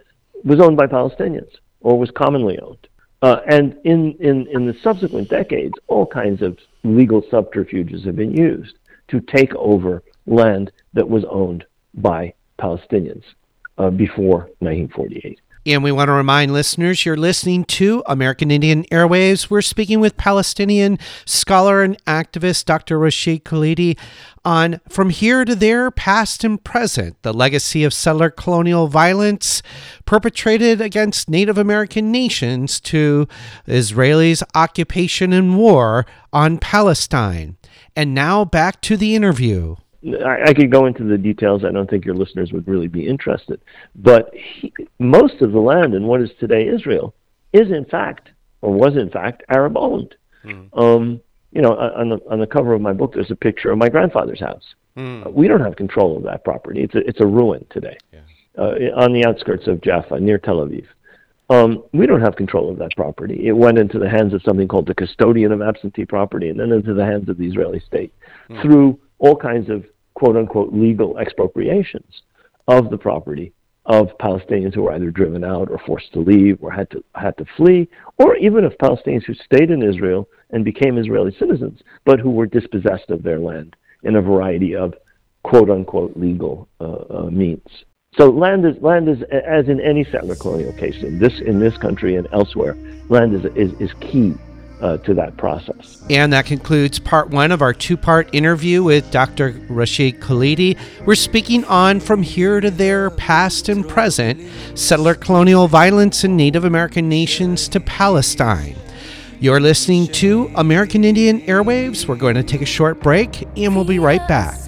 was 0.44 0.60
owned 0.60 0.76
by 0.76 0.88
Palestinians 0.88 1.52
or 1.80 1.98
was 1.98 2.12
commonly 2.12 2.60
owned. 2.60 2.88
Uh, 3.22 3.38
and 3.48 3.78
in, 3.86 4.14
in, 4.20 4.48
in 4.48 4.66
the 4.66 4.76
subsequent 4.84 5.30
decades, 5.30 5.74
all 5.88 6.06
kinds 6.06 6.42
of 6.42 6.58
legal 6.84 7.24
subterfuges 7.32 8.04
have 8.04 8.18
been 8.18 8.36
used 8.36 8.76
to 9.08 9.22
take 9.22 9.56
over 9.56 10.04
land 10.28 10.74
that 10.94 11.08
was 11.08 11.24
owned 11.30 11.64
by 11.94 12.34
Palestinians 12.60 13.24
uh, 13.78 13.90
before 13.90 14.50
1948. 14.60 15.40
And 15.70 15.84
we 15.84 15.92
want 15.92 16.08
to 16.08 16.14
remind 16.14 16.52
listeners 16.52 17.06
you're 17.06 17.16
listening 17.16 17.64
to 17.66 18.02
American 18.08 18.50
Indian 18.50 18.86
Airwaves. 18.86 19.52
We're 19.52 19.62
speaking 19.62 20.00
with 20.00 20.18
Palestinian 20.18 20.98
scholar 21.26 21.84
and 21.84 22.04
activist 22.06 22.66
Dr. 22.66 22.98
Rashid 22.98 23.46
Khalidi 23.46 23.96
on 24.44 24.82
From 24.90 25.12
Here 25.12 25.46
to 25.46 25.54
There, 25.54 25.92
Past 25.92 26.44
and 26.44 26.64
Present, 26.64 27.22
the 27.22 27.32
legacy 27.32 27.84
of 27.84 27.94
settler 27.94 28.32
colonial 28.32 28.88
violence 28.88 29.62
perpetrated 30.06 30.82
against 30.82 31.30
Native 31.30 31.60
American 31.60 32.12
nations 32.12 32.80
to 32.80 33.28
Israelis' 33.68 34.42
occupation 34.56 35.32
and 35.32 35.56
war 35.56 36.08
on 36.34 36.58
Palestine. 36.58 37.58
And 37.96 38.16
now 38.16 38.44
back 38.44 38.82
to 38.82 38.98
the 38.98 39.14
interview. 39.14 39.76
I, 40.04 40.50
I 40.50 40.54
could 40.54 40.72
go 40.72 40.86
into 40.86 41.04
the 41.04 41.18
details. 41.18 41.66
I 41.66 41.72
don't 41.72 41.90
think 41.90 42.06
your 42.06 42.16
listeners 42.16 42.54
would 42.54 42.68
really 42.68 42.88
be 42.88 43.08
interested. 43.08 43.62
But 43.96 44.32
he, 44.34 44.74
most 45.00 45.42
of 45.42 45.52
the 45.52 45.60
land 45.60 45.94
in 45.94 46.08
what 46.08 46.22
is 46.22 46.30
today 46.40 46.68
Israel 46.68 47.14
is, 47.54 47.72
in 47.72 47.86
fact, 47.86 48.30
or 48.62 48.74
was 48.74 48.96
in 48.96 49.10
fact, 49.10 49.44
Arab 49.50 49.78
owned. 49.78 50.16
Mm. 50.44 50.70
Um, 50.78 51.22
you 51.52 51.62
know, 51.62 51.76
on 51.76 52.10
the 52.10 52.20
on 52.30 52.40
the 52.40 52.48
cover 52.48 52.74
of 52.74 52.82
my 52.82 52.94
book, 52.94 53.14
there's 53.14 53.32
a 53.32 53.36
picture 53.36 53.72
of 53.72 53.78
my 53.78 53.90
grandfather's 53.90 54.40
house. 54.40 54.76
Mm. 54.96 55.34
We 55.34 55.48
don't 55.48 55.62
have 55.62 55.76
control 55.76 56.16
of 56.18 56.24
that 56.24 56.44
property. 56.44 56.82
It's 56.82 56.96
a 56.96 57.00
it's 57.00 57.22
a 57.22 57.26
ruin 57.26 57.66
today, 57.72 57.98
yeah. 58.14 58.20
uh, 58.58 58.76
on 58.96 59.14
the 59.14 59.26
outskirts 59.26 59.68
of 59.68 59.82
Jaffa, 59.82 60.20
near 60.20 60.38
Tel 60.38 60.58
Aviv. 60.58 60.86
Um, 61.50 61.84
we 61.94 62.06
don't 62.06 62.22
have 62.22 62.36
control 62.36 62.70
of 62.70 62.78
that 62.78 62.96
property. 62.96 63.48
It 63.48 63.54
went 63.54 63.80
into 63.80 63.98
the 63.98 64.08
hands 64.08 64.36
of 64.36 64.44
something 64.44 64.68
called 64.68 64.86
the 64.86 64.94
custodian 64.94 65.52
of 65.52 65.64
absentee 65.64 66.06
property, 66.06 66.50
and 66.50 66.60
then 66.60 66.72
into 66.72 66.94
the 66.94 67.06
hands 67.06 67.28
of 67.28 67.38
the 67.38 67.48
Israeli 67.48 67.80
state 67.80 68.14
mm. 68.50 68.62
through 68.62 69.00
all 69.20 69.36
kinds 69.36 69.70
of 69.70 69.86
quote 70.16 70.36
unquote 70.36 70.74
legal 70.74 71.18
expropriations 71.18 72.24
of 72.68 72.90
the 72.90 72.98
property 72.98 73.54
of 73.86 74.10
Palestinians 74.20 74.76
who 74.76 74.84
were 74.84 74.94
either 74.94 75.10
driven 75.10 75.44
out 75.44 75.70
or 75.72 75.80
forced 75.80 76.14
to 76.14 76.20
leave 76.20 76.58
or 76.62 76.72
had 76.72 76.90
to 76.92 77.04
had 77.16 77.36
to 77.38 77.46
flee, 77.58 77.88
or 78.18 78.36
even 78.38 78.64
of 78.64 78.78
Palestinians 78.78 79.26
who 79.26 79.34
stayed 79.34 79.72
in 79.72 79.82
Israel 79.82 80.28
and 80.52 80.64
became 80.64 80.98
Israeli 80.98 81.36
citizens, 81.40 81.80
but 82.06 82.20
who 82.20 82.30
were 82.30 82.46
dispossessed 82.46 83.10
of 83.10 83.24
their 83.24 83.40
land 83.40 83.76
in 84.04 84.16
a 84.16 84.22
variety 84.22 84.76
of 84.76 84.94
quote 85.44 85.70
unquote 85.70 86.16
legal 86.16 86.68
uh, 86.80 87.04
uh, 87.10 87.30
means. 87.32 87.68
So 88.18 88.30
land 88.30 88.66
is 88.66 88.76
land 88.82 89.08
is 89.08 89.22
as 89.32 89.70
in 89.70 89.80
any 89.80 90.04
settler 90.04 90.36
colonial 90.36 90.74
case 90.74 91.02
in 91.02 91.20
this 91.20 91.40
in 91.46 91.60
this 91.60 91.78
country 91.78 92.16
and 92.16 92.28
elsewhere, 92.32 92.76
land 93.10 93.34
is 93.34 93.46
is, 93.56 93.74
is 93.80 93.92
key 94.02 94.34
uh, 94.82 94.98
to 94.98 95.14
that 95.16 95.38
process. 95.38 96.02
And 96.10 96.34
that 96.34 96.46
concludes 96.46 97.00
part 97.00 97.30
one 97.30 97.52
of 97.52 97.62
our 97.62 97.74
two 97.74 97.98
part 97.98 98.30
interview 98.34 98.84
with 98.84 99.10
Dr. 99.12 99.52
Rashid 99.70 100.20
Khalidi. 100.20 100.78
We're 101.06 101.16
speaking 101.16 101.64
on 101.66 102.00
From 102.00 102.24
Here 102.24 102.60
to 102.60 102.72
There, 102.72 103.10
Past 103.12 103.70
and 103.70 103.88
Present 103.88 104.42
Settler 104.78 105.16
Colonial 105.16 105.68
Violence 105.68 106.24
in 106.24 106.36
Native 106.36 106.64
American 106.64 107.10
Nations 107.10 107.68
to 107.70 107.80
Palestine. 107.80 108.76
You're 109.42 109.62
listening 109.62 110.08
to 110.08 110.52
American 110.56 111.06
Indian 111.06 111.40
Airwaves. 111.42 112.08
We're 112.08 112.18
going 112.18 112.36
to 112.36 112.44
take 112.44 112.62
a 112.62 112.66
short 112.66 113.02
break 113.02 113.48
and 113.58 113.74
we'll 113.74 113.86
be 113.86 114.00
right 114.00 114.28
back. 114.28 114.60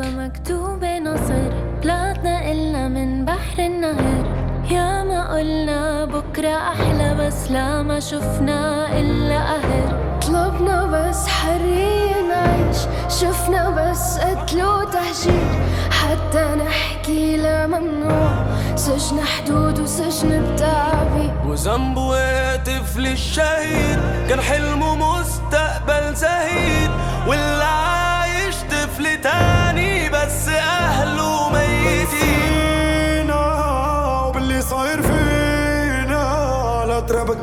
لا 7.51 7.83
ما 7.83 7.99
شفنا 7.99 8.87
إلا 8.99 9.39
قهر 9.39 10.19
طلبنا 10.21 10.85
بس 10.85 11.27
حرية 11.27 12.21
نعيش 12.29 12.77
شفنا 13.19 13.69
بس 13.69 14.17
قتل 14.17 14.63
وتهجير. 14.63 15.51
حتى 15.91 16.45
نحكي 16.55 17.37
لا 17.37 17.67
ممنوع. 17.67 18.31
سجن 18.75 19.19
حدود 19.21 19.79
وسجن 19.79 20.53
بتعبير. 20.53 21.33
وذنبه 21.45 22.55
طفل 22.55 23.05
الشهيد. 23.07 23.99
كان 24.29 24.41
حلمه 24.41 24.95
مستقبل 24.95 26.15
زهيد 26.15 26.91
واللي 27.27 27.63
عايش 27.63 28.55
طفل 28.55 29.21
تاني. 29.21 29.90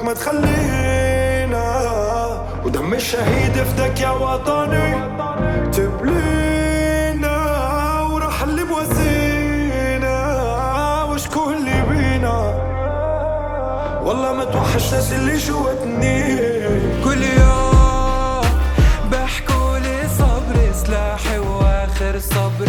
ما 0.08 0.14
تخلينا. 0.14 1.66
ودم 2.64 2.94
الشهيد 2.94 3.52
فدك 3.52 4.00
يا 4.00 4.10
وطني. 4.10 4.94
تبلينا 5.72 7.36
وراح 8.00 8.42
اللي 8.42 8.64
مواسينا 8.64 10.16
وشكون 11.04 11.54
اللي 11.54 11.82
بينا. 11.88 12.38
والله 14.02 14.32
ما 14.32 14.44
توحش 14.44 14.94
ناس 14.94 15.12
اللي 15.12 15.36
جواتني 15.36 16.38
كل 17.04 17.22
يوم 17.22 18.44
بحكوا 19.12 19.78
لي 19.78 20.08
صبر 20.18 20.72
سلاحي 20.72 21.38
وآخر 21.38 22.18
صبر 22.18 22.68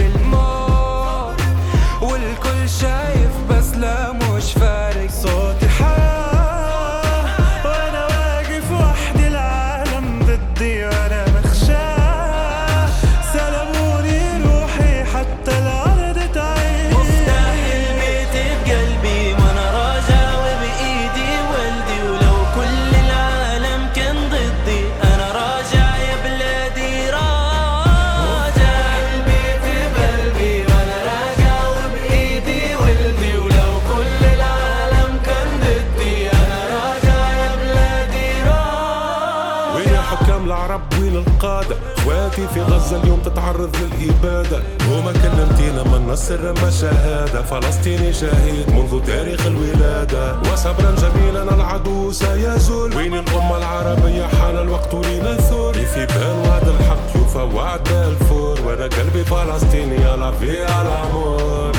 اخواتي 42.40 42.54
في 42.54 42.62
غزة 42.62 43.04
اليوم 43.04 43.20
تتعرض 43.20 43.76
للإبادة. 43.76 44.64
وما 44.92 45.12
كلمتينا 45.12 45.84
من 45.84 46.08
نصر 46.08 46.54
ما 46.62 46.70
شهادة 46.70 47.42
فلسطيني 47.42 48.14
شهيد 48.14 48.70
منذ 48.70 49.06
تاريخ 49.06 49.46
الولادة. 49.48 50.40
وصبرا 50.42 50.96
جميلا 50.96 51.44
العدو 51.44 52.12
سيزول. 52.12 52.96
وين 52.96 53.14
الأمة 53.14 53.58
العربية؟ 53.58 54.28
حان 54.28 54.58
الوقت 54.58 54.94
لنثور. 54.94 55.74
في 55.74 56.06
بال 56.06 56.50
وعد 56.50 56.68
الحق 56.68 57.16
يوفى 57.16 57.56
وعد 57.56 57.84
بالفور 57.84 58.58
وأنا 58.68 58.84
قلبي 58.84 59.24
فلسطيني 59.24 59.96
يلا 59.96 60.32
في 60.32 60.64
الأمور. 60.64 61.72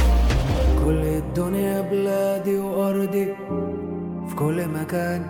كل 0.85 1.03
الدنيا 1.05 1.81
بلادي 1.81 2.59
وأرضي. 2.59 3.27
في 4.29 4.35
كل 4.37 4.69
مكان. 4.69 5.23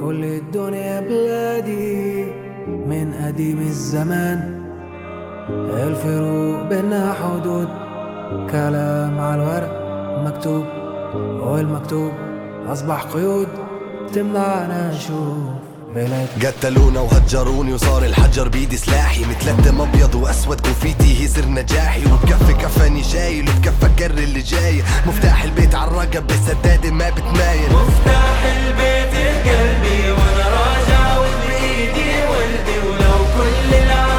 كل 0.00 0.24
الدنيا 0.24 1.00
بلادي. 1.00 2.31
من 2.68 3.14
قديم 3.26 3.60
الزمان. 3.60 4.62
الفروق 5.74 6.68
بينا 6.68 7.14
حدود 7.22 7.68
كلام 8.50 9.20
على 9.20 9.42
الورق 9.42 9.72
مكتوب 10.26 10.64
والمكتوب 11.42 12.12
أصبح 12.66 13.02
قيود. 13.02 13.48
تمنعنا 14.14 14.92
نشوف 14.94 15.62
قتلونا 16.42 17.00
وهجروني 17.00 17.72
وصار 17.72 18.04
الحجر 18.04 18.48
بيدي 18.48 18.76
سلاحي. 18.76 19.24
متلتم 19.24 19.80
أبيض 19.80 20.14
وأسود 20.14 20.60
كوفيتي 20.60 21.22
هي 21.22 21.28
سر 21.28 21.46
نجاحي. 21.48 22.02
وبكفي 22.12 22.52
كفاني 22.52 23.02
شايل 23.02 23.50
وبكفى 23.50 23.88
كر 23.98 24.10
اللي 24.10 24.40
جاي. 24.40 24.82
مفتاح 25.06 25.42
البيت 25.42 25.74
عالرقب 25.74 26.26
بسدادة 26.26 26.90
ما 26.90 27.10
بتمايل 27.10 27.72
مفتاح 27.72 28.44
البيت 28.44 29.14
قلبي 29.46 30.10
وأنا 30.10 30.46
راجع 30.58 31.01
وبايدي 31.82 32.10
ولدي 32.30 32.78
ولو 32.78 33.18
كل 33.36 33.74
العالم 33.74 34.11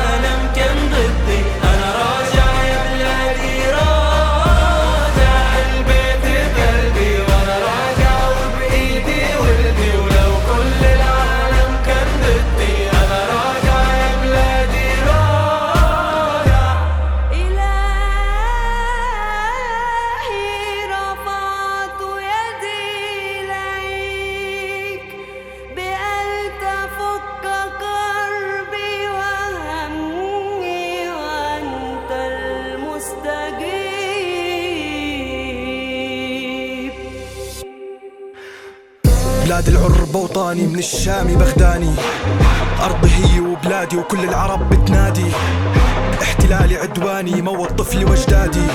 العرب 40.24 40.32
وطاني 40.32 40.68
من 40.68 40.80
الشام 40.80 41.28
بغداني. 41.28 41.96
أرضي 42.84 43.10
هي 43.10 43.40
وبلادي 43.40 43.98
وكل 43.98 44.20
العرب 44.20 44.70
بتنادي. 44.70 45.32
احتلالي 46.22 46.78
عدواني 46.78 47.42
موت 47.42 47.72
طفلي 47.80 48.06
واجدادي 48.06 48.66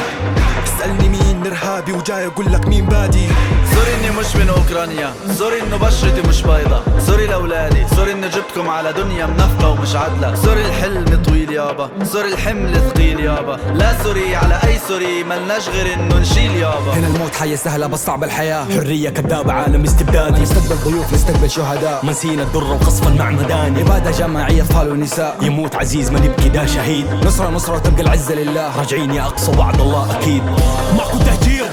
اسألني 0.65 1.09
مين 1.09 1.28
إرهابي 1.47 1.93
وجاي 1.93 2.27
أقول 2.27 2.53
لك 2.53 2.67
مين 2.69 2.87
بادي. 2.87 3.29
سوري 3.75 3.95
إني 3.95 4.11
مش 4.19 4.37
من 4.37 4.49
أوكرانيا 4.49 5.13
سوري 5.39 5.63
إنه 5.63 5.77
بشرتي 5.77 6.29
مش 6.29 6.43
بيضة. 6.43 6.83
سوري 7.07 7.27
لأولادي 7.27 7.87
سوري 7.97 8.13
إني 8.13 8.29
جبتكم 8.29 8.69
على 8.69 8.93
دنيا 8.93 9.27
منفقة 9.27 9.69
ومش 9.69 9.97
عدلة. 9.97 10.35
سوري 10.35 10.67
الحلم 10.67 11.23
طويل 11.27 11.53
يابا 11.53 11.91
سوري 12.05 12.33
الحمل 12.33 12.81
ثقيل 12.91 13.21
يابا 13.21 13.59
لا 13.75 14.03
سوري 14.03 14.37
على 14.37 14.61
أي 14.65 14.79
سوري 14.89 15.25
ملناش 15.25 15.69
غير 15.69 15.95
إنه 15.95 16.19
نشيل 16.19 16.57
يابا 16.57 16.93
هنا 16.93 17.07
الموت 17.07 17.35
حياة 17.35 17.57
سهلة 17.57 17.87
بس 17.87 18.05
صعب 18.07 18.25
الحياة. 18.25 18.65
حرية 18.65 19.11
كذابة 19.11 19.53
عالم 19.53 19.85
استبدادي. 19.85 20.43
نستقبل 20.43 20.77
ضيوف 20.85 21.13
نستقبل 21.15 21.51
شهداء. 21.51 22.05
ما 22.05 22.11
نسينا 22.11 22.43
الدرة 22.43 22.73
وقصفا 22.73 23.11
مع 23.11 23.31
مداني 23.31 23.81
عبادة 23.81 24.11
جماعية 24.11 24.63
أطفال 24.63 24.93
ونساء 24.93 25.37
يموت 25.43 25.75
عزيز 25.75 26.11
ما 26.11 26.21
نبكي 26.21 26.49
ده 26.49 26.67
شهيد. 26.67 27.07
نصرة 27.25 27.51
نصرة 27.51 27.75
وتبقى 27.75 28.03
العزة 28.03 28.35
لله. 28.35 28.79
راجعين 28.79 29.15
يا 29.15 29.23
أقصى 29.23 29.53
وعد 29.59 29.81
الله 29.81 30.07
تهجير 30.13 30.43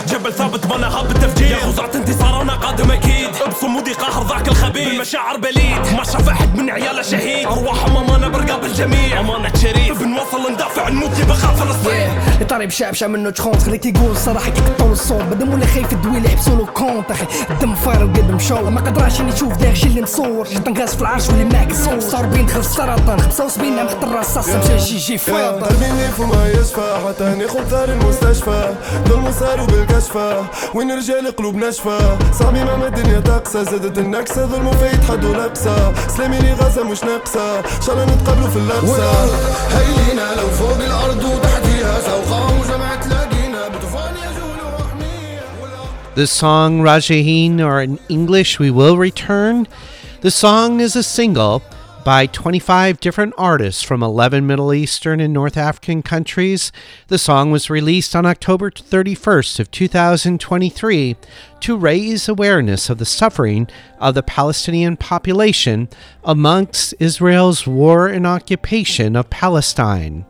جبل 0.08 0.34
ثابت 0.34 0.68
بنا 0.68 0.88
هاب 0.88 1.12
التفجير 1.12 1.52
يا 1.52 1.58
غزاة 1.58 1.92
انتصارنا 1.96 2.54
قادم 2.54 2.92
أكيد. 2.92 3.30
بصمودي 3.50 3.94
قهر 3.94 4.28
ذاك 4.28 4.48
الخبيث 4.48 4.88
بالمشاعر 4.88 5.38
بليد 5.38 5.96
ما 5.98 6.04
شاف 6.04 6.30
أحد 6.30 6.56
من 6.56 6.70
عياله 6.70 7.02
شهيد. 7.02 7.48
أرواح 7.48 7.86
امامنا 7.86 8.28
برقاب 8.28 8.64
الجميع. 8.64 9.20
أمانة 9.20 9.52
شريف. 9.62 10.00
بنوصل 10.04 10.52
ندافع 10.52 10.90
نموت 10.90 11.22
بخاف 11.30 11.64
فلسطين. 11.64 12.10
يطري 12.42 12.66
بشابشة 12.66 13.08
منه 13.08 13.30
تخونت 13.30 13.64
خليك 13.64 13.86
يقول 13.86 14.12
الصراحة 14.12 14.50
كي 14.50 14.62
قطعوا 14.62 14.92
الصوت. 14.92 15.22
بدم 15.24 15.54
ولا 15.54 15.66
خايف 15.66 15.94
الدويل 15.94 16.26
يحبسوا 16.26 16.56
له 16.56 16.66
كونت 16.66 17.12
أخي. 17.12 17.26
الدم 17.50 17.76
فاير 17.76 18.04
وقلب 18.04 18.32
مشول. 18.32 18.72
ما 18.72 18.82
قدراش 18.82 19.22
إني 19.22 19.32
نشوف 19.32 19.58
داك 19.58 19.72
الشي 19.72 19.88
اللي 19.88 20.02
مصور. 20.02 20.46
حتى 20.56 20.72
نقاس 20.72 20.96
في 20.96 21.02
العرش 21.02 21.30
واللي 21.30 21.46
معك 21.46 21.74
صور. 21.74 22.00
صار 22.00 22.26
بين 22.26 22.46
دخل 22.46 22.60
السرطان 22.60 23.22
75 23.22 23.80
عام 23.80 23.90
حتى 23.90 24.06
الرصاص 24.06 24.50
مشى 24.50 24.78
جي 24.78 24.98
جي 24.98 25.18
فاضل. 25.18 25.66
قلبي 25.66 26.10
وما 26.20 26.50
يشفى 26.50 26.98
حتى 27.08 27.24
ناخد 27.24 27.64
ثار 27.70 27.90
المستشفى. 27.90 28.74
ضل 29.08 29.34
صاروا 29.34 29.68
بالكشفى 29.85 30.43
وين 30.75 30.91
رجال 30.99 31.37
قلوب 31.37 31.55
ناشفة 31.55 32.19
صعبي 32.33 32.65
ما 32.65 32.87
الدنيا 32.87 33.21
تقسى 33.21 33.65
زادت 33.65 33.99
النكسة 33.99 34.47
ظلموا 34.47 34.73
في 34.73 34.87
يتحدوا 34.87 35.35
لبسة 35.35 36.09
سلامي 36.09 36.39
لي 36.39 36.53
غزة 36.53 36.85
مش 36.85 37.05
ناقصة 37.05 37.59
ان 37.59 37.83
شاء 37.87 37.95
الله 37.95 38.15
نتقابلوا 38.15 38.49
في 38.49 38.57
اللبسة 38.57 39.13
هيلينا 39.79 40.41
لو 40.41 40.49
فوق 40.49 40.77
الارض 40.85 41.25
وتحتيها 41.25 42.01
سوقا 42.01 42.45
وجمع 42.45 42.95
تلاقينا 42.95 43.69
بطوفان 43.69 44.15
يجول 44.15 44.51
The 46.17 46.27
song 46.27 46.83
Rajahin, 46.83 47.61
or 47.61 47.81
in 47.81 47.99
English, 48.09 48.59
We 48.59 48.71
Will 48.71 48.97
Return. 48.99 49.67
The 50.23 50.31
song 50.31 50.81
is 50.81 50.97
a 50.97 51.03
single 51.05 51.63
by 52.06 52.28
25 52.28 53.00
different 53.00 53.34
artists 53.36 53.82
from 53.82 54.04
11 54.04 54.46
Middle 54.46 54.72
Eastern 54.72 55.20
and 55.20 55.34
North 55.34 55.58
African 55.58 56.04
countries. 56.04 56.72
The 57.08 57.18
song 57.18 57.50
was 57.50 57.72
released 57.72 58.16
on 58.16 58.28
October 58.28 58.70
31st 58.70 59.60
of 59.60 59.72
2023 59.72 61.16
to 61.62 61.78
raise 61.78 62.30
awareness 62.30 62.92
of 62.92 63.00
the 63.00 63.06
suffering 63.06 63.68
of 64.00 64.14
the 64.14 64.22
Palestinian 64.22 64.98
population 64.98 65.90
amongst 66.24 66.94
Israel's 67.00 67.66
war 67.66 68.08
and 68.08 68.28
occupation 68.28 69.16
of 69.16 69.32
Palestine. 69.32 70.26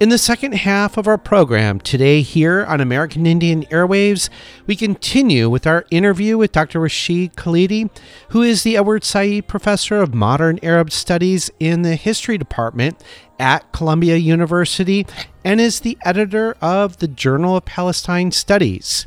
In 0.00 0.08
the 0.08 0.18
second 0.18 0.54
half 0.54 0.96
of 0.96 1.06
our 1.06 1.18
program 1.18 1.78
today, 1.78 2.22
here 2.22 2.64
on 2.64 2.80
American 2.80 3.24
Indian 3.24 3.62
Airwaves, 3.66 4.30
we 4.66 4.74
continue 4.74 5.48
with 5.48 5.64
our 5.64 5.84
interview 5.92 6.36
with 6.36 6.50
Dr. 6.50 6.80
Rashid 6.80 7.36
Khalidi, 7.36 7.88
who 8.30 8.42
is 8.42 8.64
the 8.64 8.76
Edward 8.76 9.04
Said 9.04 9.46
Professor 9.46 9.98
of 9.98 10.12
Modern 10.12 10.58
Arab 10.60 10.90
Studies 10.90 11.50
in 11.60 11.82
the 11.82 11.94
History 11.94 12.36
Department 12.36 13.00
at 13.38 13.70
Columbia 13.70 14.16
University 14.16 15.06
and 15.44 15.60
is 15.60 15.80
the 15.80 15.96
editor 16.04 16.56
of 16.60 16.96
the 16.96 17.08
Journal 17.08 17.56
of 17.56 17.64
Palestine 17.64 18.32
Studies. 18.32 19.06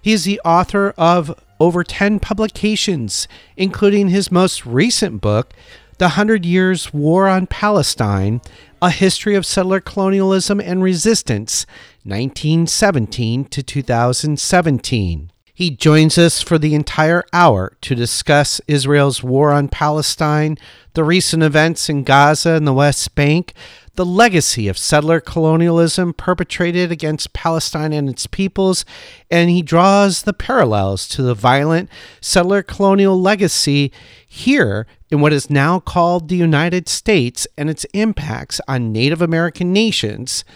He 0.00 0.12
is 0.12 0.24
the 0.24 0.40
author 0.42 0.94
of 0.96 1.38
over 1.58 1.84
10 1.84 2.18
publications, 2.18 3.28
including 3.58 4.08
his 4.08 4.32
most 4.32 4.64
recent 4.64 5.20
book, 5.20 5.52
The 5.98 6.10
Hundred 6.10 6.46
Years' 6.46 6.94
War 6.94 7.28
on 7.28 7.46
Palestine 7.46 8.40
A 8.82 8.88
History 8.88 9.34
of 9.34 9.44
Settler 9.44 9.78
Colonialism 9.78 10.58
and 10.58 10.82
Resistance, 10.82 11.66
1917 12.04 13.44
to 13.44 13.62
2017. 13.62 15.32
He 15.52 15.70
joins 15.70 16.16
us 16.16 16.40
for 16.40 16.56
the 16.56 16.74
entire 16.74 17.22
hour 17.34 17.76
to 17.82 17.94
discuss 17.94 18.58
Israel's 18.66 19.22
war 19.22 19.52
on 19.52 19.68
Palestine, 19.68 20.56
the 20.94 21.04
recent 21.04 21.42
events 21.42 21.90
in 21.90 22.04
Gaza 22.04 22.52
and 22.52 22.66
the 22.66 22.72
West 22.72 23.14
Bank, 23.14 23.52
the 24.00 24.06
legacy 24.06 24.66
of 24.66 24.78
settler 24.78 25.20
colonialism 25.20 26.14
perpetrated 26.14 26.90
against 26.90 27.34
Palestine 27.34 27.92
and 27.92 28.08
its 28.08 28.26
peoples, 28.26 28.82
and 29.30 29.50
he 29.50 29.60
draws 29.60 30.22
the 30.22 30.32
parallels 30.32 31.06
to 31.06 31.20
the 31.20 31.34
violent 31.34 31.90
settler 32.18 32.62
colonial 32.62 33.20
legacy 33.20 33.92
here 34.26 34.86
in 35.10 35.20
what 35.20 35.34
is 35.34 35.50
now 35.50 35.78
called 35.78 36.30
the 36.30 36.36
United 36.36 36.88
States 36.88 37.46
and 37.58 37.68
its 37.68 37.84
impacts 37.92 38.58
on 38.66 38.90
Native 38.90 39.20
American 39.20 39.70
nations, 39.70 40.46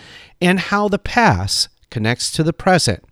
and 0.41 0.59
how 0.59 0.89
the 0.89 0.99
past 0.99 1.69
connects 1.91 2.33
to 2.33 2.43
the 2.43 2.55
present. 2.55 3.05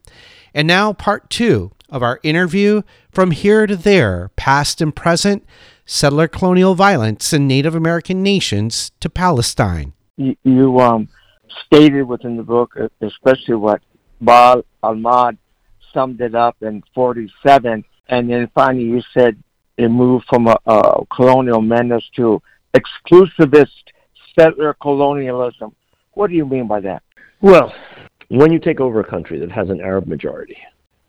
And 0.54 0.66
now, 0.66 0.94
part 0.94 1.28
two 1.28 1.72
of 1.90 2.02
our 2.02 2.20
interview 2.22 2.80
From 3.10 3.32
Here 3.32 3.66
to 3.66 3.76
There, 3.76 4.30
Past 4.36 4.80
and 4.80 4.96
Present 4.96 5.44
Settler 5.84 6.26
Colonial 6.26 6.74
Violence 6.74 7.34
in 7.34 7.46
Native 7.46 7.74
American 7.74 8.22
Nations 8.22 8.92
to 9.00 9.10
Palestine. 9.10 9.92
You, 10.22 10.36
you 10.44 10.78
um, 10.80 11.08
stated 11.66 12.04
within 12.04 12.36
the 12.36 12.42
book, 12.42 12.76
especially 13.00 13.56
what 13.56 13.80
Baal 14.20 14.64
Ahmad 14.82 15.36
summed 15.92 16.20
it 16.20 16.34
up 16.34 16.56
in 16.62 16.82
47, 16.94 17.84
and 18.08 18.30
then 18.30 18.50
finally 18.54 18.84
you 18.84 19.02
said 19.12 19.36
it 19.76 19.88
moved 19.88 20.26
from 20.28 20.46
a, 20.46 20.56
a 20.66 21.04
colonial 21.14 21.60
menace 21.60 22.04
to 22.16 22.40
exclusivist 22.74 23.68
settler 24.38 24.74
colonialism. 24.80 25.74
What 26.14 26.30
do 26.30 26.36
you 26.36 26.46
mean 26.46 26.66
by 26.66 26.80
that? 26.80 27.02
Well, 27.40 27.72
when 28.28 28.52
you 28.52 28.58
take 28.58 28.80
over 28.80 29.00
a 29.00 29.08
country 29.08 29.38
that 29.40 29.50
has 29.50 29.68
an 29.70 29.80
Arab 29.80 30.06
majority, 30.06 30.56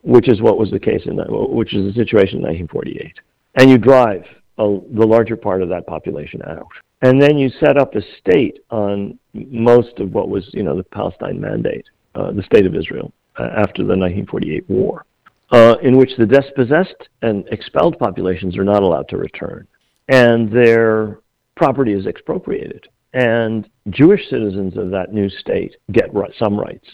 which 0.01 0.27
is 0.27 0.41
what 0.41 0.57
was 0.57 0.71
the 0.71 0.79
case 0.79 1.01
in 1.05 1.17
which 1.17 1.73
is 1.73 1.85
the 1.85 1.93
situation 1.93 2.37
in 2.37 2.67
1948, 2.67 3.13
and 3.55 3.69
you 3.69 3.77
drive 3.77 4.23
a, 4.57 4.79
the 4.91 5.05
larger 5.05 5.37
part 5.37 5.61
of 5.61 5.69
that 5.69 5.85
population 5.87 6.41
out, 6.43 6.67
and 7.03 7.21
then 7.21 7.37
you 7.37 7.49
set 7.59 7.77
up 7.77 7.95
a 7.95 8.01
state 8.19 8.59
on 8.71 9.19
most 9.33 9.99
of 9.99 10.13
what 10.13 10.29
was, 10.29 10.49
you 10.53 10.63
know, 10.63 10.75
the 10.75 10.83
Palestine 10.83 11.39
Mandate, 11.39 11.85
uh, 12.15 12.31
the 12.31 12.43
state 12.43 12.65
of 12.65 12.75
Israel 12.75 13.13
uh, 13.37 13.49
after 13.57 13.83
the 13.83 13.95
1948 13.95 14.69
war, 14.69 15.05
uh, 15.51 15.75
in 15.83 15.97
which 15.97 16.11
the 16.17 16.25
dispossessed 16.25 17.09
and 17.21 17.45
expelled 17.49 17.99
populations 17.99 18.57
are 18.57 18.63
not 18.63 18.83
allowed 18.83 19.07
to 19.09 19.17
return, 19.17 19.67
and 20.07 20.51
their 20.51 21.19
property 21.55 21.93
is 21.93 22.07
expropriated 22.07 22.87
and 23.13 23.69
Jewish 23.89 24.27
citizens 24.29 24.75
of 24.75 24.89
that 24.91 25.13
new 25.13 25.29
state 25.29 25.75
get 25.91 26.09
some 26.39 26.57
rights 26.59 26.87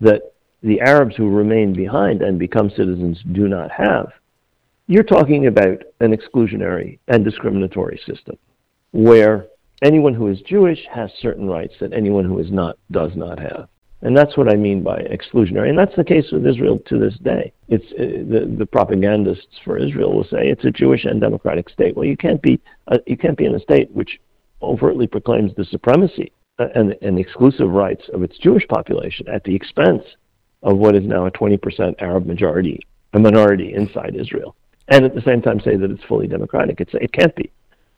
that 0.00 0.32
the 0.62 0.80
Arabs 0.80 1.14
who 1.16 1.30
remain 1.30 1.72
behind 1.72 2.22
and 2.22 2.38
become 2.38 2.70
citizens 2.70 3.20
do 3.32 3.48
not 3.48 3.70
have. 3.70 4.12
you're 4.88 5.04
talking 5.04 5.46
about 5.46 5.82
an 6.00 6.16
exclusionary 6.16 6.98
and 7.08 7.24
discriminatory 7.24 8.00
system 8.06 8.36
where 8.92 9.46
anyone 9.82 10.14
who 10.14 10.28
is 10.28 10.40
Jewish 10.42 10.86
has 10.92 11.10
certain 11.20 11.48
rights 11.48 11.74
that 11.80 11.92
anyone 11.92 12.24
who 12.24 12.38
is 12.38 12.50
not 12.50 12.78
does 12.90 13.12
not 13.16 13.38
have. 13.38 13.68
And 14.02 14.16
that's 14.16 14.36
what 14.36 14.52
I 14.52 14.56
mean 14.56 14.82
by 14.82 14.98
exclusionary. 14.98 15.68
And 15.68 15.78
that's 15.78 15.94
the 15.96 16.04
case 16.04 16.26
with 16.32 16.46
Israel 16.46 16.80
to 16.86 16.98
this 16.98 17.14
day. 17.22 17.52
It's 17.68 17.84
uh, 17.92 18.26
the, 18.28 18.52
the 18.58 18.66
propagandists 18.66 19.60
for 19.64 19.78
Israel 19.78 20.12
will 20.12 20.24
say 20.24 20.48
it's 20.48 20.64
a 20.64 20.70
Jewish 20.70 21.04
and 21.04 21.20
democratic 21.20 21.68
state. 21.70 21.96
Well, 21.96 22.06
you 22.06 22.16
can't 22.16 22.42
be 22.42 22.60
uh, 22.88 22.98
you 23.06 23.16
can't 23.16 23.38
be 23.38 23.44
in 23.44 23.54
a 23.54 23.60
state 23.60 23.90
which 23.92 24.20
overtly 24.60 25.06
proclaims 25.06 25.52
the 25.54 25.64
supremacy 25.64 26.32
uh, 26.58 26.66
and, 26.74 26.96
and 27.00 27.18
exclusive 27.18 27.70
rights 27.70 28.04
of 28.12 28.22
its 28.22 28.38
Jewish 28.38 28.66
population 28.68 29.28
at 29.28 29.44
the 29.44 29.54
expense 29.54 30.02
of 30.62 30.78
what 30.78 30.94
is 30.94 31.04
now 31.04 31.26
a 31.26 31.30
20% 31.32 31.94
Arab 31.98 32.26
majority, 32.26 32.80
a 33.14 33.18
minority 33.18 33.74
inside 33.74 34.14
Israel, 34.14 34.54
and 34.88 35.04
at 35.04 35.14
the 35.14 35.22
same 35.22 35.42
time 35.42 35.60
say 35.60 35.76
that 35.76 35.90
it's 35.90 36.04
fully 36.04 36.28
democratic. 36.28 36.80
It's, 36.80 36.94
it 36.94 37.12
can't 37.12 37.34
be. 37.34 37.50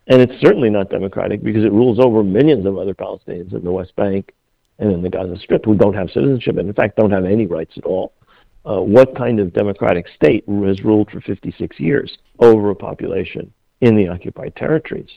And 0.07 0.21
it's 0.21 0.41
certainly 0.41 0.71
not 0.71 0.91
democratic 0.91 1.43
because 1.43 1.65
it 1.65 1.73
rules 1.73 1.99
over 1.99 2.23
millions 2.23 2.67
of 2.67 2.77
other 2.77 2.95
Palestinians 2.95 3.55
in 3.55 3.65
the 3.65 3.73
West 3.73 3.97
Bank 3.97 4.35
and 4.79 4.93
in 4.93 5.03
the 5.03 5.09
Gaza 5.09 5.39
Strip 5.39 5.65
who 5.65 5.75
don't 5.75 5.95
have 5.95 6.11
citizenship 6.11 6.57
and, 6.59 6.69
in 6.69 6.75
fact, 6.75 6.97
don't 6.97 7.11
have 7.11 7.25
any 7.25 7.47
rights 7.47 7.75
at 7.77 7.85
all. 7.85 8.13
Uh, 8.67 8.81
what 8.81 9.17
kind 9.17 9.41
of 9.41 9.53
democratic 9.53 10.07
state 10.15 10.45
has 10.49 10.83
ruled 10.83 11.11
for 11.11 11.21
56 11.21 11.79
years 11.79 12.17
over 12.39 12.71
a 12.71 12.75
population 12.75 13.53
in 13.81 13.97
the 13.97 14.09
occupied 14.09 14.55
territories 14.57 15.11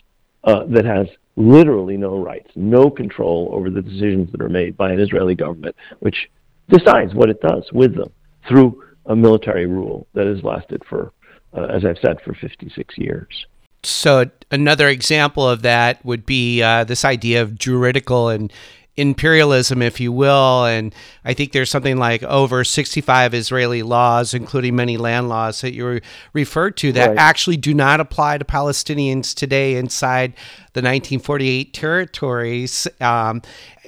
uh, 0.44 0.66
that 0.68 0.86
has 0.86 1.08
literally 1.38 1.98
no 1.98 2.18
rights, 2.18 2.50
no 2.56 2.90
control 2.90 3.50
over 3.54 3.70
the 3.70 3.82
decisions 3.82 4.32
that 4.32 4.42
are 4.42 4.50
made 4.50 4.76
by 4.76 4.92
an 4.92 5.00
Israeli 5.00 5.36
government, 5.36 5.76
which 6.00 6.30
decides 6.70 7.14
what 7.14 7.30
it 7.30 7.40
does 7.42 7.64
with 7.72 7.96
them 7.96 8.12
through 8.48 8.84
a 9.06 9.16
military 9.16 9.66
rule 9.66 10.08
that 10.14 10.28
has 10.28 10.44
lasted 10.44 10.82
for, 10.90 11.14
uh, 11.54 11.66
as 11.66 11.86
I've 11.86 11.98
said, 12.02 12.18
for 12.26 12.34
56 12.34 12.98
years. 12.98 13.46
So 13.84 14.30
another 14.52 14.88
example 14.90 15.48
of 15.48 15.62
that 15.62 16.04
would 16.06 16.26
be 16.26 16.62
uh, 16.62 16.84
this 16.84 17.06
idea 17.06 17.42
of 17.42 17.58
juridical 17.58 18.30
and 18.30 18.52
imperialism, 18.98 19.84
if 19.84 20.00
you 20.00 20.12
will. 20.12 20.66
And 20.66 20.94
I 21.24 21.34
think 21.36 21.52
there's 21.52 21.70
something 21.70 21.98
like 21.98 22.24
over 22.24 22.64
65 22.64 23.34
Israeli 23.36 23.84
laws, 23.84 24.34
including 24.34 24.76
many 24.76 24.98
land 24.98 25.30
laws 25.30 25.62
that 25.62 25.74
you 25.74 26.02
referred 26.34 26.76
to, 26.78 26.92
that 26.94 27.10
Right. 27.10 27.18
actually 27.18 27.58
do 27.58 27.76
not 27.76 28.00
apply 28.00 28.40
to 28.40 28.46
Palestinians 28.46 29.36
today 29.36 29.76
inside 29.76 30.34
the 30.74 30.82
1948 30.82 31.74
territories. 31.74 32.88
Um, 33.00 33.44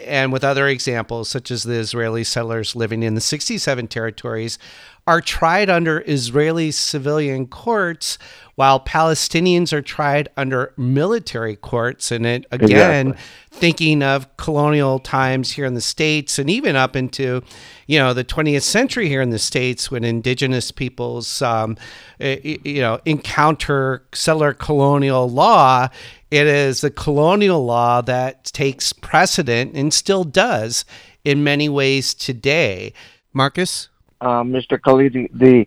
and 0.06 0.32
with 0.32 0.44
other 0.44 0.68
examples, 0.68 1.28
such 1.28 1.50
as 1.50 1.64
the 1.64 1.74
Israeli 1.74 2.24
settlers 2.24 2.76
living 2.76 3.02
in 3.02 3.16
the 3.16 3.22
67 3.22 3.88
territories, 3.88 4.60
are 5.08 5.22
tried 5.22 5.72
under 5.72 6.04
Israeli 6.08 6.70
civilian 6.70 7.48
courts, 7.48 8.20
while 8.60 8.78
Palestinians 8.82 9.72
are 9.72 9.82
tried 9.82 10.28
under 10.36 10.74
military 10.76 11.56
courts. 11.56 12.12
And 12.12 12.26
it 12.26 12.46
again, 12.52 13.08
Exactly. 13.12 13.24
thinking 13.52 14.04
of 14.04 14.36
colonial 14.36 15.00
times 15.00 15.52
here 15.54 15.64
in 15.64 15.76
the 15.76 15.80
states 15.80 16.38
and 16.38 16.50
even 16.50 16.76
up 16.76 16.94
into 16.94 17.42
you 17.88 17.98
know 17.98 18.14
the 18.14 18.26
20th 18.26 18.64
century 18.64 19.08
here 19.08 19.22
in 19.22 19.30
the 19.30 19.40
states 19.40 19.90
when 19.90 20.04
indigenous 20.04 20.72
peoples 20.74 21.42
um, 21.42 21.78
y- 22.20 22.42
y- 22.44 22.58
you 22.66 22.82
know 22.82 23.00
encounter 23.06 24.04
settler 24.14 24.54
colonial 24.54 25.30
law 25.30 25.88
it 26.30 26.46
is 26.46 26.82
the 26.82 26.92
colonial 26.92 27.64
law 27.66 28.02
that 28.02 28.44
takes 28.44 28.92
precedent 28.92 29.74
and 29.74 29.94
still 29.94 30.24
does 30.26 30.84
in 31.24 31.44
many 31.44 31.68
ways 31.70 32.14
today 32.14 32.92
marcus 33.34 33.88
uh, 34.22 34.44
Mr. 34.44 34.78
Khalidi, 34.78 35.30
the, 35.34 35.66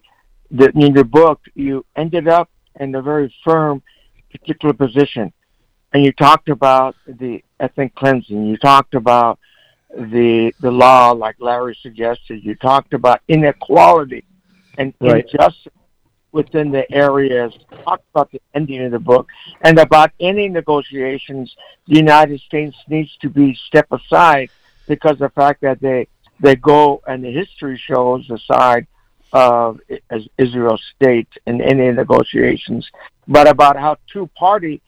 the 0.50 0.70
in 0.78 0.94
your 0.94 1.04
book 1.04 1.40
you 1.54 1.84
ended 1.96 2.28
up 2.28 2.48
in 2.80 2.94
a 2.94 3.02
very 3.02 3.34
firm 3.44 3.82
particular 4.30 4.74
position, 4.74 5.32
and 5.92 6.04
you 6.04 6.12
talked 6.12 6.48
about 6.48 6.96
the 7.06 7.42
ethnic 7.60 7.94
cleansing. 7.94 8.46
You 8.46 8.56
talked 8.56 8.94
about 8.94 9.38
the 9.94 10.52
the 10.60 10.70
law, 10.70 11.10
like 11.12 11.36
Larry 11.38 11.76
suggested. 11.82 12.44
You 12.44 12.54
talked 12.54 12.94
about 12.94 13.20
inequality 13.28 14.24
and 14.78 14.94
Right. 15.00 15.24
injustice 15.30 15.72
within 16.32 16.70
the 16.70 16.90
areas. 16.90 17.52
Talked 17.84 18.04
about 18.14 18.30
the 18.30 18.40
ending 18.54 18.82
of 18.84 18.92
the 18.92 18.98
book 18.98 19.28
and 19.60 19.78
about 19.78 20.10
any 20.18 20.48
negotiations. 20.48 21.54
The 21.88 21.96
United 21.96 22.40
States 22.40 22.76
needs 22.88 23.14
to 23.20 23.28
be 23.28 23.54
step 23.66 23.86
aside 23.92 24.48
because 24.88 25.12
of 25.12 25.18
the 25.18 25.28
fact 25.30 25.60
that 25.60 25.80
they 25.80 26.08
they 26.40 26.56
go 26.56 27.02
and 27.06 27.22
the 27.22 27.30
history 27.30 27.76
shows 27.78 28.26
the 28.28 28.38
side 28.38 28.86
of 29.32 29.80
I- 29.90 30.00
as 30.10 30.26
Israel's 30.38 30.82
state 30.96 31.28
in 31.46 31.60
any 31.60 31.90
negotiations, 31.90 32.88
but 33.26 33.48
about 33.48 33.76
how 33.76 33.96
two 34.12 34.28
party, 34.38 34.82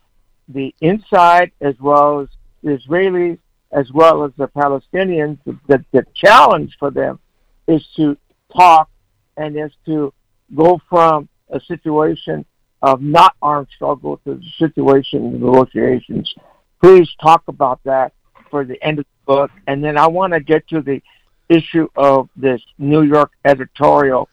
the 0.48 0.74
inside 0.80 1.52
as 1.60 1.74
well 1.80 2.20
as 2.20 2.28
the 2.62 2.78
Israelis 2.78 3.38
as 3.72 3.90
well 3.92 4.24
as 4.24 4.30
the 4.36 4.48
Palestinians, 4.48 5.38
the, 5.44 5.84
the 5.92 6.06
challenge 6.14 6.76
for 6.78 6.90
them 6.90 7.18
is 7.66 7.84
to 7.96 8.16
talk 8.56 8.88
and 9.36 9.56
is 9.56 9.72
to 9.84 10.12
go 10.54 10.80
from 10.88 11.28
a 11.50 11.60
situation 11.60 12.44
of 12.82 13.02
not 13.02 13.34
armed 13.42 13.66
struggle 13.74 14.18
to 14.24 14.34
the 14.34 14.46
situation 14.58 15.26
of 15.26 15.32
negotiations. 15.40 16.32
Please 16.80 17.08
talk 17.20 17.42
about 17.48 17.80
that 17.84 18.12
for 18.50 18.64
the 18.64 18.80
end 18.84 18.98
of 19.00 19.06
the 19.06 19.32
book. 19.32 19.50
And 19.66 19.82
then 19.82 19.98
I 19.98 20.06
want 20.06 20.34
to 20.34 20.40
get 20.40 20.68
to 20.68 20.80
the 20.80 21.02
issue 21.48 21.88
of 21.96 22.28
this 22.36 22.60
New 22.78 23.02
York 23.02 23.32
editorial 23.44 24.28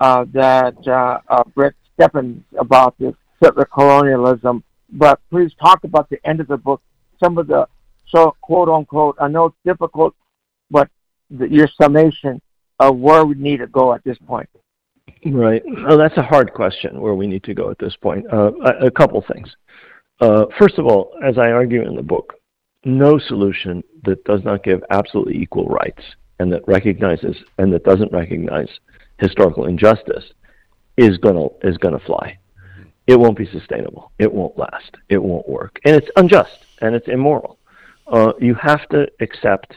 uh, 0.00 0.24
that 0.32 0.76
uh, 0.86 1.18
uh, 1.28 1.44
Bret 1.54 1.74
Stephens 1.94 2.42
about 2.58 2.98
this 2.98 3.14
settler 3.42 3.66
colonialism. 3.66 4.62
But 4.90 5.20
please 5.30 5.52
talk 5.60 5.84
about 5.84 6.08
the 6.10 6.18
end 6.24 6.40
of 6.40 6.48
the 6.48 6.56
book, 6.56 6.82
some 7.22 7.38
of 7.38 7.46
the 7.46 7.66
so 8.08 8.36
quote 8.40 8.68
unquote. 8.68 9.16
I 9.20 9.28
know 9.28 9.46
it's 9.46 9.56
difficult, 9.64 10.14
but 10.70 10.88
the, 11.30 11.48
your 11.48 11.68
summation 11.80 12.40
of 12.80 12.96
where 12.96 13.24
we 13.24 13.34
need 13.34 13.58
to 13.58 13.66
go 13.66 13.92
at 13.92 14.04
this 14.04 14.18
point. 14.26 14.48
Right. 15.26 15.62
Well, 15.86 15.98
that's 15.98 16.16
a 16.16 16.22
hard 16.22 16.52
question 16.52 17.00
where 17.00 17.14
we 17.14 17.26
need 17.26 17.44
to 17.44 17.54
go 17.54 17.70
at 17.70 17.78
this 17.78 17.96
point. 17.96 18.26
Uh, 18.32 18.52
a, 18.64 18.86
a 18.86 18.90
couple 18.90 19.24
things. 19.32 19.48
Uh, 20.20 20.44
first 20.58 20.78
of 20.78 20.86
all, 20.86 21.12
as 21.24 21.38
I 21.38 21.50
argue 21.50 21.86
in 21.86 21.96
the 21.96 22.02
book, 22.02 22.34
no 22.84 23.18
solution 23.18 23.82
that 24.04 24.22
does 24.24 24.44
not 24.44 24.62
give 24.62 24.82
absolutely 24.90 25.36
equal 25.36 25.66
rights 25.66 26.02
and 26.38 26.52
that 26.52 26.66
recognizes 26.66 27.36
and 27.58 27.72
that 27.72 27.84
doesn't 27.84 28.12
recognize 28.12 28.68
historical 29.24 29.66
injustice 29.66 30.24
is 30.96 31.18
gonna 31.18 31.46
is 31.62 31.76
gonna 31.78 31.98
fly. 32.00 32.38
It 33.06 33.18
won't 33.18 33.36
be 33.36 33.48
sustainable. 33.58 34.12
It 34.18 34.32
won't 34.32 34.56
last. 34.56 34.92
It 35.08 35.22
won't 35.22 35.48
work, 35.48 35.78
and 35.84 35.94
it's 35.96 36.10
unjust 36.16 36.58
and 36.80 36.94
it's 36.94 37.08
immoral. 37.08 37.58
Uh, 38.06 38.32
you 38.40 38.54
have 38.54 38.86
to 38.90 39.06
accept 39.20 39.74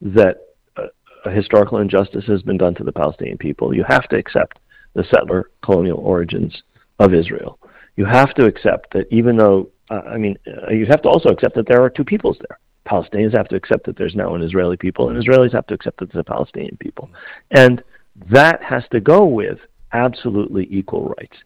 that 0.00 0.36
uh, 0.76 0.86
a 1.24 1.30
historical 1.30 1.78
injustice 1.78 2.24
has 2.26 2.42
been 2.42 2.58
done 2.58 2.74
to 2.74 2.84
the 2.84 2.92
Palestinian 2.92 3.38
people. 3.38 3.74
You 3.74 3.84
have 3.88 4.08
to 4.08 4.16
accept 4.16 4.58
the 4.94 5.04
settler 5.04 5.50
colonial 5.62 5.98
origins 5.98 6.62
of 6.98 7.14
Israel. 7.14 7.58
You 7.96 8.04
have 8.04 8.34
to 8.34 8.46
accept 8.46 8.92
that 8.94 9.06
even 9.10 9.36
though, 9.36 9.70
uh, 9.90 10.02
I 10.14 10.18
mean, 10.18 10.36
uh, 10.46 10.72
you 10.72 10.86
have 10.86 11.02
to 11.02 11.08
also 11.08 11.28
accept 11.30 11.54
that 11.56 11.68
there 11.68 11.82
are 11.82 11.90
two 11.90 12.04
peoples 12.04 12.38
there. 12.48 12.58
Palestinians 12.86 13.36
have 13.36 13.48
to 13.48 13.56
accept 13.56 13.84
that 13.86 13.96
there's 13.96 14.14
now 14.14 14.34
an 14.34 14.42
Israeli 14.42 14.76
people, 14.76 15.10
and 15.10 15.22
Israelis 15.22 15.52
have 15.52 15.66
to 15.66 15.74
accept 15.74 15.98
that 16.00 16.10
there's 16.10 16.24
a 16.26 16.32
Palestinian 16.32 16.76
people. 16.78 17.10
And 17.50 17.82
that 18.30 18.62
has 18.62 18.84
to 18.92 19.00
go 19.00 19.24
with 19.24 19.58
absolutely 19.92 20.66
equal 20.70 21.14
rights. 21.18 21.36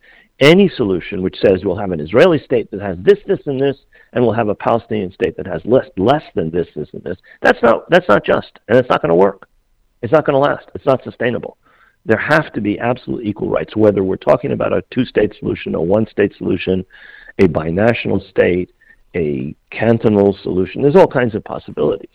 Any 0.40 0.68
solution 0.68 1.22
which 1.22 1.36
says 1.40 1.64
we'll 1.64 1.76
have 1.76 1.92
an 1.92 2.00
Israeli 2.00 2.40
state 2.44 2.70
that 2.70 2.80
has 2.80 2.96
this, 3.00 3.18
this, 3.26 3.40
and 3.46 3.60
this, 3.60 3.76
and 4.12 4.24
we'll 4.24 4.34
have 4.34 4.48
a 4.48 4.54
Palestinian 4.54 5.12
state 5.12 5.36
that 5.36 5.46
has 5.46 5.62
less, 5.64 5.86
less 5.96 6.22
than 6.34 6.50
this, 6.50 6.66
this, 6.74 6.88
and 6.92 7.02
this, 7.04 7.18
that's 7.40 7.62
not, 7.62 7.88
that's 7.90 8.08
not 8.08 8.24
just, 8.24 8.58
and 8.68 8.76
it's 8.76 8.88
not 8.88 9.02
going 9.02 9.10
to 9.10 9.14
work. 9.14 9.48
It's 10.02 10.12
not 10.12 10.26
going 10.26 10.34
to 10.34 10.50
last. 10.50 10.68
It's 10.74 10.86
not 10.86 11.04
sustainable 11.04 11.56
there 12.04 12.18
have 12.18 12.52
to 12.52 12.60
be 12.60 12.78
absolute 12.78 13.24
equal 13.24 13.48
rights, 13.48 13.76
whether 13.76 14.02
we're 14.02 14.16
talking 14.16 14.52
about 14.52 14.72
a 14.72 14.82
two 14.92 15.04
state 15.04 15.34
solution, 15.38 15.74
a 15.74 15.80
one 15.80 16.06
state 16.08 16.34
solution, 16.36 16.84
a 17.38 17.44
binational 17.44 18.28
state, 18.30 18.70
a 19.14 19.54
cantonal 19.70 20.36
solution. 20.42 20.82
There's 20.82 20.96
all 20.96 21.06
kinds 21.06 21.34
of 21.34 21.44
possibilities. 21.44 22.10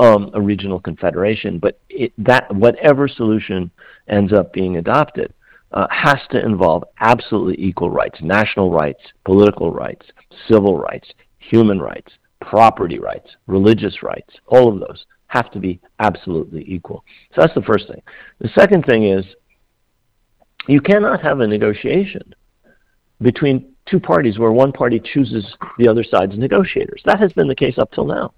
Um, 0.00 0.32
a 0.34 0.40
regional 0.40 0.80
confederation, 0.80 1.60
but 1.60 1.78
it, 1.88 2.12
that 2.18 2.52
whatever 2.52 3.06
solution 3.06 3.70
ends 4.08 4.32
up 4.32 4.52
being 4.52 4.76
adopted 4.76 5.32
uh, 5.70 5.86
has 5.88 6.18
to 6.30 6.44
involve 6.44 6.82
absolutely 6.98 7.64
equal 7.64 7.90
rights: 7.90 8.18
national 8.20 8.72
rights, 8.72 9.00
political 9.24 9.70
rights, 9.70 10.04
civil 10.48 10.78
rights, 10.78 11.08
human 11.38 11.78
rights, 11.78 12.10
property 12.40 12.98
rights, 12.98 13.36
religious 13.46 14.02
rights. 14.02 14.34
All 14.48 14.72
of 14.72 14.80
those 14.80 15.06
have 15.28 15.50
to 15.52 15.60
be 15.60 15.80
absolutely 16.00 16.64
equal. 16.66 17.04
So 17.34 17.42
that's 17.42 17.54
the 17.54 17.62
first 17.62 17.86
thing. 17.86 18.02
The 18.40 18.50
second 18.58 18.86
thing 18.86 19.04
is 19.04 19.24
you 20.66 20.80
cannot 20.80 21.22
have 21.22 21.40
a 21.40 21.46
negotiation 21.46 22.34
between 23.20 23.74
two 23.86 24.00
parties 24.00 24.38
where 24.38 24.52
one 24.52 24.72
party 24.72 25.00
chooses 25.12 25.44
the 25.78 25.88
other 25.88 26.04
side's 26.04 26.38
negotiators. 26.38 27.02
That 27.04 27.20
has 27.20 27.32
been 27.32 27.48
the 27.48 27.54
case 27.54 27.78
up 27.78 27.92
till 27.92 28.06
now. 28.06 28.34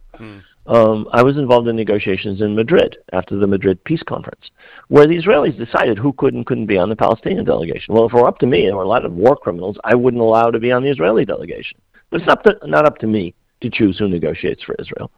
Um, 0.67 1.09
I 1.13 1.23
was 1.23 1.37
involved 1.37 1.69
in 1.69 1.77
negotiations 1.77 2.41
in 2.41 2.55
Madrid 2.55 2.97
after 3.13 3.37
the 3.37 3.47
Madrid 3.47 3.83
Peace 3.85 4.03
Conference, 4.03 4.51
where 4.89 5.07
the 5.07 5.17
Israelis 5.17 5.57
decided 5.57 5.99
who 5.99 6.13
could 6.13 6.35
and 6.35 6.45
couldn't 6.45 6.67
be 6.67 6.79
on 6.79 6.89
the 6.89 6.97
Palestinian 6.97 7.45
delegation. 7.45 7.95
Well, 7.95 8.07
if 8.07 8.13
it 8.13 8.17
were 8.17 8.27
up 8.27 8.39
to 8.39 8.47
me, 8.47 8.67
there 8.67 8.77
were 8.77 8.83
a 8.83 8.89
lot 8.89 9.05
of 9.05 9.13
war 9.13 9.37
criminals 9.37 9.77
I 9.85 9.95
wouldn't 9.95 10.23
allow 10.23 10.51
to 10.51 10.59
be 10.59 10.73
on 10.73 10.83
the 10.83 10.91
Israeli 10.91 11.25
delegation. 11.25 11.79
But 12.11 12.21
it's 12.21 12.27
not, 12.27 12.45
to, 12.45 12.59
not 12.65 12.87
up 12.87 12.99
to 12.99 13.07
me 13.07 13.35
to 13.61 13.71
choose 13.71 13.99
who 13.99 14.09
negotiates 14.09 14.63
for 14.63 14.75
Israel. 14.79 15.11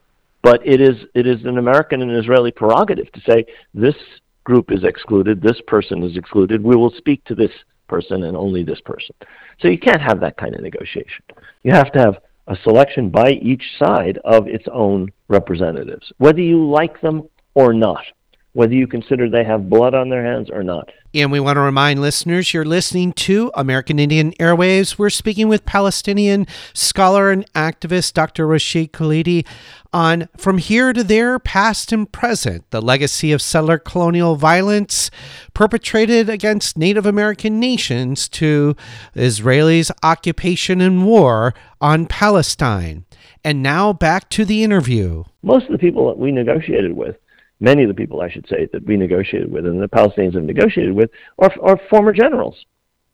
But 0.43 0.67
it 0.67 0.81
is, 0.81 0.97
it 1.15 1.27
is 1.27 1.45
an 1.45 1.59
American 1.59 2.03
and 2.03 2.17
Israeli 2.17 2.53
prerogative 2.53 3.11
to 3.13 3.21
say 3.21 3.45
this 3.75 3.97
group 4.45 4.71
is 4.71 4.85
excluded, 4.85 5.43
this 5.43 5.61
person 5.67 6.03
is 6.03 6.17
excluded, 6.17 6.63
we 6.63 6.77
will 6.77 6.93
speak 6.97 7.25
to 7.25 7.35
this 7.35 7.51
person 7.89 8.25
and 8.25 8.37
only 8.37 8.63
this 8.63 8.81
person. 8.81 9.15
So 9.61 9.69
you 9.69 9.79
can't 9.79 10.01
have 10.01 10.21
that 10.21 10.37
kind 10.37 10.55
of 10.55 10.61
negotiation. 10.61 11.25
You 11.63 11.73
have 11.73 11.91
to 11.93 11.99
have 11.99 12.19
a 12.49 12.57
selection 12.65 13.11
by 13.11 13.31
each 13.31 13.63
side 13.79 14.19
of 14.25 14.49
its 14.49 14.65
own 14.73 15.11
representatives, 15.29 16.13
whether 16.19 16.41
you 16.41 16.69
like 16.69 17.01
them 17.01 17.29
or 17.55 17.73
not, 17.73 18.03
whether 18.59 18.75
you 18.75 18.89
consider 18.89 19.31
they 19.31 19.45
have 19.45 19.71
blood 19.71 19.95
on 19.95 20.09
their 20.09 20.25
hands 20.25 20.51
or 20.51 20.65
not. 20.65 20.91
And 21.15 21.31
we 21.31 21.39
want 21.39 21.59
to 21.59 21.61
remind 21.61 22.01
listeners 22.01 22.53
you're 22.53 22.65
listening 22.65 23.13
to 23.13 23.53
American 23.55 24.01
Indian 24.01 24.33
Airwaves. 24.33 24.99
We're 24.99 25.11
speaking 25.11 25.47
with 25.47 25.65
Palestinian 25.65 26.45
scholar 26.75 27.31
and 27.31 27.47
activist 27.53 28.15
Dr. 28.15 28.49
Rashid 28.49 28.93
Khalidi 28.93 29.47
on 29.93 30.29
From 30.37 30.59
Here 30.59 30.93
to 30.93 31.05
There, 31.05 31.39
Past 31.39 31.93
and 31.93 32.11
Present, 32.11 32.69
the 32.71 32.83
legacy 32.83 33.31
of 33.31 33.41
settler 33.41 33.79
colonial 33.79 34.35
violence 34.35 35.09
perpetrated 35.55 36.29
against 36.29 36.77
Native 36.77 37.07
American 37.07 37.61
nations 37.61 38.29
to 38.31 38.75
Israelis' 39.15 39.93
occupation 40.03 40.81
and 40.81 41.07
war 41.07 41.55
on 41.81 42.07
Palestine. 42.07 43.05
And 43.45 43.63
now 43.63 43.93
back 43.93 44.29
to 44.31 44.45
the 44.45 44.65
interview. 44.65 45.23
Most 45.45 45.67
of 45.67 45.73
the 45.73 45.79
people 45.79 46.09
that 46.09 46.19
we 46.19 46.33
negotiated 46.33 46.97
with 46.97 47.19
many 47.61 47.83
of 47.83 47.89
the 47.89 47.95
people, 47.95 48.21
I 48.21 48.31
should 48.31 48.47
say, 48.49 48.69
that 48.73 48.85
we 48.87 48.97
negotiated 48.97 49.51
with 49.51 49.67
and 49.67 49.83
the 49.83 49.89
Palestinians 49.89 50.35
have 50.35 50.45
negotiated 50.45 50.95
with 50.95 51.11
are, 51.39 51.53
are 51.63 51.81
former 51.91 52.13
generals. 52.13 52.57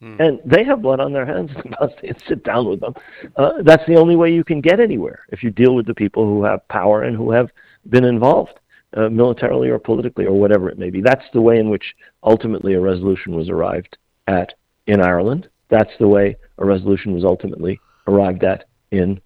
Hmm. 0.01 0.17
And 0.21 0.41
they 0.45 0.65
have 0.65 0.83
blood 0.83 1.01
on 1.01 1.13
their 1.13 1.27
hands. 1.27 1.51
The 1.57 1.69
Palestinians 1.71 2.29
sit 2.29 2.45
down 2.45 2.69
with 2.69 2.81
them. 2.81 2.95
Uh, 3.37 3.63
that's 3.63 3.87
the 3.87 3.97
only 3.97 4.17
way 4.17 4.33
you 4.33 4.45
can 4.45 4.61
get 4.61 4.81
anywhere 4.81 5.21
if 5.31 5.43
you 5.43 5.51
deal 5.51 5.75
with 5.75 5.87
the 5.87 5.95
people 5.95 6.25
who 6.25 6.45
have 6.45 6.67
power 6.69 7.03
and 7.03 7.17
who 7.17 7.31
have 7.31 7.51
been 7.89 8.05
involved 8.05 8.59
uh, 8.97 9.09
militarily 9.09 9.69
or 9.69 9.79
politically 9.79 10.27
or 10.27 10.39
whatever 10.39 10.69
it 10.69 10.79
may 10.79 10.91
be. 10.91 11.01
That's 11.01 11.25
the 11.33 11.41
way 11.41 11.59
in 11.59 11.71
which 11.71 11.95
ultimately 12.23 12.75
a 12.75 12.81
resolution 12.81 13.35
was 13.35 13.49
arrived 13.49 13.97
at 14.27 14.55
in 14.87 15.01
Ireland. 15.01 15.49
That's 15.71 15.93
the 15.99 16.09
way 16.09 16.37
a 16.59 16.65
resolution 16.65 17.15
was 17.15 17.25
ultimately 17.25 17.81
arrived 18.07 18.45
at 18.45 18.65
in 18.91 19.21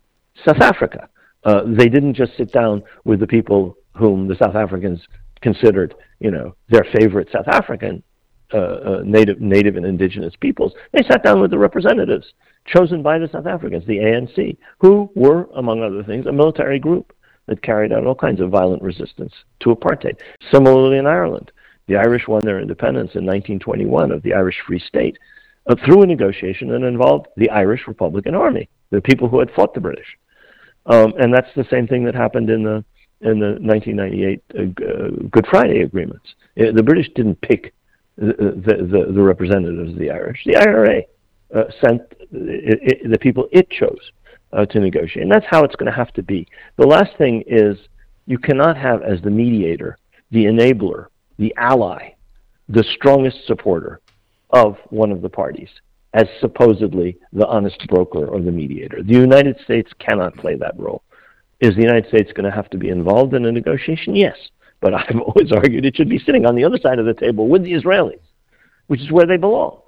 South 0.46 0.60
Africa. 0.60 1.08
Uh, 1.44 1.62
they 1.66 1.88
didn't 1.88 2.14
just 2.14 2.36
sit 2.36 2.52
down 2.52 2.82
with 3.04 3.20
the 3.20 3.26
people 3.26 3.76
whom 3.98 4.28
the 4.28 4.36
South 4.36 4.54
Africans 4.54 5.00
considered, 5.40 5.94
you 6.20 6.30
know, 6.30 6.54
their 6.68 6.86
favorite 6.96 7.28
South 7.32 7.48
African 7.48 8.02
uh, 8.52 8.56
uh, 8.56 9.02
native, 9.04 9.40
native 9.40 9.76
and 9.76 9.84
indigenous 9.84 10.34
peoples. 10.40 10.72
They 10.92 11.02
sat 11.02 11.22
down 11.22 11.40
with 11.40 11.50
the 11.50 11.58
representatives 11.58 12.32
chosen 12.66 13.02
by 13.02 13.18
the 13.18 13.28
South 13.28 13.46
Africans, 13.46 13.84
the 13.86 13.98
ANC, 13.98 14.56
who 14.78 15.10
were, 15.14 15.44
among 15.56 15.82
other 15.82 16.02
things, 16.02 16.26
a 16.26 16.32
military 16.32 16.78
group 16.78 17.14
that 17.46 17.62
carried 17.62 17.92
out 17.92 18.06
all 18.06 18.14
kinds 18.14 18.40
of 18.40 18.50
violent 18.50 18.82
resistance 18.82 19.32
to 19.60 19.74
apartheid. 19.74 20.18
Similarly, 20.52 20.98
in 20.98 21.06
Ireland, 21.06 21.50
the 21.86 21.96
Irish 21.96 22.28
won 22.28 22.42
their 22.44 22.60
independence 22.60 23.12
in 23.14 23.24
1921 23.24 24.12
of 24.12 24.22
the 24.22 24.34
Irish 24.34 24.56
Free 24.66 24.78
State 24.78 25.18
uh, 25.66 25.74
through 25.84 26.02
a 26.02 26.06
negotiation 26.06 26.68
that 26.68 26.82
involved 26.82 27.26
the 27.36 27.50
Irish 27.50 27.86
Republican 27.86 28.34
Army, 28.34 28.68
the 28.90 29.00
people 29.00 29.28
who 29.28 29.38
had 29.38 29.50
fought 29.50 29.74
the 29.74 29.80
British. 29.80 30.16
Um, 30.86 31.12
and 31.18 31.32
that's 31.32 31.54
the 31.56 31.66
same 31.70 31.86
thing 31.86 32.04
that 32.04 32.14
happened 32.14 32.50
in 32.50 32.62
the 32.62 32.84
in 33.20 33.40
the 33.40 33.58
1998 33.60 34.42
uh, 34.54 34.60
uh, 34.60 35.28
Good 35.30 35.46
Friday 35.50 35.82
agreements. 35.82 36.26
Uh, 36.58 36.72
the 36.72 36.82
British 36.82 37.08
didn't 37.14 37.40
pick 37.40 37.74
the, 38.16 38.34
the, 38.64 39.12
the, 39.12 39.22
representatives 39.22 39.92
of 39.92 39.98
the 39.98 40.10
Irish. 40.10 40.42
The 40.44 40.56
IRA 40.56 41.02
uh, 41.54 41.64
sent 41.80 42.02
it, 42.32 43.00
it, 43.02 43.10
the 43.10 43.18
people 43.18 43.48
it 43.52 43.70
chose 43.70 44.10
uh, 44.52 44.66
to 44.66 44.80
negotiate. 44.80 45.22
And 45.22 45.32
that's 45.32 45.46
how 45.48 45.64
it's 45.64 45.76
going 45.76 45.90
to 45.90 45.96
have 45.96 46.12
to 46.14 46.22
be. 46.22 46.46
The 46.76 46.86
last 46.86 47.16
thing 47.16 47.44
is 47.46 47.76
you 48.26 48.38
cannot 48.38 48.76
have 48.76 49.02
as 49.02 49.20
the 49.22 49.30
mediator, 49.30 49.98
the 50.30 50.44
enabler, 50.44 51.06
the 51.38 51.54
ally, 51.56 52.14
the 52.68 52.84
strongest 52.94 53.46
supporter 53.46 54.00
of 54.50 54.76
one 54.90 55.12
of 55.12 55.22
the 55.22 55.28
parties 55.28 55.68
as 56.14 56.26
supposedly 56.40 57.16
the 57.32 57.46
honest 57.46 57.86
broker 57.88 58.26
or 58.26 58.40
the 58.40 58.50
mediator. 58.50 59.02
The 59.02 59.14
United 59.14 59.58
States 59.64 59.90
cannot 59.98 60.36
play 60.36 60.56
that 60.56 60.78
role. 60.78 61.02
Is 61.60 61.74
the 61.74 61.82
United 61.82 62.08
States 62.08 62.32
going 62.32 62.44
to 62.44 62.54
have 62.54 62.70
to 62.70 62.78
be 62.78 62.88
involved 62.88 63.34
in 63.34 63.44
a 63.44 63.52
negotiation? 63.52 64.14
Yes. 64.14 64.36
But 64.80 64.94
I've 64.94 65.20
always 65.20 65.52
argued 65.52 65.84
it 65.84 65.96
should 65.96 66.08
be 66.08 66.18
sitting 66.18 66.46
on 66.46 66.54
the 66.54 66.64
other 66.64 66.78
side 66.78 66.98
of 66.98 67.06
the 67.06 67.14
table 67.14 67.48
with 67.48 67.64
the 67.64 67.72
Israelis, 67.72 68.20
which 68.86 69.00
is 69.00 69.10
where 69.10 69.26
they 69.26 69.36
belong. 69.36 69.80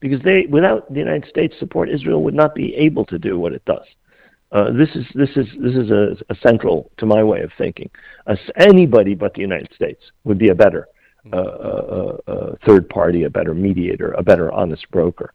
Because 0.00 0.22
they, 0.22 0.46
without 0.48 0.92
the 0.92 1.00
United 1.00 1.28
States 1.28 1.54
support, 1.58 1.90
Israel 1.90 2.22
would 2.22 2.34
not 2.34 2.54
be 2.54 2.74
able 2.76 3.04
to 3.06 3.18
do 3.18 3.38
what 3.38 3.52
it 3.52 3.64
does. 3.64 3.84
Uh, 4.50 4.70
this 4.72 4.88
is 4.94 5.04
this 5.14 5.28
is 5.36 5.46
this 5.60 5.74
is 5.74 5.90
a, 5.90 6.16
a, 6.30 6.34
central 6.36 6.90
to 6.96 7.04
my 7.04 7.22
way 7.22 7.42
of 7.42 7.50
thinking. 7.58 7.90
As 8.26 8.38
anybody 8.56 9.14
but 9.14 9.34
the 9.34 9.42
United 9.42 9.68
States 9.74 10.02
would 10.24 10.38
be 10.38 10.48
a 10.48 10.54
better 10.54 10.88
uh, 11.30 11.36
uh, 11.36 12.16
uh, 12.26 12.54
third 12.64 12.88
party, 12.88 13.24
a 13.24 13.30
better 13.30 13.52
mediator, 13.52 14.12
a 14.12 14.22
better 14.22 14.50
honest 14.52 14.90
broker. 14.90 15.34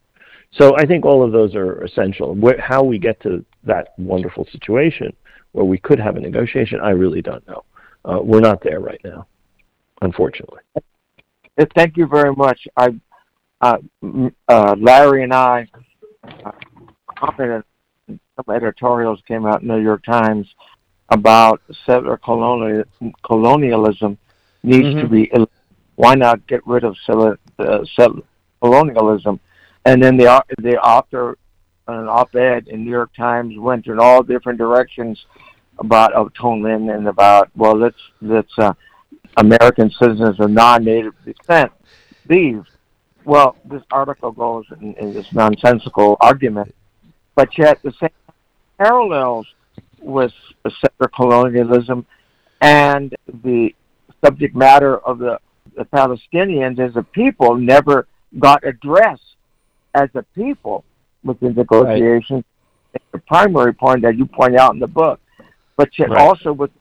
So 0.58 0.76
I 0.78 0.88
think 0.88 1.06
all 1.06 1.24
of 1.24 1.32
those 1.32 1.54
are 1.54 1.84
essential. 1.84 2.34
Where, 2.34 2.60
how 2.60 2.82
we 2.84 2.98
get 2.98 3.22
to 3.22 3.46
that 3.66 3.90
wonderful 3.98 4.48
situation 4.52 5.14
where 5.54 5.66
we 5.66 5.78
could 5.78 6.00
have 6.00 6.18
a 6.18 6.20
negotiation, 6.20 6.80
I 6.82 6.90
really 6.90 7.22
don't 7.22 7.48
know. 7.48 7.64
Uh, 8.06 8.20
we're 8.22 8.42
not 8.42 8.62
there 8.62 8.80
right 8.80 9.00
now, 9.04 9.26
unfortunately. 10.02 10.60
Thank 11.76 11.96
you 11.96 12.08
very 12.08 12.36
much. 12.36 12.68
I, 12.76 12.90
uh, 13.62 13.78
uh, 14.50 14.76
Larry 14.78 15.24
and 15.24 15.34
I 15.34 15.68
uh, 16.46 16.52
commented 17.16 17.64
some 18.10 18.56
editorials 18.56 19.22
came 19.28 19.46
out 19.46 19.62
in 19.62 19.68
the 19.68 19.76
New 19.76 19.84
York 19.84 20.04
Times 20.04 20.48
about 21.10 21.62
settler 21.86 22.18
colonial, 22.18 22.84
colonialism 23.24 24.18
needs 24.64 24.88
mm-hmm. 24.88 25.00
to 25.00 25.08
be. 25.08 25.32
Why 25.96 26.16
not 26.16 26.46
get 26.48 26.66
rid 26.66 26.84
of 26.84 26.96
settler, 27.06 27.38
uh, 27.60 27.86
settler 27.96 28.24
colonialism? 28.62 29.40
And 29.86 30.02
then 30.02 30.18
the 30.18 30.44
the 30.58 30.78
author 30.82 31.38
an 31.88 32.08
op-ed 32.08 32.68
in 32.68 32.84
New 32.84 32.92
York 32.92 33.14
Times 33.16 33.58
went 33.58 33.88
in 33.88 34.00
all 34.00 34.24
different 34.24 34.58
directions 34.58 35.26
about 35.80 36.12
atonement 36.16 36.90
and 36.90 37.08
about 37.08 37.50
well, 37.56 37.78
let's 37.78 37.98
let's 38.22 38.52
uh, 38.58 38.74
American 39.38 39.90
citizens 39.92 40.40
of 40.40 40.52
non-native 40.52 41.14
descent 41.26 41.72
leave. 42.30 42.66
Well, 43.26 43.56
this 43.66 43.82
article 43.92 44.32
goes 44.32 44.66
in, 44.80 44.94
in 44.96 45.14
this 45.14 45.32
nonsensical 45.34 46.18
argument, 46.20 46.74
but 47.36 47.58
yet 47.58 47.82
the 47.82 47.94
same 48.00 48.10
parallels 48.78 49.48
with 50.00 50.34
settler 50.82 51.08
colonialism 51.08 52.06
and 52.62 53.16
the 53.44 53.74
subject 54.24 54.56
matter 54.56 54.98
of 55.00 55.20
the, 55.20 55.40
the 55.76 55.86
Palestinians 55.86 56.80
as 56.80 56.96
a 56.96 57.04
people 57.04 57.56
never 57.56 58.08
got 58.40 58.66
addressed 58.66 59.36
as 59.96 60.10
a 60.16 60.24
people 60.36 60.84
within 61.24 61.54
negotiations. 61.54 62.44
Right. 62.94 63.02
The 63.12 63.20
primary 63.20 63.74
point 63.74 64.04
that 64.04 64.18
you 64.18 64.26
point 64.26 64.56
out 64.56 64.74
in 64.74 64.80
the 64.80 64.88
book, 64.88 65.20
but 65.78 65.90
yet 65.98 66.10
right. 66.10 66.22
also 66.22 66.54
with 66.54 66.72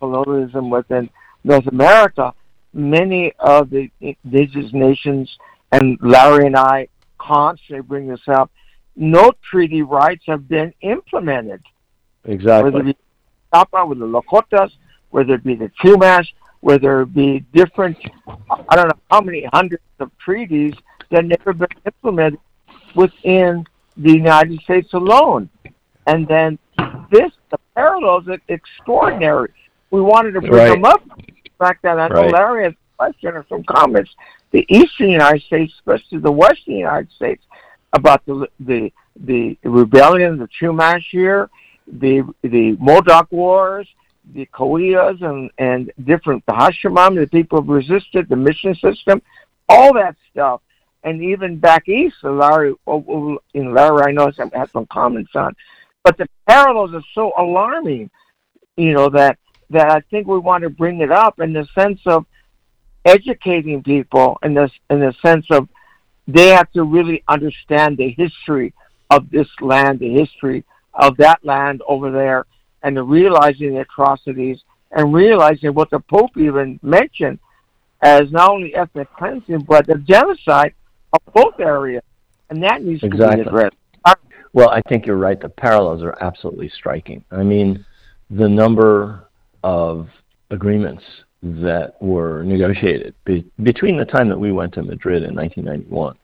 colonialism 0.00 0.70
within 0.70 1.08
North 1.44 1.66
America, 1.66 2.32
many 2.72 3.32
of 3.38 3.70
the 3.70 3.90
indigenous 4.00 4.72
nations, 4.72 5.30
and 5.72 5.98
Larry 6.02 6.46
and 6.46 6.56
I 6.56 6.88
constantly 7.18 7.82
bring 7.82 8.08
this 8.08 8.20
up, 8.26 8.50
no 8.96 9.32
treaty 9.50 9.82
rights 9.82 10.24
have 10.26 10.48
been 10.48 10.72
implemented. 10.80 11.62
Exactly. 12.24 12.70
Whether 12.70 12.88
it 12.88 12.96
be 12.96 12.96
Tapa 13.52 13.86
with 13.86 13.98
the 13.98 14.06
Lakotas, 14.06 14.70
whether 15.10 15.34
it 15.34 15.44
be 15.44 15.54
the 15.54 15.70
Chumash, 15.82 16.26
whether 16.60 17.02
it 17.02 17.14
be 17.14 17.44
different, 17.52 17.96
I 18.68 18.76
don't 18.76 18.88
know 18.88 19.00
how 19.10 19.20
many 19.20 19.46
hundreds 19.52 19.82
of 20.00 20.10
treaties 20.18 20.74
that 21.10 21.24
never 21.24 21.52
been 21.52 21.68
implemented 21.86 22.40
within 22.94 23.64
the 23.96 24.12
United 24.12 24.60
States 24.62 24.92
alone. 24.92 25.48
And 26.06 26.26
then 26.28 26.58
this, 27.10 27.32
the 27.50 27.58
parallels 27.74 28.28
are 28.28 28.38
extraordinary. 28.48 29.52
We 29.90 30.00
wanted 30.00 30.32
to 30.32 30.40
bring 30.40 30.52
right. 30.52 30.68
them 30.70 30.84
up. 30.84 31.02
The 31.16 31.50
fact 31.58 31.82
that 31.82 31.98
I 31.98 32.08
know 32.08 32.22
right. 32.22 32.32
Larry 32.32 32.64
has 32.64 32.72
a 32.72 32.96
question 32.96 33.28
or 33.34 33.46
some 33.48 33.64
comments. 33.64 34.10
The 34.50 34.66
eastern 34.68 35.10
United 35.10 35.42
States, 35.42 35.72
especially 35.74 36.18
the 36.18 36.32
western 36.32 36.74
United 36.74 37.10
States, 37.12 37.42
about 37.92 38.24
the 38.26 38.48
the 38.60 38.92
the 39.16 39.56
rebellion, 39.62 40.38
the 40.38 40.48
Chumash 40.60 41.04
here, 41.10 41.48
the 41.86 42.22
the 42.42 42.76
Modoc 42.80 43.30
Wars, 43.30 43.86
the 44.34 44.46
Kauai's 44.46 45.22
and 45.22 45.50
and 45.58 45.92
different 46.04 46.44
the 46.46 46.52
Hashimam, 46.52 47.14
the 47.14 47.26
people 47.26 47.62
who 47.62 47.74
resisted 47.74 48.28
the 48.28 48.36
mission 48.36 48.74
system, 48.74 49.22
all 49.68 49.94
that 49.94 50.16
stuff 50.30 50.60
and 51.04 51.22
even 51.22 51.58
back 51.58 51.88
east, 51.88 52.16
Larry, 52.22 52.74
in 52.86 53.74
Larry, 53.74 54.02
I 54.02 54.10
know 54.10 54.30
some 54.32 54.50
had 54.50 54.70
some 54.70 54.86
comments 54.86 55.32
on, 55.34 55.54
but 56.02 56.16
the 56.16 56.26
parallels 56.48 56.94
are 56.94 57.04
so 57.14 57.32
alarming, 57.38 58.10
you 58.76 58.92
know 58.92 59.10
that 59.10 59.38
that 59.70 59.90
I 59.90 60.00
think 60.10 60.26
we 60.26 60.38
want 60.38 60.62
to 60.62 60.70
bring 60.70 61.00
it 61.00 61.12
up 61.12 61.40
in 61.40 61.52
the 61.52 61.66
sense 61.74 62.00
of 62.06 62.26
educating 63.04 63.82
people 63.82 64.38
in 64.42 64.54
this 64.54 64.70
in 64.90 65.00
the 65.00 65.14
sense 65.22 65.46
of 65.50 65.68
they 66.26 66.48
have 66.48 66.70
to 66.72 66.84
really 66.84 67.22
understand 67.28 67.98
the 67.98 68.10
history 68.10 68.72
of 69.10 69.30
this 69.30 69.48
land, 69.60 70.00
the 70.00 70.12
history 70.14 70.64
of 70.94 71.16
that 71.18 71.44
land 71.44 71.82
over 71.86 72.10
there, 72.10 72.46
and 72.82 73.10
realizing 73.10 73.74
the 73.74 73.80
atrocities 73.80 74.62
and 74.90 75.12
realizing 75.12 75.74
what 75.74 75.90
the 75.90 76.00
Pope 76.00 76.36
even 76.38 76.80
mentioned 76.82 77.38
as 78.00 78.30
not 78.32 78.50
only 78.50 78.74
ethnic 78.74 79.08
cleansing 79.16 79.60
but 79.62 79.86
the 79.86 79.96
genocide 79.98 80.74
of 81.14 81.34
both 81.34 81.60
areas, 81.60 82.02
and 82.50 82.62
that 82.62 82.82
needs 82.82 83.00
to 83.00 83.08
be 83.08 83.16
addressed. 83.22 83.76
Well, 84.52 84.70
I 84.70 84.82
think 84.82 85.04
you're 85.04 85.16
right. 85.16 85.40
The 85.40 85.48
parallels 85.48 86.02
are 86.02 86.16
absolutely 86.20 86.68
striking. 86.68 87.24
I 87.32 87.42
mean, 87.42 87.84
the 88.30 88.48
number 88.48 89.28
of 89.64 90.08
agreements 90.50 91.02
that 91.42 92.00
were 92.00 92.44
negotiated 92.44 93.14
be- 93.24 93.44
between 93.62 93.98
the 93.98 94.04
time 94.04 94.28
that 94.28 94.38
we 94.38 94.52
went 94.52 94.72
to 94.74 94.82
Madrid 94.82 95.24
in 95.24 95.34
1991 95.34 96.16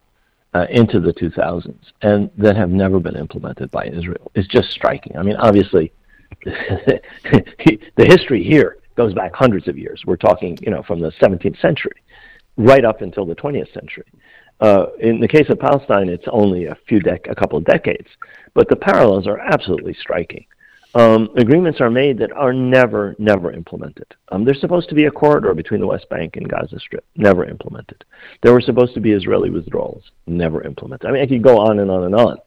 uh, 0.55 0.66
into 0.70 1.01
the 1.01 1.12
2000s 1.12 1.74
and 2.03 2.30
that 2.38 2.57
have 2.57 2.70
never 2.70 3.01
been 3.01 3.16
implemented 3.16 3.70
by 3.72 3.86
Israel 3.86 4.30
is 4.34 4.47
just 4.47 4.70
striking. 4.70 5.16
I 5.16 5.22
mean, 5.22 5.36
obviously, 5.36 5.93
the 6.45 7.01
history 7.97 8.45
here 8.45 8.78
goes 8.97 9.12
back 9.12 9.34
hundreds 9.34 9.66
of 9.66 9.76
years. 9.76 10.03
We're 10.07 10.16
talking, 10.16 10.57
you 10.62 10.70
know, 10.70 10.82
from 10.84 11.01
the 11.01 11.11
17th 11.12 11.61
century 11.61 12.03
right 12.57 12.84
up 12.84 13.03
until 13.03 13.26
the 13.26 13.34
20th 13.34 13.72
century. 13.72 14.07
Uh, 14.61 14.87
in 14.99 15.21
the 15.21 15.29
case 15.29 15.49
of 15.49 15.59
Palestine, 15.59 16.09
it's 16.09 16.27
only 16.31 16.67
a 16.67 16.77
few 16.87 17.01
dec- 17.01 17.31
a 17.31 17.35
couple 17.35 17.57
of 17.57 17.65
decades, 17.65 18.09
but 18.55 18.69
the 18.69 18.77
parallels 18.77 19.27
are 19.27 19.39
absolutely 19.39 19.95
striking. 19.95 20.45
Um, 20.95 21.31
agreements 21.37 21.81
are 21.81 21.89
made 21.89 22.19
that 22.19 22.33
are 22.33 22.53
never, 22.53 23.15
never 23.19 23.53
implemented. 23.53 24.07
Um, 24.31 24.45
there's 24.45 24.61
supposed 24.61 24.89
to 24.89 24.95
be 24.95 25.05
a 25.05 25.11
corridor 25.11 25.55
between 25.55 25.81
the 25.81 25.87
West 25.87 26.09
Bank 26.09 26.37
and 26.37 26.49
Gaza 26.49 26.81
Strip, 26.81 27.05
never 27.17 27.45
implemented. 27.45 28.05
There 28.43 28.53
were 28.53 28.61
supposed 28.61 28.95
to 28.95 29.01
be 29.01 29.13
Israeli 29.13 29.51
withdrawals, 29.51 30.03
never 30.27 30.63
implemented. 30.63 31.09
I 31.09 31.13
mean, 31.13 31.23
I 31.23 31.27
could 31.27 31.45
go 31.45 31.59
on 31.59 31.79
and 31.79 31.91
on 31.91 32.05
and 32.05 32.15
on 32.15 32.39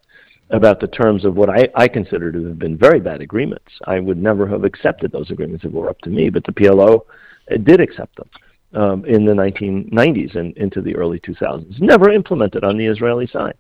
about 0.50 0.82
the 0.82 0.88
terms 0.88 1.24
of 1.24 1.36
what 1.36 1.50
I, 1.50 1.70
I 1.74 1.88
consider 1.88 2.32
to 2.34 2.46
have 2.46 2.60
been 2.60 2.78
very 2.78 3.00
bad 3.00 3.22
agreements. 3.22 3.72
I 3.88 4.00
would 4.00 4.22
never 4.22 4.46
have 4.48 4.66
accepted 4.66 5.12
those 5.12 5.32
agreements 5.32 5.64
if 5.64 5.72
it 5.72 5.76
were 5.76 5.90
up 5.90 6.00
to 6.02 6.10
me, 6.10 6.30
but 6.30 6.44
the 6.44 6.52
PLO 6.52 7.02
uh, 7.50 7.58
did 7.58 7.80
accept 7.80 8.18
them 8.18 8.30
um, 8.74 9.06
in 9.06 9.26
the 9.26 9.34
1990s 9.34 10.36
and 10.36 10.56
into 10.58 10.82
the 10.82 10.96
early 10.96 11.20
2000s. 11.20 11.80
Never 11.80 12.10
implemented 12.10 12.64
on 12.64 12.78
the 12.78 12.86
Israeli 12.86 13.28
side. 13.28 13.56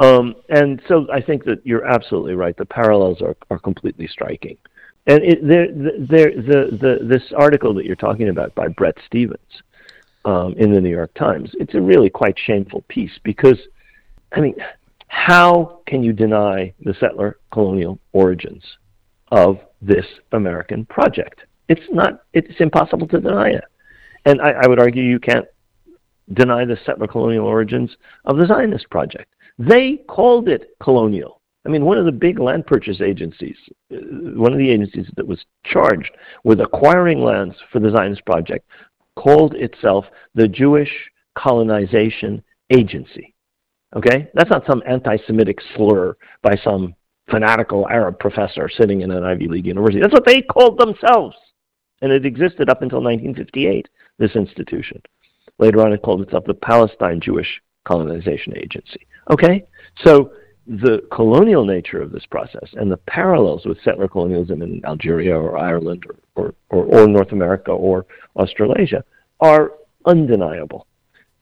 Um, 0.00 0.34
and 0.48 0.82
so 0.88 1.06
I 1.12 1.20
think 1.20 1.44
that 1.44 1.64
you're 1.64 1.86
absolutely 1.86 2.34
right. 2.34 2.56
The 2.56 2.64
parallels 2.64 3.22
are, 3.22 3.36
are 3.50 3.58
completely 3.58 4.08
striking. 4.08 4.56
And 5.06 5.22
it, 5.22 5.46
there, 5.46 5.66
there, 5.72 6.30
the, 6.30 6.76
the, 6.76 7.06
this 7.06 7.22
article 7.36 7.74
that 7.74 7.84
you're 7.84 7.96
talking 7.96 8.28
about 8.28 8.54
by 8.54 8.68
Bret 8.68 8.96
Stephens 9.06 9.62
um, 10.24 10.54
in 10.56 10.72
the 10.72 10.80
New 10.80 10.90
York 10.90 11.12
Times, 11.14 11.50
it's 11.54 11.74
a 11.74 11.80
really 11.80 12.10
quite 12.10 12.36
shameful 12.38 12.82
piece 12.88 13.12
because, 13.22 13.58
I 14.32 14.40
mean, 14.40 14.54
how 15.08 15.80
can 15.86 16.02
you 16.02 16.12
deny 16.12 16.72
the 16.80 16.94
settler 16.94 17.38
colonial 17.52 17.98
origins 18.12 18.64
of 19.30 19.58
this 19.80 20.06
American 20.32 20.84
project? 20.86 21.42
It's 21.68 21.82
not, 21.90 22.22
it's 22.32 22.60
impossible 22.60 23.08
to 23.08 23.20
deny 23.20 23.50
it. 23.50 23.64
And 24.24 24.40
I, 24.40 24.50
I 24.50 24.66
would 24.68 24.78
argue 24.78 25.02
you 25.02 25.18
can't 25.18 25.46
deny 26.34 26.64
the 26.64 26.78
settler 26.84 27.06
colonial 27.06 27.46
origins 27.46 27.96
of 28.24 28.36
the 28.36 28.46
Zionist 28.46 28.88
project. 28.90 29.32
They 29.58 29.98
called 30.08 30.48
it 30.48 30.76
colonial. 30.82 31.40
I 31.64 31.68
mean, 31.68 31.84
one 31.84 31.98
of 31.98 32.06
the 32.06 32.12
big 32.12 32.40
land 32.40 32.66
purchase 32.66 33.00
agencies, 33.00 33.56
uh, 33.92 33.96
one 34.34 34.52
of 34.52 34.58
the 34.58 34.70
agencies 34.70 35.06
that 35.16 35.26
was 35.26 35.44
charged 35.64 36.10
with 36.44 36.60
acquiring 36.60 37.22
lands 37.22 37.54
for 37.70 37.78
the 37.78 37.90
Zionist 37.90 38.24
project, 38.24 38.68
called 39.16 39.54
itself 39.54 40.06
the 40.34 40.48
Jewish 40.48 40.90
Colonization 41.36 42.42
Agency. 42.70 43.34
Okay? 43.94 44.28
That's 44.34 44.50
not 44.50 44.66
some 44.66 44.82
anti 44.86 45.18
Semitic 45.26 45.58
slur 45.76 46.16
by 46.42 46.56
some 46.64 46.94
fanatical 47.30 47.88
Arab 47.88 48.18
professor 48.18 48.68
sitting 48.68 49.02
in 49.02 49.10
an 49.10 49.22
Ivy 49.22 49.46
League 49.48 49.66
university. 49.66 50.00
That's 50.00 50.12
what 50.12 50.26
they 50.26 50.42
called 50.42 50.78
themselves. 50.78 51.36
And 52.00 52.10
it 52.10 52.26
existed 52.26 52.68
up 52.68 52.82
until 52.82 52.98
1958, 52.98 53.88
this 54.22 54.36
institution. 54.36 55.02
Later 55.58 55.80
on, 55.84 55.92
it 55.92 56.02
called 56.02 56.22
itself 56.22 56.44
the 56.46 56.54
Palestine 56.54 57.20
Jewish 57.20 57.60
Colonization 57.84 58.56
Agency. 58.56 59.06
Okay? 59.30 59.64
So 60.04 60.32
the 60.66 61.02
colonial 61.10 61.64
nature 61.64 62.00
of 62.00 62.12
this 62.12 62.24
process 62.26 62.68
and 62.74 62.90
the 62.90 62.96
parallels 62.98 63.66
with 63.66 63.82
settler 63.82 64.06
colonialism 64.06 64.62
in 64.62 64.80
Algeria 64.84 65.36
or 65.36 65.58
Ireland 65.58 66.04
or, 66.08 66.16
or, 66.36 66.54
or, 66.70 66.84
or 66.84 67.08
North 67.08 67.32
America 67.32 67.72
or 67.72 68.06
Australasia 68.36 69.04
are 69.40 69.72
undeniable. 70.06 70.86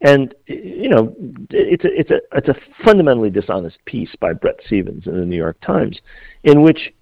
And 0.00 0.34
you 0.46 0.88
know, 0.88 1.14
it's 1.50 1.84
a, 1.84 1.88
it's 1.92 2.10
a 2.10 2.20
it's 2.34 2.48
a 2.48 2.56
fundamentally 2.82 3.28
dishonest 3.28 3.76
piece 3.84 4.08
by 4.18 4.32
Bret 4.32 4.56
Stephens 4.64 5.06
in 5.06 5.20
the 5.20 5.26
New 5.26 5.36
York 5.36 5.60
Times, 5.60 6.00
in 6.44 6.62
which 6.62 6.94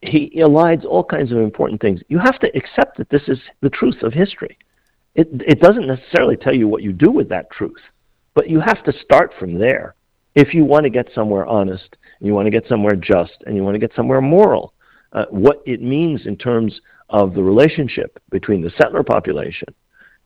he 0.00 0.32
elides 0.38 0.86
all 0.86 1.04
kinds 1.04 1.30
of 1.32 1.38
important 1.38 1.82
things. 1.82 2.00
You 2.08 2.18
have 2.18 2.38
to 2.38 2.50
accept 2.56 2.96
that 2.96 3.10
this 3.10 3.28
is 3.28 3.38
the 3.60 3.68
truth 3.68 4.02
of 4.02 4.14
history. 4.14 4.56
It 5.16 5.28
it 5.46 5.60
doesn't 5.60 5.86
necessarily 5.86 6.36
tell 6.36 6.54
you 6.54 6.68
what 6.68 6.82
you 6.82 6.92
do 6.92 7.10
with 7.10 7.28
that 7.30 7.50
truth, 7.50 7.80
but 8.34 8.48
you 8.48 8.60
have 8.60 8.84
to 8.84 8.92
start 9.04 9.32
from 9.38 9.58
there 9.58 9.94
if 10.34 10.52
you 10.52 10.64
want 10.64 10.84
to 10.84 10.90
get 10.90 11.08
somewhere 11.14 11.46
honest, 11.46 11.96
and 12.18 12.26
you 12.26 12.34
want 12.34 12.46
to 12.46 12.50
get 12.50 12.68
somewhere 12.68 12.94
just, 12.94 13.42
and 13.46 13.56
you 13.56 13.64
want 13.64 13.74
to 13.74 13.80
get 13.80 13.94
somewhere 13.96 14.20
moral. 14.20 14.74
Uh, 15.12 15.24
what 15.30 15.62
it 15.64 15.80
means 15.80 16.26
in 16.26 16.36
terms 16.36 16.80
of 17.08 17.34
the 17.34 17.42
relationship 17.42 18.20
between 18.30 18.60
the 18.60 18.70
settler 18.78 19.02
population 19.02 19.68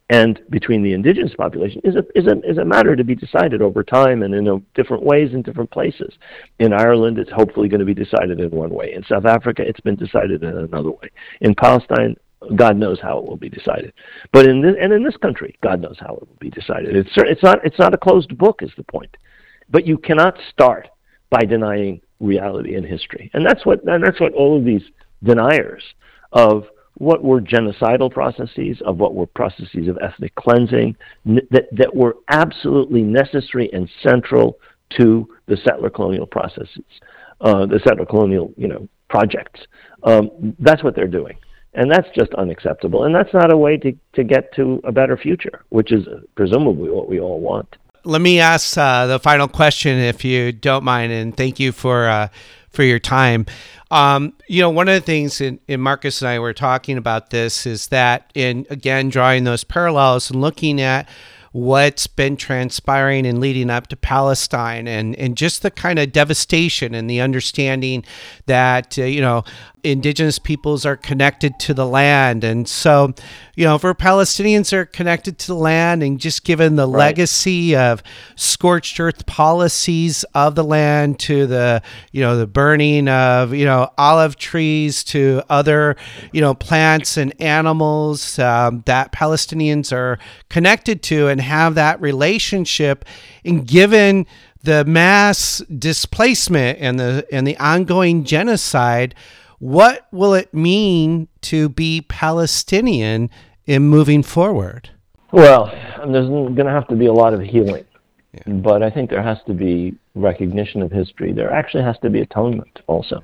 and 0.08 0.40
between 0.50 0.82
the 0.82 0.92
indigenous 0.92 1.34
population 1.36 1.80
is 1.84 1.94
a, 1.94 2.04
is 2.18 2.26
a, 2.26 2.40
is 2.40 2.58
a 2.58 2.64
matter 2.64 2.96
to 2.96 3.04
be 3.04 3.14
decided 3.14 3.62
over 3.62 3.84
time 3.84 4.24
and 4.24 4.34
in 4.34 4.48
a, 4.48 4.58
different 4.74 5.04
ways 5.04 5.32
in 5.32 5.42
different 5.42 5.70
places. 5.70 6.12
In 6.58 6.72
Ireland, 6.72 7.18
it's 7.18 7.30
hopefully 7.30 7.68
going 7.68 7.78
to 7.80 7.86
be 7.86 7.94
decided 7.94 8.40
in 8.40 8.50
one 8.50 8.70
way. 8.70 8.92
In 8.94 9.04
South 9.04 9.26
Africa, 9.26 9.62
it's 9.62 9.80
been 9.80 9.94
decided 9.94 10.42
in 10.42 10.58
another 10.58 10.90
way. 10.90 11.10
In 11.42 11.54
Palestine, 11.54 12.16
God 12.56 12.76
knows 12.76 12.98
how 13.00 13.18
it 13.18 13.26
will 13.26 13.36
be 13.36 13.50
decided. 13.50 13.92
But 14.32 14.46
in 14.46 14.62
this, 14.62 14.74
and 14.80 14.92
in 14.92 15.04
this 15.04 15.16
country, 15.16 15.56
God 15.62 15.80
knows 15.80 15.96
how 16.00 16.14
it 16.14 16.28
will 16.28 16.38
be 16.40 16.50
decided. 16.50 16.96
It's, 16.96 17.10
it's, 17.16 17.42
not, 17.42 17.58
it's 17.64 17.78
not 17.78 17.94
a 17.94 17.98
closed 17.98 18.36
book, 18.38 18.62
is 18.62 18.70
the 18.76 18.84
point. 18.84 19.14
But 19.70 19.86
you 19.86 19.98
cannot 19.98 20.38
start 20.50 20.88
by 21.30 21.42
denying 21.42 22.00
reality 22.18 22.74
and 22.74 22.84
history. 22.84 23.30
And 23.34 23.44
that's 23.44 23.64
what, 23.66 23.84
and 23.84 24.02
that's 24.02 24.20
what 24.20 24.32
all 24.32 24.58
of 24.58 24.64
these 24.64 24.82
deniers 25.22 25.82
of 26.32 26.64
what 26.94 27.22
were 27.22 27.40
genocidal 27.40 28.10
processes, 28.10 28.80
of 28.84 28.98
what 28.98 29.14
were 29.14 29.26
processes 29.26 29.88
of 29.88 29.98
ethnic 30.02 30.34
cleansing, 30.34 30.96
n- 31.26 31.40
that, 31.50 31.68
that 31.72 31.94
were 31.94 32.16
absolutely 32.28 33.02
necessary 33.02 33.70
and 33.72 33.88
central 34.02 34.58
to 34.98 35.28
the 35.46 35.56
settler 35.64 35.88
colonial 35.88 36.26
processes, 36.26 36.84
uh, 37.40 37.64
the 37.66 37.80
settler 37.86 38.04
colonial 38.04 38.52
you 38.56 38.68
know, 38.68 38.88
projects. 39.08 39.60
Um, 40.02 40.54
that's 40.58 40.82
what 40.82 40.94
they're 40.94 41.06
doing. 41.06 41.36
And 41.72 41.90
that's 41.90 42.08
just 42.16 42.34
unacceptable. 42.34 43.04
And 43.04 43.14
that's 43.14 43.32
not 43.32 43.52
a 43.52 43.56
way 43.56 43.76
to, 43.78 43.92
to 44.14 44.24
get 44.24 44.52
to 44.54 44.80
a 44.84 44.90
better 44.90 45.16
future, 45.16 45.64
which 45.68 45.92
is 45.92 46.06
presumably 46.34 46.90
what 46.90 47.08
we 47.08 47.20
all 47.20 47.40
want. 47.40 47.76
Let 48.04 48.20
me 48.20 48.40
ask 48.40 48.76
uh, 48.76 49.06
the 49.06 49.20
final 49.20 49.46
question, 49.46 49.98
if 49.98 50.24
you 50.24 50.52
don't 50.52 50.84
mind, 50.84 51.12
and 51.12 51.36
thank 51.36 51.60
you 51.60 51.70
for 51.70 52.08
uh, 52.08 52.28
for 52.70 52.82
your 52.82 52.98
time. 52.98 53.46
Um, 53.90 54.32
you 54.48 54.62
know, 54.62 54.70
one 54.70 54.88
of 54.88 54.94
the 54.94 55.00
things, 55.00 55.40
in, 55.40 55.60
in 55.68 55.80
Marcus 55.80 56.22
and 56.22 56.28
I 56.28 56.38
were 56.38 56.54
talking 56.54 56.96
about 56.96 57.30
this, 57.30 57.66
is 57.66 57.88
that 57.88 58.30
in 58.34 58.66
again 58.70 59.10
drawing 59.10 59.44
those 59.44 59.64
parallels 59.64 60.30
and 60.30 60.40
looking 60.40 60.80
at 60.80 61.08
what's 61.52 62.06
been 62.06 62.36
transpiring 62.36 63.26
and 63.26 63.40
leading 63.40 63.70
up 63.70 63.88
to 63.88 63.96
Palestine 63.96 64.86
and, 64.86 65.16
and 65.16 65.36
just 65.36 65.62
the 65.62 65.70
kind 65.70 65.98
of 65.98 66.12
devastation 66.12 66.94
and 66.94 67.10
the 67.10 67.20
understanding 67.20 68.04
that, 68.46 68.96
uh, 68.98 69.02
you 69.02 69.20
know, 69.20 69.42
indigenous 69.82 70.38
peoples 70.38 70.84
are 70.84 70.96
connected 70.96 71.58
to 71.58 71.72
the 71.72 71.86
land. 71.86 72.44
And 72.44 72.68
so, 72.68 73.14
you 73.56 73.64
know, 73.64 73.78
for 73.78 73.94
Palestinians 73.94 74.72
are 74.72 74.84
connected 74.84 75.38
to 75.38 75.46
the 75.48 75.54
land 75.54 76.02
and 76.02 76.20
just 76.20 76.44
given 76.44 76.76
the 76.76 76.86
Right. 76.86 76.98
legacy 77.06 77.74
of 77.74 78.02
scorched 78.36 79.00
earth 79.00 79.24
policies 79.26 80.22
of 80.34 80.54
the 80.54 80.64
land 80.64 81.18
to 81.20 81.46
the, 81.46 81.82
you 82.12 82.20
know, 82.20 82.36
the 82.36 82.46
burning 82.46 83.08
of, 83.08 83.54
you 83.54 83.64
know, 83.64 83.90
olive 83.96 84.36
trees 84.36 85.02
to 85.04 85.42
other, 85.48 85.96
you 86.32 86.40
know, 86.42 86.52
plants 86.54 87.16
and 87.16 87.32
animals 87.40 88.38
um, 88.38 88.82
that 88.86 89.12
Palestinians 89.12 89.92
are 89.92 90.18
connected 90.50 91.02
to 91.04 91.28
and 91.28 91.39
have 91.40 91.74
that 91.74 92.00
relationship. 92.00 93.04
And 93.44 93.66
given 93.66 94.26
the 94.62 94.84
mass 94.84 95.58
displacement 95.78 96.78
and 96.80 96.98
the 96.98 97.26
and 97.32 97.46
the 97.46 97.56
ongoing 97.58 98.24
genocide, 98.24 99.14
what 99.58 100.06
will 100.12 100.34
it 100.34 100.52
mean 100.52 101.28
to 101.42 101.68
be 101.68 102.02
Palestinian 102.02 103.30
in 103.66 103.82
moving 103.82 104.22
forward? 104.22 104.90
Well, 105.32 105.66
there's 106.06 106.28
going 106.28 106.56
to 106.56 106.70
have 106.70 106.88
to 106.88 106.96
be 106.96 107.06
a 107.06 107.12
lot 107.12 107.34
of 107.34 107.40
healing. 107.40 107.84
But 108.46 108.82
I 108.82 108.90
think 108.90 109.10
there 109.10 109.22
has 109.22 109.38
to 109.46 109.54
be 109.54 109.94
recognition 110.14 110.82
of 110.82 110.92
history. 110.92 111.32
There 111.32 111.52
actually 111.52 111.82
has 111.84 111.98
to 111.98 112.10
be 112.10 112.20
atonement 112.20 112.80
also. 112.86 113.22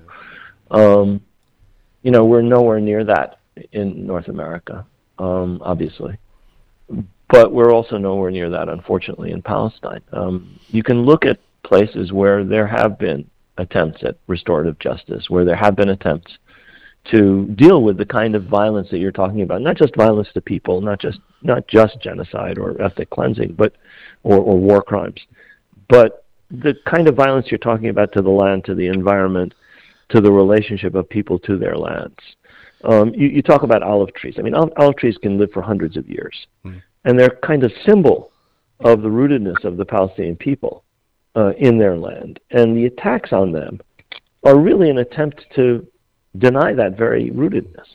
Um, 0.70 1.20
you 2.02 2.10
know, 2.10 2.24
we're 2.24 2.42
nowhere 2.42 2.80
near 2.80 3.04
that 3.04 3.38
in 3.72 4.06
North 4.06 4.28
America, 4.28 4.84
um, 5.18 5.60
obviously. 5.64 6.16
But 7.28 7.52
we're 7.52 7.72
also 7.72 7.98
nowhere 7.98 8.30
near 8.30 8.50
that, 8.50 8.68
unfortunately, 8.68 9.32
in 9.32 9.42
Palestine. 9.42 10.02
Um, 10.12 10.58
you 10.68 10.82
can 10.82 11.02
look 11.02 11.24
at 11.24 11.40
places 11.64 12.12
where 12.12 12.44
there 12.44 12.66
have 12.66 12.98
been 12.98 13.28
attempts 13.58 14.02
at 14.04 14.16
restorative 14.26 14.78
justice, 14.78 15.28
where 15.28 15.44
there 15.44 15.56
have 15.56 15.74
been 15.74 15.88
attempts 15.88 16.38
to 17.10 17.46
deal 17.56 17.82
with 17.82 17.96
the 17.96 18.04
kind 18.04 18.34
of 18.34 18.44
violence 18.44 18.88
that 18.90 18.98
you're 18.98 19.12
talking 19.12 19.42
about, 19.42 19.62
not 19.62 19.76
just 19.76 19.94
violence 19.96 20.28
to 20.34 20.40
people, 20.40 20.80
not 20.80 21.00
just 21.00 21.18
not 21.42 21.66
just 21.68 22.00
genocide 22.00 22.58
or 22.58 22.80
ethnic 22.82 23.10
cleansing, 23.10 23.54
but 23.54 23.74
or, 24.22 24.38
or 24.38 24.58
war 24.58 24.82
crimes, 24.82 25.20
but 25.88 26.24
the 26.50 26.74
kind 26.86 27.08
of 27.08 27.14
violence 27.14 27.46
you're 27.50 27.58
talking 27.58 27.88
about 27.88 28.12
to 28.12 28.22
the 28.22 28.30
land, 28.30 28.64
to 28.64 28.74
the 28.74 28.86
environment, 28.86 29.54
to 30.08 30.20
the 30.20 30.30
relationship 30.30 30.94
of 30.94 31.08
people 31.08 31.38
to 31.40 31.58
their 31.58 31.76
lands. 31.76 32.18
Um, 32.84 33.12
you, 33.14 33.28
you 33.28 33.42
talk 33.42 33.62
about 33.62 33.82
olive 33.82 34.12
trees. 34.14 34.36
I 34.38 34.42
mean, 34.42 34.54
olive, 34.54 34.72
olive 34.76 34.96
trees 34.96 35.16
can 35.20 35.38
live 35.38 35.50
for 35.52 35.62
hundreds 35.62 35.96
of 35.96 36.08
years, 36.08 36.46
Mm. 36.64 36.82
And 37.06 37.18
they're 37.18 37.38
kind 37.42 37.64
of 37.64 37.72
symbol 37.86 38.32
of 38.80 39.00
the 39.00 39.08
rootedness 39.08 39.64
of 39.64 39.78
the 39.78 39.84
Palestinian 39.84 40.36
people 40.36 40.84
uh, 41.34 41.52
in 41.58 41.78
their 41.78 41.96
land. 41.96 42.38
And 42.50 42.76
the 42.76 42.84
attacks 42.84 43.32
on 43.32 43.52
them 43.52 43.80
are 44.44 44.58
really 44.58 44.90
an 44.90 44.98
attempt 44.98 45.44
to 45.54 45.86
deny 46.36 46.74
that 46.74 46.98
very 46.98 47.30
rootedness. 47.30 47.86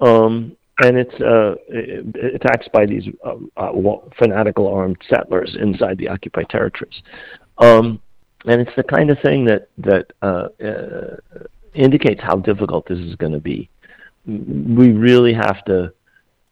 Um, 0.00 0.56
and 0.82 0.96
it's 0.98 1.14
uh, 1.20 1.54
attacks 2.34 2.66
by 2.72 2.86
these 2.86 3.04
uh, 3.24 3.36
uh, 3.56 3.72
fanatical 4.18 4.68
armed 4.68 4.98
settlers 5.08 5.56
inside 5.60 5.96
the 5.98 6.08
occupied 6.08 6.48
territories. 6.48 7.00
Um, 7.58 8.00
and 8.46 8.60
it's 8.60 8.74
the 8.76 8.82
kind 8.82 9.10
of 9.10 9.18
thing 9.20 9.44
that 9.44 9.68
that 9.78 10.06
uh, 10.22 10.48
uh, 10.64 11.44
indicates 11.74 12.20
how 12.20 12.36
difficult 12.36 12.88
this 12.88 12.98
is 12.98 13.14
going 13.16 13.32
to 13.32 13.40
be. 13.40 13.68
We 14.26 14.92
really 14.92 15.34
have 15.34 15.64
to. 15.66 15.92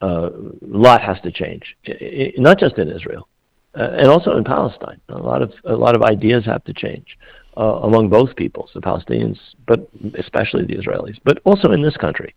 Uh, 0.03 0.30
a 0.62 0.76
lot 0.86 1.01
has 1.03 1.18
to 1.22 1.30
change, 1.30 1.76
I- 1.86 1.92
I- 2.22 2.32
not 2.38 2.59
just 2.59 2.78
in 2.78 2.88
Israel, 2.90 3.28
uh, 3.74 3.90
and 4.01 4.09
also 4.09 4.36
in 4.38 4.44
Palestine. 4.44 5.01
A 5.11 5.18
lot 5.18 5.42
of 5.42 5.53
a 5.64 5.76
lot 5.84 5.94
of 5.96 6.03
ideas 6.03 6.42
have 6.46 6.64
to 6.64 6.72
change 6.72 7.18
uh, 7.57 7.80
among 7.88 8.09
both 8.09 8.34
peoples, 8.36 8.70
the 8.74 8.80
Palestinians, 8.80 9.38
but 9.66 9.80
especially 10.24 10.64
the 10.64 10.76
Israelis, 10.82 11.18
but 11.24 11.36
also 11.44 11.72
in 11.72 11.82
this 11.82 11.96
country. 12.07 12.34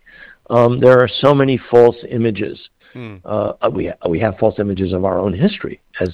Um, 0.50 0.80
there 0.82 1.00
are 1.00 1.08
so 1.08 1.34
many 1.34 1.58
false 1.72 1.96
images. 2.10 2.58
Uh, 3.26 3.54
we 3.78 3.84
we 4.14 4.20
have 4.20 4.34
false 4.44 4.58
images 4.60 4.92
of 4.98 5.02
our 5.10 5.18
own 5.18 5.34
history 5.34 5.78
as 6.04 6.10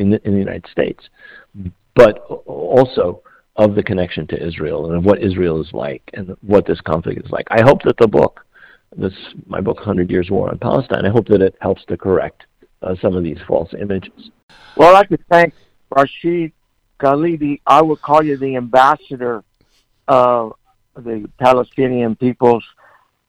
in 0.00 0.06
the, 0.12 0.18
in 0.26 0.32
the 0.36 0.42
United 0.48 0.66
States, 0.76 1.02
but 1.94 2.14
also 2.46 3.22
of 3.56 3.74
the 3.76 3.82
connection 3.90 4.26
to 4.26 4.36
Israel 4.50 4.86
and 4.86 4.94
of 4.98 5.04
what 5.04 5.22
Israel 5.22 5.60
is 5.60 5.70
like 5.72 6.02
and 6.14 6.36
what 6.52 6.66
this 6.66 6.80
conflict 6.80 7.24
is 7.24 7.30
like. 7.30 7.46
I 7.50 7.60
hope 7.62 7.82
that 7.82 7.96
the 7.98 8.08
book, 8.08 8.34
this 8.96 9.12
my 9.46 9.60
book, 9.60 9.78
Hundred 9.78 10.10
Years 10.10 10.30
War 10.30 10.50
on 10.50 10.58
Palestine, 10.58 11.04
I 11.06 11.10
hope 11.10 11.26
that 11.28 11.42
it 11.42 11.56
helps 11.60 11.84
to 11.86 11.96
correct 11.96 12.46
uh, 12.82 12.94
some 13.00 13.16
of 13.16 13.24
these 13.24 13.38
false 13.46 13.72
images. 13.80 14.30
Well, 14.76 14.90
I'd 14.90 14.92
like 14.92 15.08
to 15.10 15.18
thank 15.30 15.54
Rashid 15.94 16.52
Khalidi. 17.00 17.60
I 17.66 17.82
would 17.82 18.02
call 18.02 18.22
you 18.24 18.36
the 18.36 18.56
ambassador 18.56 19.44
of 20.08 20.54
the 20.96 21.28
Palestinian 21.38 22.16
peoples, 22.16 22.64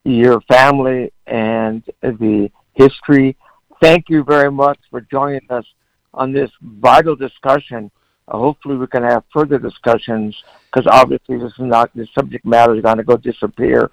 your 0.04 0.42
family, 0.42 1.12
and 1.28 1.84
the 2.02 2.50
history. 2.74 3.36
Thank 3.82 4.10
you 4.10 4.24
very 4.24 4.52
much 4.52 4.80
for 4.90 5.02
joining 5.02 5.46
us 5.50 5.66
on 6.14 6.32
this 6.32 6.50
vital 6.62 7.16
discussion. 7.16 7.92
Uh, 8.28 8.38
hopefully, 8.38 8.78
we 8.78 8.88
can 8.88 9.04
have 9.04 9.24
further 9.32 9.60
discussions 9.60 10.36
because 10.66 10.88
obviously 10.92 11.38
this 11.38 11.52
is 11.52 11.60
not 11.60 11.92
the 11.96 12.08
subject 12.18 12.46
matter 12.46 12.76
is 12.76 12.82
going 12.82 12.98
to 12.98 13.04
go 13.04 13.18
disappear. 13.18 13.92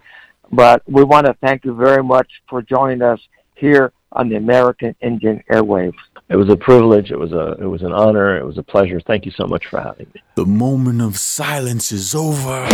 But 0.53 0.83
we 0.87 1.03
want 1.03 1.27
to 1.27 1.35
thank 1.41 1.65
you 1.65 1.75
very 1.75 2.05
much 2.05 2.29
for 2.49 2.61
joining 2.61 3.01
us 3.01 3.21
here 3.55 3.93
on 4.13 4.29
the 4.29 4.37
American 4.37 4.95
Indian 5.01 5.43
Airwaves. 5.51 5.95
It 6.29 6.37
was 6.37 6.51
a 6.51 6.57
privilege. 6.57 7.11
It 7.11 7.19
was 7.19 7.33
a 7.33 7.57
it 7.61 7.67
was 7.67 7.83
an 7.83 7.93
honor. 7.93 8.39
It 8.39 8.45
was 8.45 8.59
a 8.59 8.63
pleasure. 8.63 9.01
Thank 9.01 9.25
you 9.25 9.33
so 9.33 9.47
much 9.47 9.67
for 9.67 9.81
having 9.81 10.07
me. 10.15 10.21
The 10.35 10.47
moment 10.47 11.01
of 11.01 11.19
silence 11.19 11.91
is 11.91 12.15
over. 12.15 12.69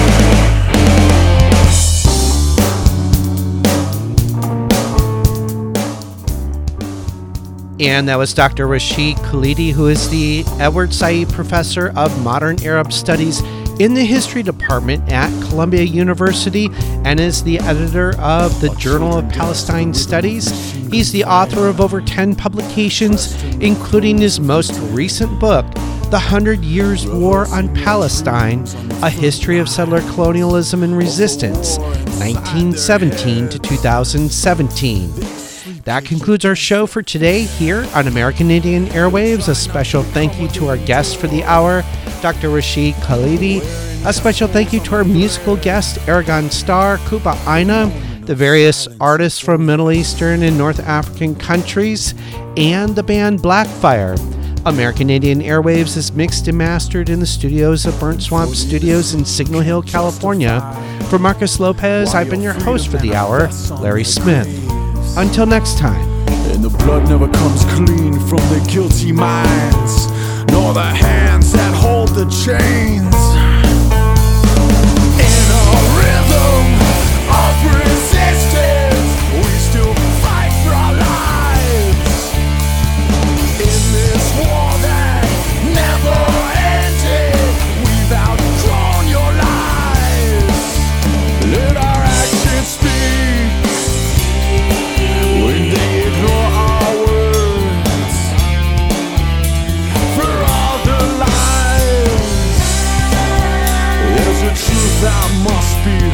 And 7.80 8.08
that 8.08 8.16
was 8.16 8.34
Dr. 8.34 8.66
Rashid 8.66 9.16
Khalidi, 9.18 9.70
who 9.70 9.86
is 9.86 10.10
the 10.10 10.42
Edward 10.58 10.92
Said 10.92 11.28
Professor 11.28 11.96
of 11.96 12.24
Modern 12.24 12.60
Arab 12.64 12.92
Studies 12.92 13.40
in 13.78 13.94
the 13.94 14.04
History 14.04 14.42
Department 14.42 15.10
at 15.12 15.30
Columbia 15.48 15.84
University 15.84 16.68
and 17.04 17.20
is 17.20 17.44
the 17.44 17.58
editor 17.60 18.18
of 18.18 18.60
the 18.60 18.70
Journal 18.70 19.16
of 19.16 19.28
Palestine 19.28 19.94
Studies. 19.94 20.72
He's 20.90 21.12
the 21.12 21.24
author 21.24 21.68
of 21.68 21.80
over 21.80 22.00
10 22.00 22.34
publications, 22.34 23.40
including 23.54 24.18
his 24.18 24.40
most 24.40 24.72
recent 24.90 25.38
book, 25.38 25.64
The 26.10 26.18
Hundred 26.18 26.64
Years' 26.64 27.06
War 27.06 27.46
on 27.48 27.72
Palestine 27.74 28.66
A 29.02 29.10
History 29.10 29.58
of 29.58 29.68
Settler 29.68 30.00
Colonialism 30.12 30.82
and 30.82 30.96
Resistance, 30.96 31.78
1917 32.18 33.48
to 33.48 33.58
2017. 33.60 35.47
That 35.84 36.04
concludes 36.04 36.44
our 36.44 36.56
show 36.56 36.86
for 36.86 37.02
today 37.02 37.42
here 37.42 37.86
on 37.94 38.08
American 38.08 38.50
Indian 38.50 38.86
Airwaves. 38.86 39.48
A 39.48 39.54
special 39.54 40.02
thank 40.02 40.38
you 40.40 40.48
to 40.48 40.68
our 40.68 40.76
guest 40.76 41.16
for 41.16 41.28
the 41.28 41.42
hour, 41.44 41.82
Dr. 42.20 42.50
Rashid 42.50 42.94
Khalidi. 42.96 43.60
A 44.04 44.12
special 44.12 44.48
thank 44.48 44.72
you 44.72 44.80
to 44.80 44.96
our 44.96 45.04
musical 45.04 45.56
guest, 45.56 45.98
Aragon 46.08 46.50
Star, 46.50 46.98
Kuba 47.08 47.38
Aina, 47.46 47.86
the 48.22 48.34
various 48.34 48.86
artists 49.00 49.40
from 49.40 49.64
Middle 49.64 49.90
Eastern 49.90 50.42
and 50.42 50.58
North 50.58 50.80
African 50.80 51.34
countries, 51.34 52.14
and 52.56 52.94
the 52.94 53.02
band 53.02 53.40
Blackfire. 53.40 54.18
American 54.66 55.08
Indian 55.08 55.40
Airwaves 55.40 55.96
is 55.96 56.12
mixed 56.12 56.48
and 56.48 56.58
mastered 56.58 57.08
in 57.08 57.20
the 57.20 57.26
studios 57.26 57.86
of 57.86 57.98
Burnt 57.98 58.22
Swamp 58.22 58.54
Studios 58.54 59.14
in 59.14 59.24
Signal 59.24 59.60
Hill, 59.60 59.82
California. 59.82 60.60
For 61.08 61.18
Marcus 61.18 61.58
Lopez, 61.58 62.14
I've 62.14 62.28
been 62.28 62.42
your 62.42 62.52
host 62.52 62.88
for 62.88 62.98
the 62.98 63.14
hour, 63.14 63.48
Larry 63.80 64.04
Smith. 64.04 64.77
Until 65.18 65.46
next 65.46 65.78
time. 65.78 66.08
And 66.52 66.62
the 66.62 66.68
blood 66.68 67.08
never 67.08 67.26
comes 67.26 67.64
clean 67.64 68.12
from 68.28 68.38
the 68.54 68.64
guilty 68.70 69.10
minds, 69.10 70.06
nor 70.52 70.72
the 70.72 70.80
hands 70.80 71.50
that 71.50 71.74
hold 71.74 72.10
the 72.10 72.24
chains. 72.26 73.37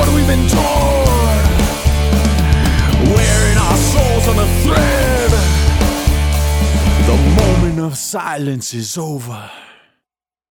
What 0.00 0.14
we've 0.14 0.30
endured. 0.30 1.46
Wearing 3.14 3.58
our 3.58 3.76
souls 3.76 4.28
on 4.28 4.38
a 4.38 4.48
thread. 4.62 5.30
The 7.06 7.16
moment 7.42 7.80
of 7.80 7.98
silence 7.98 8.72
is 8.72 8.96
over. 8.96 9.50